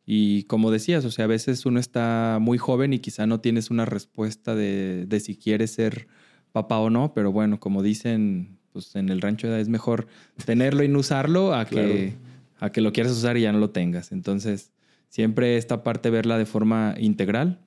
Y 0.04 0.44
como 0.44 0.70
decías, 0.70 1.04
o 1.04 1.10
sea, 1.10 1.26
a 1.26 1.28
veces 1.28 1.64
uno 1.64 1.78
está 1.78 2.38
muy 2.40 2.58
joven 2.58 2.92
y 2.92 2.98
quizá 2.98 3.26
no 3.26 3.40
tienes 3.40 3.70
una 3.70 3.84
respuesta 3.84 4.54
de, 4.54 5.06
de 5.06 5.20
si 5.20 5.36
quieres 5.36 5.72
ser 5.72 6.08
papá 6.50 6.78
o 6.78 6.90
no, 6.90 7.14
pero 7.14 7.32
bueno, 7.32 7.60
como 7.60 7.82
dicen, 7.82 8.58
pues 8.72 8.94
en 8.96 9.08
el 9.08 9.20
rancho 9.20 9.54
es 9.54 9.68
mejor 9.68 10.06
tenerlo 10.44 10.82
y 10.82 10.88
no 10.88 11.00
usarlo 11.00 11.54
a 11.54 11.66
que, 11.66 12.14
a 12.58 12.70
que 12.70 12.80
lo 12.80 12.92
quieras 12.92 13.12
usar 13.12 13.36
y 13.36 13.42
ya 13.42 13.52
no 13.52 13.58
lo 13.58 13.70
tengas. 13.70 14.12
Entonces, 14.12 14.72
siempre 15.08 15.56
esta 15.56 15.82
parte 15.82 16.10
verla 16.10 16.38
de 16.38 16.46
forma 16.46 16.94
integral 16.98 17.60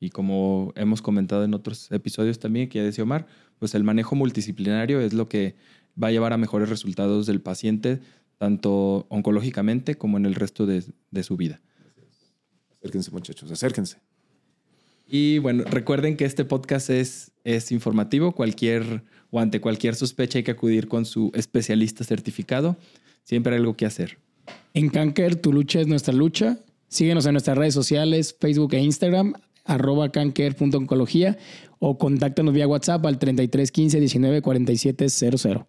y 0.00 0.10
como 0.10 0.72
hemos 0.76 1.02
comentado 1.02 1.44
en 1.44 1.54
otros 1.54 1.90
episodios 1.90 2.38
también, 2.38 2.68
que 2.68 2.78
ya 2.78 2.84
decía 2.84 3.04
Omar, 3.04 3.26
pues 3.58 3.74
el 3.74 3.84
manejo 3.84 4.14
multidisciplinario 4.14 5.00
es 5.00 5.12
lo 5.12 5.28
que 5.28 5.56
va 6.00 6.08
a 6.08 6.12
llevar 6.12 6.32
a 6.32 6.38
mejores 6.38 6.68
resultados 6.68 7.26
del 7.26 7.40
paciente, 7.40 8.00
tanto 8.36 9.06
oncológicamente 9.08 9.96
como 9.96 10.16
en 10.16 10.26
el 10.26 10.34
resto 10.36 10.66
de, 10.66 10.84
de 11.10 11.22
su 11.24 11.36
vida. 11.36 11.60
Acérquense, 12.80 13.10
muchachos, 13.10 13.50
acérquense. 13.50 13.96
Y 15.08 15.38
bueno, 15.38 15.64
recuerden 15.64 16.16
que 16.16 16.24
este 16.24 16.44
podcast 16.44 16.90
es, 16.90 17.32
es 17.44 17.72
informativo. 17.72 18.32
Cualquier 18.32 19.02
o 19.30 19.40
ante 19.40 19.60
cualquier 19.60 19.94
sospecha 19.94 20.38
hay 20.38 20.44
que 20.44 20.50
acudir 20.50 20.88
con 20.88 21.06
su 21.06 21.30
especialista 21.34 22.04
certificado. 22.04 22.76
Siempre 23.24 23.54
hay 23.54 23.60
algo 23.60 23.74
que 23.74 23.86
hacer. 23.86 24.18
En 24.74 24.90
Canker, 24.90 25.36
tu 25.36 25.52
lucha 25.52 25.80
es 25.80 25.86
nuestra 25.86 26.14
lucha. 26.14 26.58
Síguenos 26.88 27.26
en 27.26 27.32
nuestras 27.32 27.56
redes 27.56 27.74
sociales, 27.74 28.34
Facebook 28.38 28.74
e 28.74 28.80
Instagram, 28.80 29.34
arroba 29.64 30.10
canker.oncología 30.10 31.36
o 31.78 31.98
contáctanos 31.98 32.54
vía 32.54 32.66
WhatsApp 32.66 33.04
al 33.06 33.18
3315 33.18 34.00
19 34.00 34.42
47 34.42 35.08
00. 35.08 35.66